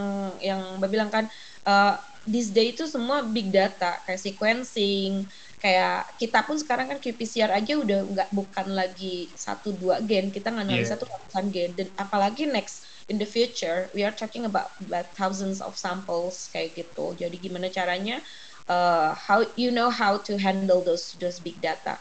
yang 0.44 0.62
bilang 0.88 1.08
kan 1.08 1.32
uh, 1.64 1.96
this 2.28 2.52
day 2.52 2.76
itu 2.76 2.84
semua 2.88 3.24
big 3.24 3.52
data 3.56 4.04
kayak 4.04 4.20
sequencing 4.20 5.24
kayak 5.58 6.06
kita 6.22 6.46
pun 6.46 6.54
sekarang 6.62 6.86
kan 6.86 7.02
qPCR 7.02 7.50
aja 7.50 7.82
udah 7.82 8.06
nggak 8.06 8.30
bukan 8.30 8.68
lagi 8.78 9.26
satu 9.34 9.74
dua 9.74 9.98
gen. 10.06 10.30
Kita 10.30 10.54
nganalisa 10.54 10.94
yeah. 10.96 11.02
tuh 11.02 11.10
ratusan 11.10 11.46
gen. 11.50 11.72
Dan 11.74 11.88
apalagi 11.98 12.46
next 12.46 12.86
in 13.10 13.18
the 13.18 13.26
future 13.26 13.90
we 13.98 14.06
are 14.06 14.14
talking 14.14 14.46
about, 14.46 14.70
about 14.86 15.10
thousands 15.18 15.58
of 15.58 15.74
samples 15.74 16.54
kayak 16.54 16.78
gitu. 16.78 17.18
Jadi 17.18 17.42
gimana 17.42 17.74
caranya 17.74 18.22
uh, 18.70 19.18
how 19.18 19.42
you 19.58 19.74
know 19.74 19.90
how 19.90 20.22
to 20.22 20.38
handle 20.38 20.86
those 20.86 21.18
those 21.18 21.42
big 21.42 21.58
data. 21.58 21.98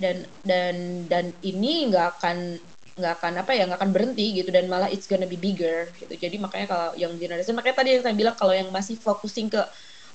Dan 0.00 0.24
dan 0.48 1.06
dan 1.12 1.36
ini 1.44 1.92
nggak 1.92 2.18
akan 2.18 2.56
nggak 2.94 3.14
akan 3.20 3.32
apa 3.42 3.52
ya 3.52 3.68
nggak 3.68 3.84
akan 3.84 3.92
berhenti 3.92 4.40
gitu. 4.40 4.48
Dan 4.48 4.72
malah 4.72 4.88
it's 4.88 5.04
gonna 5.04 5.28
be 5.28 5.36
bigger 5.36 5.92
gitu. 6.00 6.16
Jadi 6.16 6.40
makanya 6.40 6.72
kalau 6.72 6.88
yang 6.96 7.12
generation 7.20 7.52
makanya 7.52 7.84
tadi 7.84 8.00
yang 8.00 8.02
saya 8.02 8.16
bilang 8.16 8.32
kalau 8.32 8.56
yang 8.56 8.72
masih 8.72 8.96
focusing 8.96 9.52
ke 9.52 9.60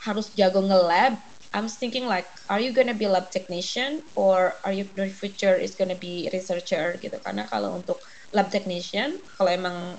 harus 0.02 0.32
jago 0.34 0.64
nge-lab 0.64 1.20
I'm 1.54 1.68
thinking 1.68 2.06
like 2.06 2.30
are 2.50 2.60
you 2.62 2.72
gonna 2.72 2.94
be 2.94 3.08
lab 3.08 3.32
technician 3.32 4.04
or 4.16 4.62
are 4.66 4.74
you 4.74 4.86
the 4.96 5.10
future 5.10 5.56
is 5.58 5.74
gonna 5.74 5.98
be 5.98 6.30
researcher 6.34 6.98
gitu? 7.02 7.18
Karena 7.26 7.50
kalau 7.50 7.82
untuk 7.82 7.98
lab 8.34 8.54
technician 8.54 9.18
kalau 9.38 9.50
emang 9.50 9.98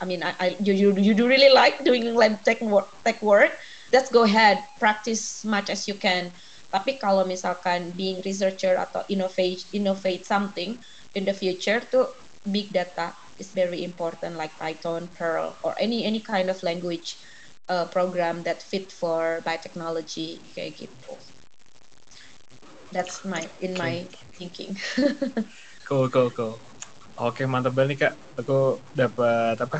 I 0.00 0.04
mean 0.08 0.22
I, 0.24 0.32
I 0.38 0.46
you, 0.62 0.72
you 0.72 0.88
you 0.96 1.12
do 1.12 1.28
really 1.28 1.52
like 1.52 1.84
doing 1.84 2.14
lab 2.16 2.40
tech 2.46 2.62
work, 2.64 2.88
tech 3.04 3.20
work 3.20 3.52
go 4.12 4.24
ahead 4.24 4.62
practice 4.80 5.44
much 5.44 5.68
as 5.68 5.88
you 5.88 5.96
can. 5.96 6.32
Tapi 6.68 7.00
kalau 7.00 7.24
misalkan 7.24 7.92
being 7.96 8.20
researcher 8.24 8.76
atau 8.76 9.04
innovate 9.08 9.64
innovate 9.72 10.24
something 10.24 10.76
in 11.16 11.24
the 11.24 11.32
future 11.32 11.80
tuh 11.80 12.08
big 12.48 12.72
data 12.72 13.12
is 13.40 13.52
very 13.52 13.84
important 13.84 14.36
like 14.36 14.52
Python, 14.56 15.08
Perl 15.16 15.56
or 15.64 15.72
any 15.80 16.04
any 16.04 16.20
kind 16.20 16.48
of 16.48 16.60
language 16.64 17.20
uh, 17.68 17.86
program 17.92 18.42
that 18.42 18.64
fit 18.64 18.90
for 18.90 19.44
biotechnology 19.44 20.40
kayak 20.56 20.80
gitu. 20.80 21.12
That's 22.88 23.20
my 23.28 23.44
in 23.60 23.76
my 23.76 24.08
thinking. 24.40 24.72
cool, 25.88 26.08
cool, 26.08 26.32
cool. 26.32 26.56
Oke 27.20 27.44
mantap 27.44 27.76
banget 27.76 27.88
nih 27.92 27.98
kak. 28.08 28.14
Aku 28.40 28.80
dapat 28.96 29.60
apa? 29.60 29.78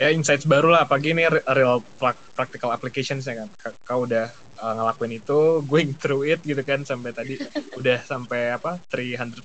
Ya 0.00 0.08
insights 0.14 0.48
baru 0.48 0.72
lah. 0.72 0.88
Pagi 0.88 1.12
ini 1.12 1.28
real 1.28 1.84
practical 2.32 2.72
applications 2.72 3.28
ya 3.28 3.44
kan. 3.44 3.48
Kau 3.84 4.08
udah 4.08 4.30
uh, 4.62 4.72
ngelakuin 4.78 5.20
itu, 5.20 5.60
going 5.66 5.92
through 5.98 6.24
it 6.24 6.40
gitu 6.46 6.62
kan 6.64 6.86
sampai 6.86 7.12
tadi 7.12 7.36
udah 7.80 7.98
sampai 8.06 8.56
apa? 8.56 8.80
300% 8.88 9.42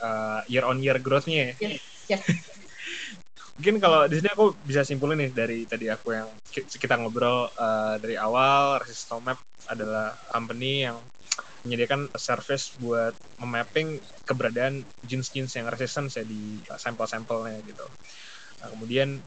uh, 0.00 0.40
year 0.48 0.64
on 0.64 0.80
year 0.80 0.96
growth-nya 1.02 1.52
ya. 1.52 1.54
Yes. 1.60 1.82
yes. 2.08 2.22
Mungkin 3.58 3.82
kalau 3.82 4.06
di 4.06 4.22
sini 4.22 4.30
aku 4.30 4.54
bisa 4.62 4.86
simpulin 4.86 5.18
nih 5.18 5.30
dari 5.34 5.66
tadi 5.66 5.90
aku 5.90 6.14
yang 6.14 6.30
kita 6.54 6.94
ngobrol 6.94 7.50
uh, 7.58 7.98
dari 7.98 8.14
awal 8.14 8.78
Resistomap 8.78 9.34
adalah 9.66 10.14
company 10.30 10.86
yang 10.86 10.94
menyediakan 11.66 12.06
service 12.14 12.78
buat 12.78 13.10
memapping 13.42 13.98
keberadaan 14.22 14.86
jenis-jenis 15.02 15.58
yang 15.58 15.66
resisten 15.74 16.06
ya 16.06 16.22
di 16.22 16.62
sampel-sampelnya 16.62 17.58
gitu. 17.66 17.82
Nah, 18.62 18.68
kemudian 18.78 19.18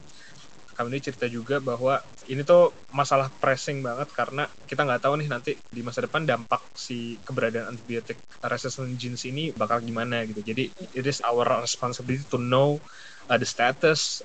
kami 0.72 0.96
ini 0.96 1.04
cerita 1.04 1.28
juga 1.28 1.60
bahwa 1.60 2.00
ini 2.32 2.40
tuh 2.40 2.72
masalah 2.88 3.28
pressing 3.36 3.84
banget 3.84 4.08
karena 4.16 4.48
kita 4.64 4.88
nggak 4.88 5.04
tahu 5.04 5.20
nih 5.20 5.28
nanti 5.28 5.52
di 5.68 5.84
masa 5.84 6.08
depan 6.08 6.24
dampak 6.24 6.64
si 6.72 7.20
keberadaan 7.20 7.76
antibiotik 7.76 8.16
resistant 8.40 8.96
genes 8.96 9.28
ini 9.28 9.52
bakal 9.52 9.84
gimana 9.84 10.24
gitu. 10.24 10.40
Jadi 10.40 10.72
it 10.96 11.04
is 11.04 11.20
our 11.20 11.44
responsibility 11.60 12.24
to 12.24 12.40
know 12.40 12.80
uh, 13.28 13.38
the 13.38 13.46
status 13.46 14.22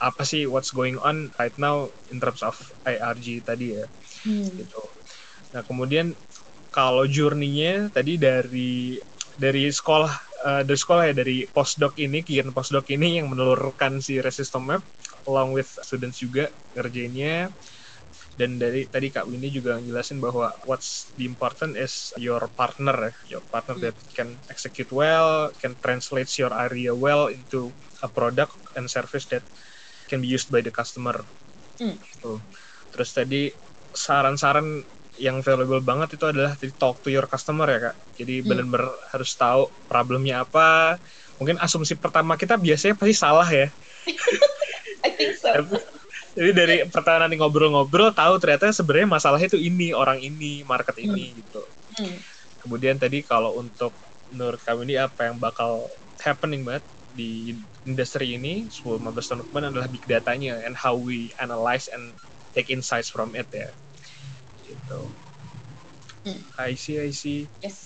apa 0.00 0.24
sih 0.24 0.48
what's 0.48 0.72
going 0.72 0.96
on 1.04 1.28
right 1.36 1.54
now 1.60 1.92
in 2.08 2.16
terms 2.18 2.40
of 2.40 2.56
IRG 2.88 3.44
tadi 3.44 3.76
ya. 3.76 3.86
Hmm. 4.24 4.48
Gitu. 4.48 4.82
Nah, 5.52 5.62
kemudian 5.66 6.16
kalau 6.72 7.04
journey-nya 7.04 7.92
tadi 7.92 8.16
dari 8.16 8.96
dari 9.36 9.68
sekolah 9.68 10.12
uh, 10.46 10.62
dari 10.64 10.78
sekolah 10.78 11.02
ya 11.10 11.14
dari 11.14 11.44
postdoc 11.44 11.98
ini 12.00 12.24
kegiatan 12.24 12.54
postdoc 12.54 12.88
ini 12.88 13.20
yang 13.20 13.28
menelurkan 13.28 14.00
si 14.00 14.22
resistomap 14.22 14.80
along 15.28 15.52
with 15.52 15.68
students 15.84 16.22
juga 16.22 16.48
ngerjainnya 16.78 17.52
dan 18.40 18.56
dari 18.56 18.88
tadi 18.88 19.12
Kak 19.12 19.28
Winnie 19.28 19.52
juga 19.52 19.76
ngejelasin 19.76 20.16
bahwa 20.16 20.54
what's 20.64 21.12
the 21.20 21.28
important 21.28 21.76
is 21.76 22.16
your 22.16 22.40
partner 22.56 23.12
ya 23.12 23.36
your 23.36 23.44
partner 23.52 23.76
hmm. 23.76 23.84
that 23.90 23.96
can 24.16 24.32
execute 24.48 24.88
well 24.88 25.52
can 25.60 25.76
translate 25.84 26.30
your 26.40 26.54
area 26.54 26.94
well 26.94 27.28
into 27.28 27.68
a 28.02 28.08
product 28.08 28.56
and 28.76 28.88
service 28.88 29.26
that 29.28 29.44
can 30.10 30.20
be 30.20 30.28
used 30.28 30.50
by 30.50 30.60
the 30.64 30.72
customer 30.72 31.20
hmm. 31.78 31.96
terus 32.90 33.10
tadi 33.14 33.50
saran-saran 33.94 34.82
yang 35.20 35.44
valuable 35.44 35.84
banget 35.84 36.16
itu 36.16 36.24
adalah 36.24 36.56
jadi 36.56 36.72
talk 36.80 37.04
to 37.04 37.12
your 37.12 37.28
customer 37.28 37.68
ya 37.68 37.92
kak. 37.92 37.96
Jadi 38.16 38.40
hmm. 38.40 38.46
benar-benar 38.48 38.88
harus 39.12 39.30
tahu 39.36 39.68
problemnya 39.86 40.42
apa. 40.48 40.96
Mungkin 41.36 41.60
asumsi 41.60 41.96
pertama 42.00 42.40
kita 42.40 42.56
biasanya 42.56 42.96
pasti 42.96 43.14
salah 43.14 43.48
ya. 43.48 43.68
I 45.06 45.10
think 45.12 45.36
so. 45.36 45.52
Jadi 46.32 46.50
dari 46.56 46.76
pertama 46.88 47.28
nanti 47.28 47.36
ngobrol-ngobrol 47.36 48.16
tahu 48.16 48.40
ternyata 48.40 48.72
sebenarnya 48.72 49.08
masalahnya 49.12 49.52
itu 49.52 49.60
ini 49.60 49.92
orang 49.92 50.22
ini 50.24 50.64
market 50.64 50.96
ini 50.96 51.30
hmm. 51.30 51.36
gitu. 51.36 51.62
Hmm. 52.00 52.16
Kemudian 52.64 52.96
tadi 52.96 53.20
kalau 53.20 53.60
untuk 53.60 53.92
menurut 54.32 54.62
kamu 54.64 54.88
ini 54.88 54.94
apa 54.96 55.28
yang 55.28 55.36
bakal 55.36 55.90
happening 56.22 56.64
banget 56.64 56.84
di 57.10 57.56
industri 57.82 58.38
ini 58.38 58.70
10-15 58.70 59.26
tahun 59.26 59.40
ke 59.42 59.46
depan 59.50 59.64
adalah 59.70 59.88
big 59.90 60.04
datanya 60.06 60.62
and 60.62 60.78
how 60.78 60.94
we 60.94 61.30
analyze 61.38 61.90
and 61.90 62.14
take 62.54 62.70
insights 62.70 63.10
from 63.10 63.34
it 63.34 63.46
ya 63.50 63.70
gitu 64.64 65.10
Hmm. 66.20 66.36
I 66.60 66.76
see 66.76 67.00
I 67.00 67.16
see 67.16 67.48
Yes. 67.64 67.80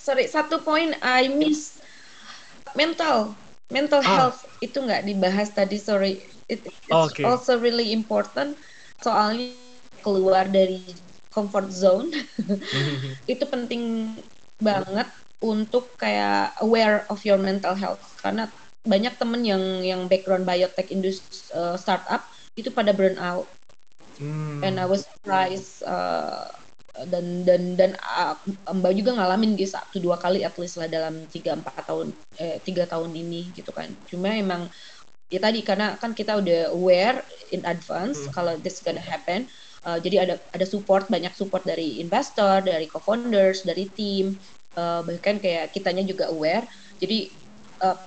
Sorry, 0.00 0.24
satu 0.24 0.64
poin 0.64 0.96
I 1.04 1.28
miss 1.28 1.76
mental 2.72 3.36
mental 3.68 4.00
Ah. 4.00 4.32
health 4.32 4.40
itu 4.64 4.80
nggak 4.80 5.04
dibahas 5.04 5.52
tadi. 5.52 5.76
Sorry, 5.76 6.16
It- 6.48 6.64
it's 6.64 6.88
Oh, 6.88 7.04
Oke. 7.12 7.28
also 7.28 7.60
really 7.60 7.92
important. 7.92 8.56
Soalnya 9.04 9.52
keluar 10.00 10.48
dari 10.48 10.80
comfort 11.28 11.68
zone 11.68 12.08
itu 13.32 13.44
penting 13.44 14.16
banget 14.56 15.04
untuk 15.38 15.94
kayak 15.98 16.54
aware 16.64 17.06
of 17.08 17.22
your 17.22 17.38
mental 17.38 17.74
health 17.74 18.02
karena 18.22 18.50
banyak 18.86 19.14
temen 19.20 19.42
yang 19.44 19.62
yang 19.84 20.00
background 20.10 20.46
biotech 20.48 20.90
industri 20.90 21.38
startup 21.78 22.24
itu 22.58 22.70
pada 22.72 22.90
burn 22.94 23.18
out 23.20 23.46
Hmm. 24.18 24.66
and 24.66 24.80
I 24.80 24.86
was 24.90 25.06
surprised 25.06 25.82
uh, 25.86 26.50
dan 27.06 27.46
dan 27.46 27.78
dan 27.78 27.90
uh, 28.02 28.34
Mbak 28.74 28.92
juga 28.98 29.10
ngalamin 29.14 29.54
di 29.54 29.62
satu 29.68 30.02
dua 30.02 30.18
kali 30.18 30.42
at 30.42 30.58
least 30.58 30.80
lah 30.82 30.90
dalam 30.90 31.30
tiga 31.30 31.54
empat 31.54 31.86
tahun 31.86 32.10
eh, 32.42 32.58
tiga 32.66 32.88
tahun 32.90 33.14
ini 33.14 33.54
gitu 33.54 33.70
kan 33.70 33.94
cuma 34.10 34.34
emang 34.34 34.66
ya 35.30 35.38
tadi 35.38 35.62
karena 35.62 35.94
kan 36.00 36.16
kita 36.16 36.40
udah 36.42 36.74
aware 36.74 37.22
in 37.54 37.62
advance 37.68 38.26
Hmm. 38.26 38.32
kalau 38.34 38.58
this 38.58 38.82
gonna 38.82 39.02
happen 39.02 39.46
Uh, 39.86 39.94
jadi 39.96 40.26
ada 40.26 40.34
ada 40.52 40.66
support 40.66 41.06
banyak 41.06 41.32
support 41.38 41.62
dari 41.62 42.02
investor 42.02 42.60
dari 42.66 42.90
co-founders 42.90 43.62
dari 43.62 43.86
tim 43.94 44.34
uh, 44.78 45.02
bahkan 45.02 45.42
kayak 45.42 45.74
kitanya 45.74 46.06
juga 46.06 46.30
aware. 46.30 46.70
Jadi 47.02 47.34
uh, 47.82 47.98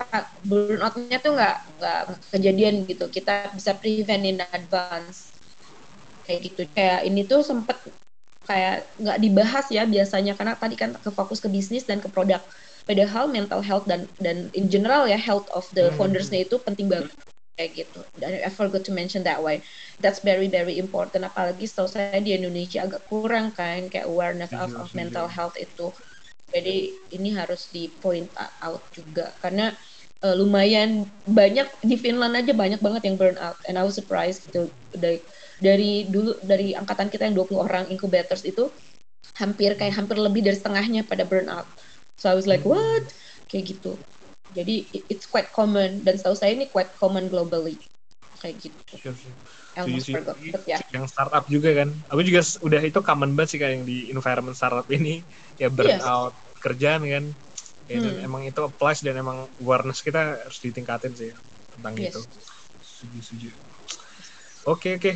burnoutnya 0.48 1.20
tuh 1.20 1.34
nggak 1.38 1.58
nggak 1.80 2.02
kejadian 2.34 2.76
gitu. 2.88 3.06
Kita 3.12 3.52
bisa 3.58 3.76
prevent 3.78 4.24
in 4.26 4.38
advance. 4.42 5.36
Kayak 6.26 6.40
gitu. 6.54 6.62
Kayak 6.76 7.00
ini 7.10 7.22
tuh 7.28 7.42
sempet 7.44 7.78
kayak 8.50 8.90
nggak 9.02 9.20
dibahas 9.22 9.66
ya 9.74 9.84
biasanya. 9.86 10.34
Karena 10.40 10.56
tadi 10.58 10.76
kan 10.80 10.96
ke 10.98 11.10
fokus 11.14 11.40
ke 11.44 11.50
bisnis 11.52 11.86
dan 11.90 12.00
ke 12.04 12.10
produk. 12.12 12.42
Padahal 12.88 13.30
mental 13.30 13.62
health 13.62 13.86
dan 13.90 14.10
dan 14.22 14.50
in 14.58 14.68
general 14.72 15.06
ya 15.10 15.18
health 15.20 15.48
of 15.54 15.66
the 15.76 15.92
Hmm. 15.92 15.98
foundersnya 15.98 16.46
itu 16.48 16.58
penting 16.64 16.88
banget. 16.92 17.12
Kayak 17.58 17.72
gitu. 17.86 18.00
Dan 18.18 18.42
I 18.42 18.50
forgot 18.50 18.82
to 18.88 18.94
mention 18.96 19.22
that 19.28 19.44
way 19.44 19.62
that's 20.02 20.22
very 20.26 20.48
very 20.50 20.78
important. 20.82 21.28
Apalagi 21.28 21.70
setahu 21.70 21.90
saya 21.92 22.18
di 22.24 22.34
Indonesia 22.34 22.82
agak 22.86 23.06
kurang 23.12 23.54
kan 23.54 23.90
kayak 23.92 24.08
awareness 24.10 24.54
of, 24.58 24.72
Setuju, 24.72 24.82
of 24.82 24.90
mental 24.98 25.28
health 25.30 25.54
itu 25.60 25.94
jadi 26.52 26.76
ini 27.16 27.30
harus 27.36 27.72
di 27.72 27.88
point 28.04 28.28
out 28.62 28.84
juga. 28.92 29.32
Karena 29.40 29.72
eh, 30.22 30.36
lumayan 30.38 31.08
banyak 31.26 31.68
di 31.84 31.96
Finland 31.98 32.36
aja 32.38 32.52
banyak 32.54 32.80
banget 32.84 33.02
yang 33.08 33.16
burn 33.18 33.38
out. 33.40 33.58
And 33.68 33.80
I 33.80 33.84
was 33.88 33.96
surprised 33.98 34.48
gitu. 34.52 34.70
Dari 34.92 35.24
dari 35.64 35.92
dulu 36.12 36.36
dari 36.44 36.76
angkatan 36.76 37.08
kita 37.08 37.28
yang 37.32 37.36
20 37.40 37.64
orang 37.64 37.88
incubators 37.90 38.44
itu 38.44 38.68
hampir 39.40 39.80
kayak 39.80 39.96
hampir 39.96 40.20
lebih 40.20 40.44
dari 40.44 40.58
setengahnya 40.60 41.08
pada 41.08 41.24
burn 41.24 41.48
out. 41.48 41.68
So 42.20 42.28
I 42.30 42.36
was 42.36 42.46
like 42.46 42.68
Hmm. 42.68 42.76
what? 42.76 43.06
Kayak 43.48 43.80
gitu. 43.80 43.98
Jadi 44.52 44.76
it- 44.92 45.08
it's 45.08 45.28
quite 45.28 45.50
common. 45.56 46.04
Dan 46.04 46.20
setahu 46.20 46.36
saya 46.36 46.52
ini 46.54 46.68
quite 46.68 46.92
common 47.00 47.32
globally. 47.32 47.80
Kayak 48.44 48.68
gitu. 48.68 48.94
Sure, 49.00 49.16
sure. 49.16 49.36
Almost 49.72 49.88
Setuju 49.88 50.02
sih. 50.04 50.16
forgot 50.20 50.38
but 50.52 50.64
ya. 50.68 50.78
yang 50.92 51.06
startup 51.08 51.46
juga 51.48 51.70
kan. 51.72 51.90
Aku 52.12 52.22
juga 52.28 52.44
udah 52.60 52.82
itu 52.84 53.00
common 53.00 53.32
banget 53.40 53.50
sih 53.56 53.60
kayak 53.64 53.74
yang 53.80 53.86
di 53.88 53.98
environment 54.12 54.56
startup 54.56 54.88
ini. 54.92 55.24
Ya 55.56 55.72
burnout 55.72 56.36
kerjaan 56.60 57.08
kan. 57.08 57.26
Ya, 57.88 57.98
dan 58.00 58.16
Hmm. 58.20 58.28
emang 58.28 58.42
itu 58.48 58.60
applies 58.64 59.00
dan 59.04 59.16
emang 59.20 59.48
awareness 59.60 60.00
kita 60.00 60.44
harus 60.44 60.60
ditingkatin 60.60 61.12
sih 61.12 61.32
tentang 61.76 61.96
Yes. 61.96 62.16
itu. 62.16 62.22
Setuju 62.80 63.20
setuju. 63.24 63.50
Oke 64.68 65.00
oke. 65.00 65.14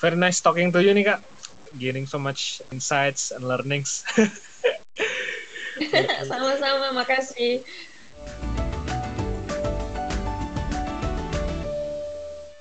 Very 0.00 0.16
nice 0.16 0.40
talking 0.40 0.70
to 0.70 0.80
you 0.80 0.94
nih 0.94 1.14
kak. 1.14 1.20
Gaining 1.74 2.06
so 2.06 2.18
much 2.18 2.58
insights 2.70 3.30
and 3.30 3.46
learnings. 3.46 4.02
Sama-sama 6.30 6.90
makasih 6.94 7.62